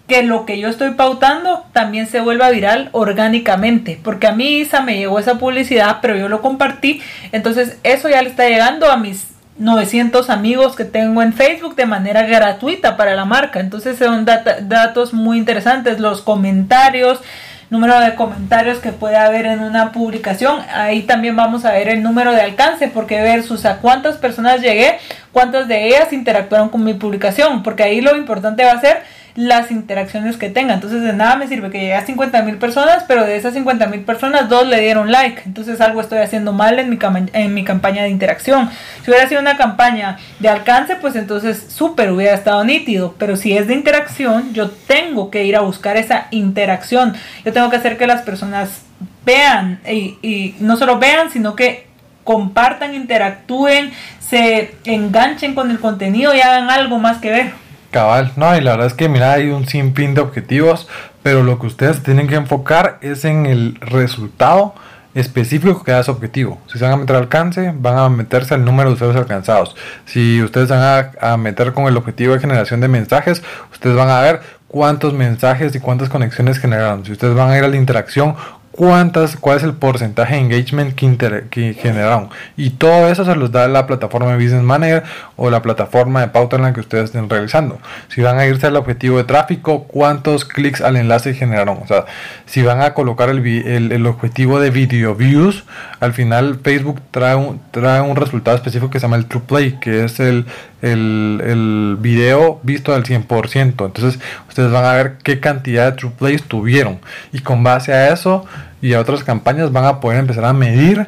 que 0.08 0.24
lo 0.24 0.46
que 0.46 0.60
yo 0.60 0.70
estoy 0.70 0.92
pautando 0.92 1.66
también 1.74 2.08
se 2.08 2.22
vuelva 2.22 2.50
viral 2.50 2.90
orgánicamente 2.94 4.00
porque 4.02 4.28
a 4.28 4.32
mí 4.32 4.60
Isa 4.60 4.80
me 4.82 4.98
llegó 4.98 5.20
esa 5.20 5.38
publicidad 5.38 5.98
pero 6.02 6.16
yo 6.16 6.30
lo 6.30 6.42
compartí 6.42 7.02
entonces 7.34 7.78
eso 7.84 8.08
ya 8.08 8.22
le 8.22 8.30
está 8.30 8.48
llegando 8.48 8.90
a 8.90 8.96
mis 8.96 9.35
900 9.58 10.30
amigos 10.30 10.76
que 10.76 10.84
tengo 10.84 11.22
en 11.22 11.34
Facebook 11.34 11.76
de 11.76 11.86
manera 11.86 12.24
gratuita 12.24 12.98
para 12.98 13.16
la 13.16 13.26
marca. 13.26 13.60
Entonces 13.60 13.98
son 13.98 14.26
datos 14.26 15.14
muy 15.14 15.38
interesantes. 15.38 16.00
Los 16.00 16.22
comentarios, 16.22 17.22
número 17.70 18.00
de 18.00 18.16
comentarios 18.16 18.80
que 18.80 18.92
puede 18.92 19.16
haber 19.16 19.46
en 19.46 19.62
una 19.62 19.92
publicación. 19.92 20.60
Ahí 20.74 21.04
también 21.04 21.36
vamos 21.36 21.64
a 21.64 21.72
ver 21.72 21.88
el 21.88 22.04
número 22.04 22.34
de 22.34 22.42
alcance 22.42 22.90
porque 22.90 23.22
versus 23.22 23.66
a 23.66 23.78
cuántas 23.78 24.18
personas 24.18 24.62
llegué, 24.62 25.00
cuántas 25.32 25.68
de 25.68 25.88
ellas 25.88 26.12
interactuaron 26.12 26.70
con 26.70 26.84
mi 26.84 26.94
publicación. 26.94 27.64
Porque 27.64 27.84
ahí 27.84 28.02
lo 28.02 28.18
importante 28.18 28.66
va 28.66 28.74
a 28.74 28.82
ser 28.82 29.04
las 29.36 29.70
interacciones 29.70 30.38
que 30.38 30.50
tenga. 30.50 30.74
Entonces 30.74 31.04
de 31.04 31.12
nada 31.14 31.36
me 31.36 31.48
sirve 31.48 31.70
que 31.70 31.80
llegue 31.80 31.94
a 31.94 32.06
50 32.06 32.42
mil 32.44 32.58
personas, 32.58 33.04
pero 33.06 33.26
de 33.26 33.36
esas 33.36 33.54
50 33.54 33.88
mil 33.88 34.02
personas 34.02 34.50
dos 34.50 34.66
le 34.66 34.80
dieron 34.80 35.12
like. 35.12 35.42
Entonces 35.46 35.82
algo 35.82 36.00
estoy 36.00 36.20
haciendo 36.20 36.54
mal 36.54 36.80
en 36.80 36.90
mi, 36.90 36.98
en 37.34 37.54
mi 37.54 37.66
campaña 37.66 38.04
de 38.04 38.10
interacción. 38.10 38.70
Si 39.04 39.12
hubiera 39.12 39.28
sido 39.28 39.42
una 39.42 39.58
campaña 39.58 40.18
de 40.40 40.50
alcance, 40.50 40.96
pues 40.96 41.16
entonces 41.18 41.66
súper 41.70 42.12
hubiera 42.12 42.34
estado 42.34 42.64
nítido. 42.64 43.14
Pero 43.18 43.36
si 43.36 43.58
es 43.58 43.68
de 43.68 43.74
interacción, 43.74 44.54
yo 44.54 44.70
tengo 44.70 45.30
que 45.30 45.44
ir 45.44 45.58
a 45.58 45.62
buscar 45.62 45.98
esa 45.98 46.28
interacción. 46.32 47.14
Yo 47.44 47.52
tengo 47.52 47.70
que 47.70 47.76
hacer 47.76 47.98
que 47.98 48.08
las 48.08 48.22
personas 48.22 48.84
vean 49.26 49.82
y, 49.86 50.18
y 50.22 50.56
no 50.60 50.78
solo 50.78 50.98
vean, 50.98 51.30
sino 51.30 51.56
que 51.56 51.88
compartan, 52.24 52.96
interactúen, 52.96 53.92
se 54.20 54.76
enganchen 54.86 55.54
con 55.54 55.72
el 55.72 55.80
contenido 55.80 56.34
y 56.34 56.40
hagan 56.40 56.70
algo 56.70 57.00
más 57.00 57.18
que 57.18 57.32
ver. 57.32 57.65
Cabal, 57.96 58.34
no, 58.36 58.54
y 58.58 58.60
la 58.60 58.72
verdad 58.72 58.88
es 58.88 58.94
que 58.94 59.08
mira, 59.08 59.32
hay 59.32 59.48
un 59.52 59.68
sinfín 59.68 60.16
de 60.16 60.20
objetivos, 60.20 60.86
pero 61.24 61.44
lo 61.44 61.60
que 61.60 61.68
ustedes 61.68 62.04
tienen 62.04 62.28
que 62.28 62.36
enfocar 62.36 62.98
es 63.00 63.24
en 63.24 63.46
el 63.46 63.76
resultado 63.80 64.76
específico 65.14 65.82
que 65.82 65.94
da 65.94 66.02
ese 66.02 66.12
objetivo. 66.12 66.60
Si 66.68 66.78
se 66.78 66.84
van 66.84 66.94
a 66.94 66.98
meter 66.98 67.16
alcance, 67.16 67.74
van 67.74 67.98
a 67.98 68.10
meterse 68.10 68.54
al 68.54 68.66
número 68.66 68.90
de 68.90 68.96
usuarios 68.96 69.16
alcanzados. 69.16 69.78
Si 70.04 70.44
ustedes 70.44 70.68
van 70.68 70.82
a, 70.82 71.12
a, 71.22 71.38
meter 71.38 71.72
con 71.72 71.86
el 71.86 71.96
objetivo 71.96 72.34
de 72.34 72.42
generación 72.42 72.82
de 72.82 72.90
mensajes, 72.90 73.42
ustedes 73.72 73.96
van 73.96 74.10
a 74.10 74.20
ver 74.20 74.42
cuántos 74.68 75.14
mensajes 75.14 75.74
y 75.74 75.80
cuántas 75.80 76.10
conexiones 76.10 76.58
generaron. 76.58 77.06
Si 77.06 77.14
ustedes 77.14 77.34
van 77.34 77.50
a 77.50 77.58
ir 77.58 77.64
a 77.64 77.70
la 77.70 77.78
interacción, 77.78 78.36
cuántas, 78.76 79.38
cuál 79.38 79.58
es 79.58 79.64
el 79.64 79.74
porcentaje 79.74 80.36
de 80.36 80.42
engagement 80.42 80.96
que, 80.96 81.46
que, 81.50 81.74
generaron. 81.74 82.30
Y 82.58 82.72
todo 82.72 83.08
eso 83.08 83.24
se 83.24 83.36
los 83.36 83.52
da 83.52 83.68
la 83.68 83.88
plataforma 83.88 84.32
de 84.32 84.44
Business 84.44 84.64
Manager 84.64 85.04
o 85.38 85.50
la 85.50 85.62
plataforma 85.62 86.22
de 86.22 86.28
pauta 86.28 86.58
en 86.58 86.64
la 86.64 86.74
que 86.74 86.82
ustedes 86.82 87.06
estén 87.06 87.30
realizando. 87.30 87.80
Si 88.10 88.22
van 88.22 88.38
a 88.38 88.46
irse 88.46 88.68
al 88.68 88.76
objetivo 88.76 89.18
de 89.18 89.24
tráfico, 89.24 89.84
cuántos 89.84 90.44
clics 90.44 90.82
al 90.82 90.98
enlace 90.98 91.34
generaron. 91.34 91.80
O 91.82 91.88
sea, 91.88 92.06
si 92.46 92.64
van 92.64 92.82
a 92.82 92.94
colocar 92.94 93.30
el, 93.30 93.46
el, 93.46 93.92
el 93.92 94.06
objetivo 94.08 94.60
de 94.60 94.70
video 94.72 95.16
views, 95.16 95.64
al 96.02 96.14
final 96.14 96.60
Facebook 96.62 97.02
trae 97.12 97.36
un, 97.36 97.62
trae 97.72 98.02
un 98.02 98.16
resultado 98.16 98.58
específico 98.58 98.90
que 98.90 99.00
se 99.00 99.04
llama 99.04 99.16
el 99.16 99.26
True 99.26 99.44
Play, 99.48 99.78
que 99.80 100.04
es 100.04 100.20
el, 100.20 100.46
el, 100.92 101.98
video 102.00 102.60
visto 102.64 102.94
al 102.94 103.04
100%. 103.04 103.86
Entonces, 103.86 104.20
ustedes 104.48 104.72
van 104.72 104.86
a 104.86 104.94
ver 104.94 105.18
qué 105.24 105.40
cantidad 105.40 105.92
de 105.92 105.98
True 105.98 106.12
Plays 106.18 106.44
tuvieron. 106.44 107.00
Y 107.32 107.40
con 107.40 107.64
base 107.64 107.94
a 107.94 108.14
eso 108.14 108.46
y 108.82 108.94
a 108.94 109.00
otras 109.00 109.24
campañas 109.24 109.72
van 109.72 109.86
a 109.86 110.00
poder 110.00 110.20
empezar 110.20 110.46
a 110.46 110.54
medir 110.54 111.08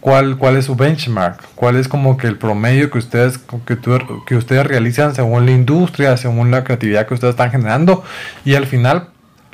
cuál, 0.00 0.36
cuál 0.36 0.56
es 0.56 0.66
su 0.66 0.76
benchmark, 0.76 1.42
cuál 1.54 1.76
es 1.76 1.88
como 1.88 2.16
que 2.16 2.26
el 2.26 2.36
promedio 2.36 2.90
que 2.90 2.98
ustedes, 2.98 3.38
que, 3.66 3.78
que 4.26 4.36
ustedes 4.36 4.66
realizan 4.66 5.14
según 5.14 5.46
la 5.46 5.52
industria, 5.52 6.16
según 6.16 6.50
la 6.50 6.64
creatividad 6.64 7.06
que 7.06 7.14
ustedes 7.14 7.32
están 7.32 7.50
generando. 7.50 8.04
Y 8.44 8.54
al 8.54 8.66
final 8.66 9.08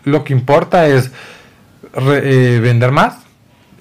lo 0.04 0.24
que 0.24 0.32
importa 0.32 0.86
es 0.86 1.10
eh, 1.94 2.60
vender 2.62 2.90
más 2.90 3.21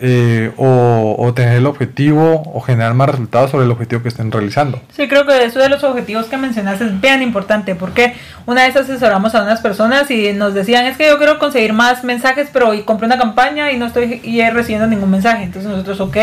eh, 0.02 0.52
o, 0.58 1.16
o, 1.18 1.34
tener 1.34 1.58
el 1.58 1.68
objetivo 1.68 2.42
o 2.54 2.60
generar 2.62 2.94
más 2.96 3.10
resultados 3.10 3.52
sobre 3.52 3.66
el 3.66 3.72
objetivo 3.72 4.02
que 4.02 4.10
estén 4.10 4.32
realizando. 4.32 4.82
Sí, 4.96 5.08
creo 5.08 5.26
que 5.28 5.46
eso 5.46 5.60
de 5.60 5.70
los 5.70 5.84
objetivos 5.84 6.26
que 6.26 6.38
mencionaste 6.38 6.86
es 6.86 7.00
bien 7.00 7.22
importante 7.22 7.76
porque 7.76 8.16
una 8.48 8.66
vez 8.66 8.76
asesoramos 8.76 9.36
a 9.36 9.44
unas 9.44 9.62
personas 9.62 10.10
y 10.10 10.34
nos 10.34 10.54
decían 10.54 10.86
es 10.86 10.98
que 10.98 11.08
yo 11.08 11.18
quiero 11.18 11.38
conseguir 11.38 11.74
más 11.74 12.04
mensajes 12.04 12.50
pero 12.52 12.70
hoy 12.70 12.82
compré 12.82 13.06
una 13.06 13.18
campaña 13.18 13.72
y 13.72 13.78
no 13.78 13.86
estoy 13.86 14.22
recibiendo 14.52 14.88
ningún 14.88 15.12
mensaje. 15.12 15.44
Entonces 15.44 15.70
nosotros, 15.70 16.00
ok, 16.00 16.18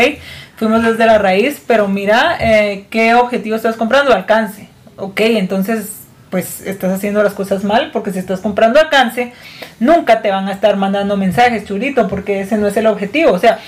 fuimos 0.57 0.83
desde 0.83 1.05
la 1.05 1.17
raíz, 1.17 1.61
pero 1.65 1.87
mira 1.87 2.37
eh, 2.39 2.85
qué 2.89 3.15
objetivo 3.15 3.55
estás 3.55 3.77
comprando, 3.77 4.13
alcance. 4.13 4.67
Ok, 4.97 5.21
entonces 5.21 5.99
pues 6.29 6.61
estás 6.61 6.91
haciendo 6.91 7.23
las 7.23 7.33
cosas 7.33 7.63
mal 7.63 7.91
porque 7.91 8.11
si 8.11 8.19
estás 8.19 8.41
comprando 8.41 8.79
alcance, 8.79 9.33
nunca 9.79 10.21
te 10.21 10.29
van 10.29 10.47
a 10.47 10.51
estar 10.51 10.75
mandando 10.75 11.17
mensajes, 11.17 11.65
churito, 11.65 12.07
porque 12.07 12.41
ese 12.41 12.57
no 12.57 12.67
es 12.67 12.77
el 12.77 12.87
objetivo. 12.87 13.31
O 13.31 13.39
sea, 13.39 13.59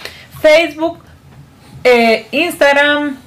Facebook, 0.41 1.00
eh, 1.84 2.28
Instagram, 2.32 3.17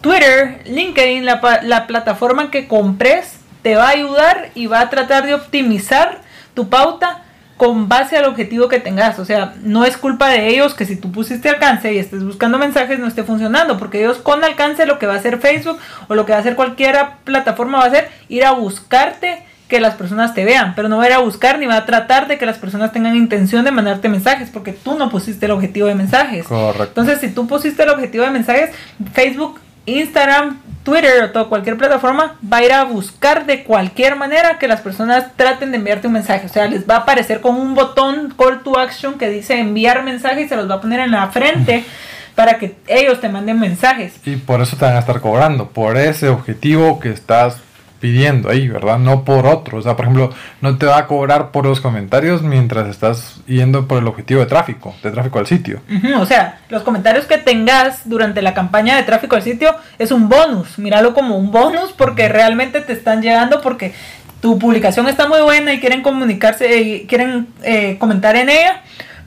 Twitter, 0.00 0.62
LinkedIn, 0.66 1.24
la, 1.24 1.60
la 1.62 1.86
plataforma 1.86 2.50
que 2.50 2.68
compres, 2.68 3.38
te 3.62 3.76
va 3.76 3.88
a 3.88 3.90
ayudar 3.90 4.50
y 4.54 4.66
va 4.66 4.80
a 4.80 4.90
tratar 4.90 5.26
de 5.26 5.34
optimizar 5.34 6.20
tu 6.54 6.68
pauta 6.68 7.23
con 7.56 7.88
base 7.88 8.16
al 8.16 8.24
objetivo 8.24 8.68
que 8.68 8.80
tengas. 8.80 9.18
O 9.18 9.24
sea, 9.24 9.54
no 9.62 9.84
es 9.84 9.96
culpa 9.96 10.28
de 10.28 10.48
ellos 10.48 10.74
que 10.74 10.84
si 10.84 10.96
tú 10.96 11.12
pusiste 11.12 11.48
alcance 11.48 11.92
y 11.92 11.98
estés 11.98 12.24
buscando 12.24 12.58
mensajes 12.58 12.98
no 12.98 13.06
esté 13.06 13.24
funcionando, 13.24 13.78
porque 13.78 14.00
ellos 14.00 14.18
con 14.18 14.44
alcance 14.44 14.86
lo 14.86 14.98
que 14.98 15.06
va 15.06 15.14
a 15.14 15.18
hacer 15.18 15.38
Facebook 15.38 15.78
o 16.08 16.14
lo 16.14 16.26
que 16.26 16.32
va 16.32 16.38
a 16.38 16.40
hacer 16.40 16.56
cualquier 16.56 16.96
plataforma 17.24 17.78
va 17.78 17.84
a 17.84 17.90
ser 17.90 18.10
ir 18.28 18.44
a 18.44 18.52
buscarte 18.52 19.42
que 19.68 19.80
las 19.80 19.94
personas 19.94 20.34
te 20.34 20.44
vean, 20.44 20.74
pero 20.74 20.88
no 20.88 20.98
va 20.98 21.04
a 21.04 21.06
ir 21.06 21.12
a 21.14 21.18
buscar 21.18 21.58
ni 21.58 21.66
va 21.66 21.76
a 21.76 21.86
tratar 21.86 22.28
de 22.28 22.36
que 22.36 22.44
las 22.44 22.58
personas 22.58 22.92
tengan 22.92 23.16
intención 23.16 23.64
de 23.64 23.70
mandarte 23.70 24.08
mensajes, 24.08 24.50
porque 24.50 24.72
tú 24.72 24.98
no 24.98 25.08
pusiste 25.08 25.46
el 25.46 25.52
objetivo 25.52 25.86
de 25.86 25.94
mensajes. 25.94 26.46
Correcto. 26.46 27.00
Entonces, 27.00 27.20
si 27.20 27.34
tú 27.34 27.46
pusiste 27.46 27.82
el 27.82 27.88
objetivo 27.88 28.24
de 28.24 28.30
mensajes, 28.30 28.70
Facebook 29.14 29.60
Instagram, 29.86 30.60
Twitter 30.82 31.24
o 31.24 31.30
todo, 31.30 31.48
cualquier 31.48 31.76
plataforma 31.76 32.36
va 32.50 32.58
a 32.58 32.64
ir 32.64 32.72
a 32.72 32.84
buscar 32.84 33.46
de 33.46 33.64
cualquier 33.64 34.16
manera 34.16 34.58
que 34.58 34.68
las 34.68 34.80
personas 34.80 35.32
traten 35.36 35.70
de 35.70 35.78
enviarte 35.78 36.06
un 36.06 36.12
mensaje. 36.12 36.46
O 36.46 36.48
sea, 36.48 36.66
les 36.66 36.88
va 36.88 36.96
a 36.96 36.98
aparecer 36.98 37.40
con 37.40 37.56
un 37.56 37.74
botón 37.74 38.34
call 38.38 38.62
to 38.62 38.78
action 38.78 39.14
que 39.14 39.28
dice 39.28 39.58
enviar 39.58 40.04
mensaje 40.04 40.42
y 40.42 40.48
se 40.48 40.56
los 40.56 40.70
va 40.70 40.76
a 40.76 40.80
poner 40.80 41.00
en 41.00 41.12
la 41.12 41.28
frente 41.28 41.84
para 42.34 42.58
que 42.58 42.76
ellos 42.86 43.20
te 43.20 43.28
manden 43.28 43.60
mensajes. 43.60 44.14
Y 44.24 44.36
por 44.36 44.60
eso 44.60 44.76
te 44.76 44.84
van 44.84 44.96
a 44.96 45.00
estar 45.00 45.20
cobrando, 45.20 45.68
por 45.68 45.96
ese 45.96 46.28
objetivo 46.28 47.00
que 47.00 47.10
estás 47.10 47.63
pidiendo 48.04 48.50
ahí, 48.50 48.68
¿verdad? 48.68 48.98
No 48.98 49.24
por 49.24 49.46
otro. 49.46 49.78
O 49.78 49.82
sea, 49.82 49.96
por 49.96 50.04
ejemplo, 50.04 50.30
no 50.60 50.76
te 50.76 50.84
va 50.84 50.98
a 50.98 51.06
cobrar 51.06 51.52
por 51.52 51.64
los 51.64 51.80
comentarios 51.80 52.42
mientras 52.42 52.86
estás 52.86 53.40
yendo 53.46 53.88
por 53.88 53.96
el 53.96 54.06
objetivo 54.06 54.40
de 54.40 54.46
tráfico, 54.46 54.94
de 55.02 55.10
tráfico 55.10 55.38
al 55.38 55.46
sitio. 55.46 55.80
Uh 55.88 55.94
-huh, 55.94 56.20
o 56.20 56.26
sea, 56.26 56.58
los 56.68 56.82
comentarios 56.82 57.24
que 57.24 57.38
tengas 57.38 58.06
durante 58.06 58.42
la 58.42 58.52
campaña 58.52 58.94
de 58.94 59.04
tráfico 59.04 59.36
al 59.36 59.42
sitio 59.42 59.74
es 59.98 60.12
un 60.12 60.28
bonus. 60.28 60.78
Míralo 60.78 61.14
como 61.14 61.38
un 61.38 61.50
bonus 61.50 61.92
porque 61.92 62.28
realmente 62.28 62.82
te 62.82 62.92
están 62.92 63.22
llegando 63.22 63.62
porque 63.62 63.94
tu 64.42 64.58
publicación 64.58 65.08
está 65.08 65.26
muy 65.26 65.40
buena 65.40 65.72
y 65.72 65.80
quieren 65.80 66.02
comunicarse, 66.02 66.82
y 66.82 67.06
quieren 67.06 67.46
eh, 67.62 67.96
comentar 67.98 68.36
en 68.36 68.50
ella, 68.50 68.82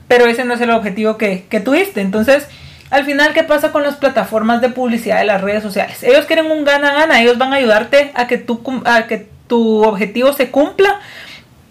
pero 0.06 0.26
ese 0.26 0.44
no 0.44 0.54
es 0.54 0.60
el 0.60 0.70
objetivo 0.70 1.16
que, 1.16 1.46
que 1.50 1.58
tuviste. 1.58 2.00
Entonces, 2.00 2.46
al 2.90 3.04
final, 3.04 3.34
¿qué 3.34 3.42
pasa 3.44 3.70
con 3.72 3.82
las 3.82 3.96
plataformas 3.96 4.60
de 4.60 4.70
publicidad 4.70 5.18
de 5.18 5.24
las 5.24 5.40
redes 5.40 5.62
sociales? 5.62 6.02
Ellos 6.02 6.24
quieren 6.26 6.50
un 6.50 6.64
gana-gana, 6.64 7.20
ellos 7.20 7.38
van 7.38 7.52
a 7.52 7.56
ayudarte 7.56 8.12
a 8.14 8.26
que, 8.26 8.38
tu, 8.38 8.62
a 8.84 9.06
que 9.06 9.28
tu 9.46 9.82
objetivo 9.84 10.32
se 10.32 10.50
cumpla 10.50 11.00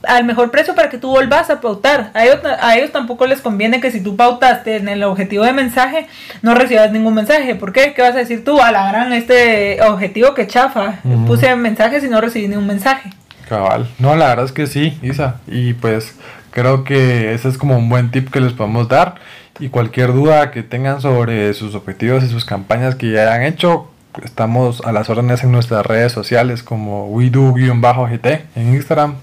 al 0.03 0.23
mejor 0.25 0.51
precio 0.51 0.75
para 0.75 0.89
que 0.89 0.97
tú 0.97 1.10
volvas 1.10 1.49
a 1.49 1.60
pautar. 1.60 2.12
A 2.13 2.25
ellos, 2.25 2.39
a 2.60 2.77
ellos 2.77 2.91
tampoco 2.91 3.25
les 3.25 3.41
conviene 3.41 3.82
que 3.82 3.91
si 3.91 4.01
tú 4.01 4.15
pautaste 4.15 4.77
en 4.77 4.88
el 4.89 5.03
objetivo 5.03 5.43
de 5.43 5.53
mensaje, 5.53 6.08
no 6.41 6.53
recibas 6.56 6.91
ningún 6.91 7.13
mensaje. 7.13 7.56
¿Por 7.56 7.73
qué? 7.73 7.93
¿Qué 7.93 8.01
vas 8.01 8.15
a 8.15 8.19
decir 8.19 8.43
tú? 8.43 8.62
A 8.62 8.71
la 8.71 8.89
gran 8.91 9.12
este 9.13 9.82
objetivo 9.82 10.34
que 10.34 10.47
chafa. 10.47 10.99
Uh 11.03 11.12
-huh. 11.12 11.27
Puse 11.27 11.56
mensajes 11.56 12.03
y 12.03 12.10
no 12.10 12.21
recibí 12.21 12.47
ningún 12.47 12.67
mensaje. 12.67 13.10
Cabal. 13.49 13.88
No, 13.99 14.15
la 14.15 14.27
verdad 14.27 14.45
es 14.45 14.51
que 14.51 14.67
sí, 14.67 14.97
Isa. 15.01 15.36
Y 15.47 15.73
pues 15.73 16.15
creo 16.51 16.84
que 16.84 17.34
ese 17.34 17.49
es 17.49 17.58
como 17.58 17.77
un 17.77 17.89
buen 17.89 18.12
tip 18.12 18.30
que 18.30 18.39
les 18.39 18.53
podemos 18.53 18.88
dar. 18.88 19.15
Y 19.60 19.70
cualquier 19.70 20.13
duda 20.13 20.52
que 20.52 20.63
tengan 20.63 21.02
sobre 21.02 21.54
sus 21.54 21.74
objetivos 21.74 22.24
y 22.24 22.28
sus 22.28 22.46
campañas 22.46 22.96
que 22.96 23.12
ya 23.12 23.24
hayan 23.24 23.43
hecho, 23.43 23.89
estamos 24.24 24.82
a 24.86 24.91
las 24.91 25.10
órdenes 25.10 25.43
en 25.43 25.52
nuestras 25.52 25.86
redes 25.86 26.12
sociales 26.12 26.63
como 26.63 27.10
WeDo-GT 27.10 28.41
en 28.56 28.74
Instagram. 28.74 29.15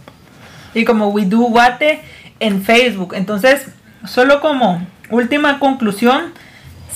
Y 0.74 0.84
como 0.84 1.08
WeDoGuate 1.08 2.00
en 2.40 2.62
Facebook. 2.62 3.14
Entonces, 3.14 3.68
solo 4.06 4.40
como 4.40 4.84
última 5.10 5.58
conclusión, 5.58 6.32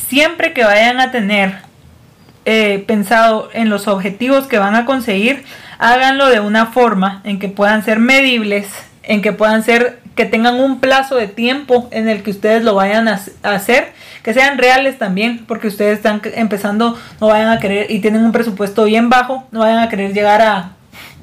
siempre 0.09 0.53
que 0.53 0.64
vayan 0.64 1.01
a 1.01 1.11
tener 1.12 1.59
eh, 2.44 2.85
pensado 2.87 3.51
en 3.53 3.68
los 3.68 3.88
objetivos 3.88 4.46
que 4.46 4.59
van 4.59 4.74
a 4.74 4.85
conseguir, 4.85 5.44
háganlo 5.79 6.27
de 6.27 6.40
una 6.40 6.66
forma 6.66 7.20
en 7.24 7.38
que 7.38 7.48
puedan 7.48 7.85
ser 7.85 8.01
medibles, 8.01 8.68
en 9.03 9.22
que 9.22 9.33
puedan 9.33 9.62
ser 9.62 10.01
que 10.18 10.26
tengan 10.26 10.59
un 10.59 10.81
plazo 10.81 11.14
de 11.14 11.28
tiempo 11.28 11.87
en 11.92 12.09
el 12.09 12.24
que 12.24 12.33
ustedes 12.33 12.64
lo 12.64 12.74
vayan 12.74 13.07
a, 13.07 13.20
hacer, 13.44 13.92
que 14.24 14.35
sean 14.35 14.59
reales 14.59 14.98
también, 14.98 15.44
porque 15.46 15.68
ustedes 15.68 15.96
están 15.96 16.20
empezando, 16.35 16.98
no 17.20 17.28
vayan 17.28 17.50
a 17.50 17.61
querer 17.61 17.88
y 17.88 18.00
tienen 18.00 18.24
un 18.24 18.33
presupuesto 18.33 18.83
bien 18.83 19.11
bajo, 19.11 19.46
no 19.52 19.61
vayan 19.61 19.78
a 19.78 19.88
querer 19.88 20.12
llegar 20.12 20.42
a 20.42 20.72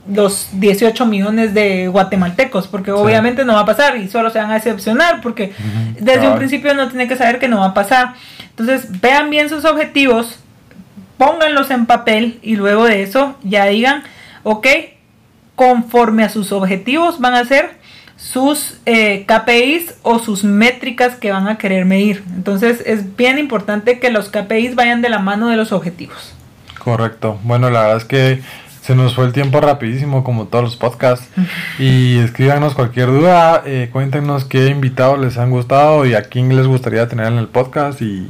los 0.10 0.48
18 0.54 1.06
millones 1.08 1.54
de 1.54 1.90
guatemaltecos, 1.90 2.70
porque 2.70 2.92
sí. 2.92 2.98
obviamente 2.98 3.44
no 3.44 3.56
va 3.56 3.60
a 3.60 3.66
pasar 3.66 3.98
y 3.98 4.08
solo 4.08 4.30
se 4.30 4.40
van 4.40 4.50
a 4.50 4.54
decepcionar, 4.54 5.20
porque 5.20 5.52
uh 5.60 5.62
-huh. 5.62 5.96
desde 5.96 6.20
claro. 6.20 6.32
un 6.32 6.38
principio 6.38 6.74
no 6.74 6.88
tiene 6.88 7.10
que 7.10 7.18
saber 7.18 7.38
que 7.38 7.50
no 7.50 7.60
va 7.60 7.66
a 7.66 7.74
pasar. 7.74 8.14
Entonces, 8.52 9.02
vean 9.02 9.30
bien 9.30 9.50
sus 9.50 9.66
objetivos, 9.66 10.40
pónganlos 11.18 11.70
en 11.70 11.86
papel 11.86 12.40
y 12.42 12.56
luego 12.56 12.86
de 12.86 13.04
eso 13.04 13.36
ya 13.44 13.66
digan, 13.66 14.04
ok, 14.44 14.68
conforme 15.56 16.24
a 16.24 16.30
sus 16.30 16.54
objetivos 16.54 17.20
van 17.20 17.34
a 17.34 17.44
ser 17.44 17.84
sus 18.32 18.78
eh, 18.88 19.26
KPIs 19.28 19.96
o 20.02 20.18
sus 20.18 20.44
métricas 20.44 21.16
que 21.16 21.32
van 21.32 21.48
a 21.48 21.58
querer 21.58 21.86
medir. 21.86 22.24
Entonces 22.36 22.82
es 22.86 23.16
bien 23.16 23.38
importante 23.38 24.00
que 24.00 24.10
los 24.10 24.30
KPIs 24.30 24.76
vayan 24.76 25.02
de 25.02 25.10
la 25.10 25.20
mano 25.20 25.50
de 25.50 25.58
los 25.58 25.72
objetivos. 25.72 26.34
Correcto. 26.80 27.40
Bueno, 27.44 27.70
la 27.70 27.82
verdad 27.82 27.98
es 27.98 28.06
que 28.06 28.42
Se 28.82 28.94
nos 28.94 29.16
fue 29.16 29.26
el 29.26 29.34
tiempo 29.34 29.62
rapidísimo, 29.62 30.24
como 30.24 30.46
todos 30.46 30.64
los 30.64 30.76
podcasts. 30.76 31.28
y 31.80 32.20
escríbanos 32.20 32.74
cualquier 32.76 33.08
duda. 33.08 33.64
Eh, 33.66 33.90
cuéntenos 33.92 34.46
qué 34.46 34.68
invitados 34.68 35.20
les 35.20 35.38
han 35.38 35.50
gustado 35.50 36.06
y 36.06 36.14
a 36.14 36.24
quién 36.24 36.56
les 36.56 36.68
gustaría 36.68 37.08
tener 37.08 37.28
en 37.28 37.38
el 37.38 37.48
podcast. 37.48 38.02
Y, 38.02 38.28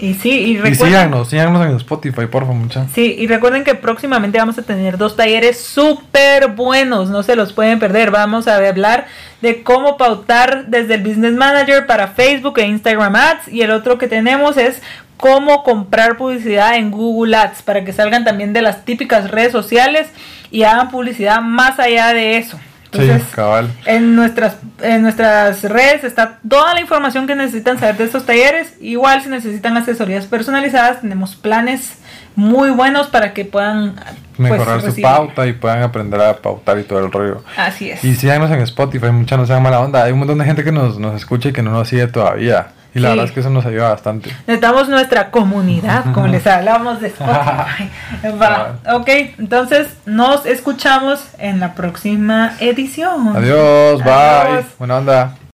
Y 0.00 0.14
sí, 0.14 0.30
y 0.30 0.50
y 0.52 0.56
recuerden... 0.56 0.86
síganos, 0.86 1.28
síganos 1.28 1.66
en 1.66 1.76
Spotify, 1.76 2.26
por 2.26 2.44
favor, 2.44 2.54
mucha. 2.54 2.86
Sí, 2.94 3.16
y 3.18 3.26
recuerden 3.26 3.64
que 3.64 3.74
próximamente 3.74 4.38
vamos 4.38 4.58
a 4.58 4.62
tener 4.62 4.96
dos 4.96 5.14
talleres 5.14 5.60
súper 5.60 6.48
buenos, 6.48 7.10
no 7.10 7.22
se 7.22 7.36
los 7.36 7.52
pueden 7.52 7.78
perder. 7.78 8.10
Vamos 8.10 8.48
a 8.48 8.56
hablar 8.56 9.06
de 9.42 9.62
cómo 9.62 9.98
pautar 9.98 10.66
desde 10.68 10.94
el 10.94 11.02
Business 11.02 11.34
Manager 11.34 11.86
para 11.86 12.08
Facebook 12.08 12.58
e 12.58 12.66
Instagram 12.66 13.14
Ads 13.14 13.48
y 13.48 13.60
el 13.60 13.70
otro 13.72 13.98
que 13.98 14.08
tenemos 14.08 14.56
es 14.56 14.80
cómo 15.18 15.62
comprar 15.64 16.16
publicidad 16.16 16.76
en 16.76 16.90
Google 16.90 17.36
Ads 17.36 17.60
para 17.60 17.84
que 17.84 17.92
salgan 17.92 18.24
también 18.24 18.54
de 18.54 18.62
las 18.62 18.86
típicas 18.86 19.30
redes 19.30 19.52
sociales 19.52 20.08
y 20.50 20.62
hagan 20.62 20.90
publicidad 20.90 21.42
más 21.42 21.78
allá 21.78 22.14
de 22.14 22.38
eso. 22.38 22.58
Entonces, 22.92 23.22
sí, 23.22 23.34
cabal. 23.34 23.70
en 23.86 24.16
nuestras, 24.16 24.56
en 24.82 25.02
nuestras 25.02 25.62
redes 25.62 26.02
está 26.02 26.38
toda 26.48 26.74
la 26.74 26.80
información 26.80 27.26
que 27.26 27.36
necesitan 27.36 27.78
saber 27.78 27.96
de 27.96 28.04
estos 28.04 28.26
talleres. 28.26 28.74
Igual 28.80 29.22
si 29.22 29.28
necesitan 29.28 29.76
asesorías 29.76 30.26
personalizadas, 30.26 31.00
tenemos 31.00 31.36
planes 31.36 31.98
muy 32.34 32.70
buenos 32.70 33.08
para 33.08 33.32
que 33.32 33.44
puedan 33.44 33.94
pues, 34.36 34.50
Mejorar 34.50 34.80
su 34.80 35.00
pauta 35.00 35.46
y 35.46 35.52
puedan 35.52 35.82
aprender 35.82 36.20
a 36.20 36.36
pautar 36.36 36.78
y 36.78 36.82
todo 36.82 36.98
el 36.98 37.12
rollo. 37.12 37.44
Así 37.56 37.90
es. 37.90 38.02
Y 38.02 38.16
síganos 38.16 38.50
en 38.50 38.60
Spotify, 38.60 39.10
mucha 39.10 39.36
no 39.36 39.46
sean 39.46 39.62
mala 39.62 39.80
onda. 39.80 40.04
Hay 40.04 40.12
un 40.12 40.18
montón 40.18 40.38
de 40.38 40.44
gente 40.44 40.64
que 40.64 40.72
nos, 40.72 40.98
nos 40.98 41.14
escucha 41.14 41.50
y 41.50 41.52
que 41.52 41.62
no 41.62 41.70
nos 41.70 41.88
sigue 41.88 42.06
todavía. 42.06 42.68
Y 42.94 42.98
la 42.98 43.08
Sí. 43.08 43.12
verdad 43.12 43.24
es 43.26 43.32
que 43.32 43.40
eso 43.40 43.50
nos 43.50 43.64
ayuda 43.66 43.90
bastante. 43.90 44.30
Necesitamos 44.46 44.88
nuestra 44.88 45.30
comunidad, 45.30 46.04
como 46.12 46.26
les 46.28 46.46
hablábamos 46.46 47.00
de 47.00 47.08
Spotify. 47.08 47.88
Va, 48.42 48.76
ok, 48.94 49.08
entonces 49.38 49.88
nos 50.06 50.44
escuchamos 50.46 51.22
en 51.38 51.60
la 51.60 51.74
próxima 51.74 52.52
edición. 52.60 53.36
Adiós, 53.36 54.02
bye. 54.02 54.12
Adiós. 54.12 54.64
Buena 54.78 54.98
onda. 54.98 55.49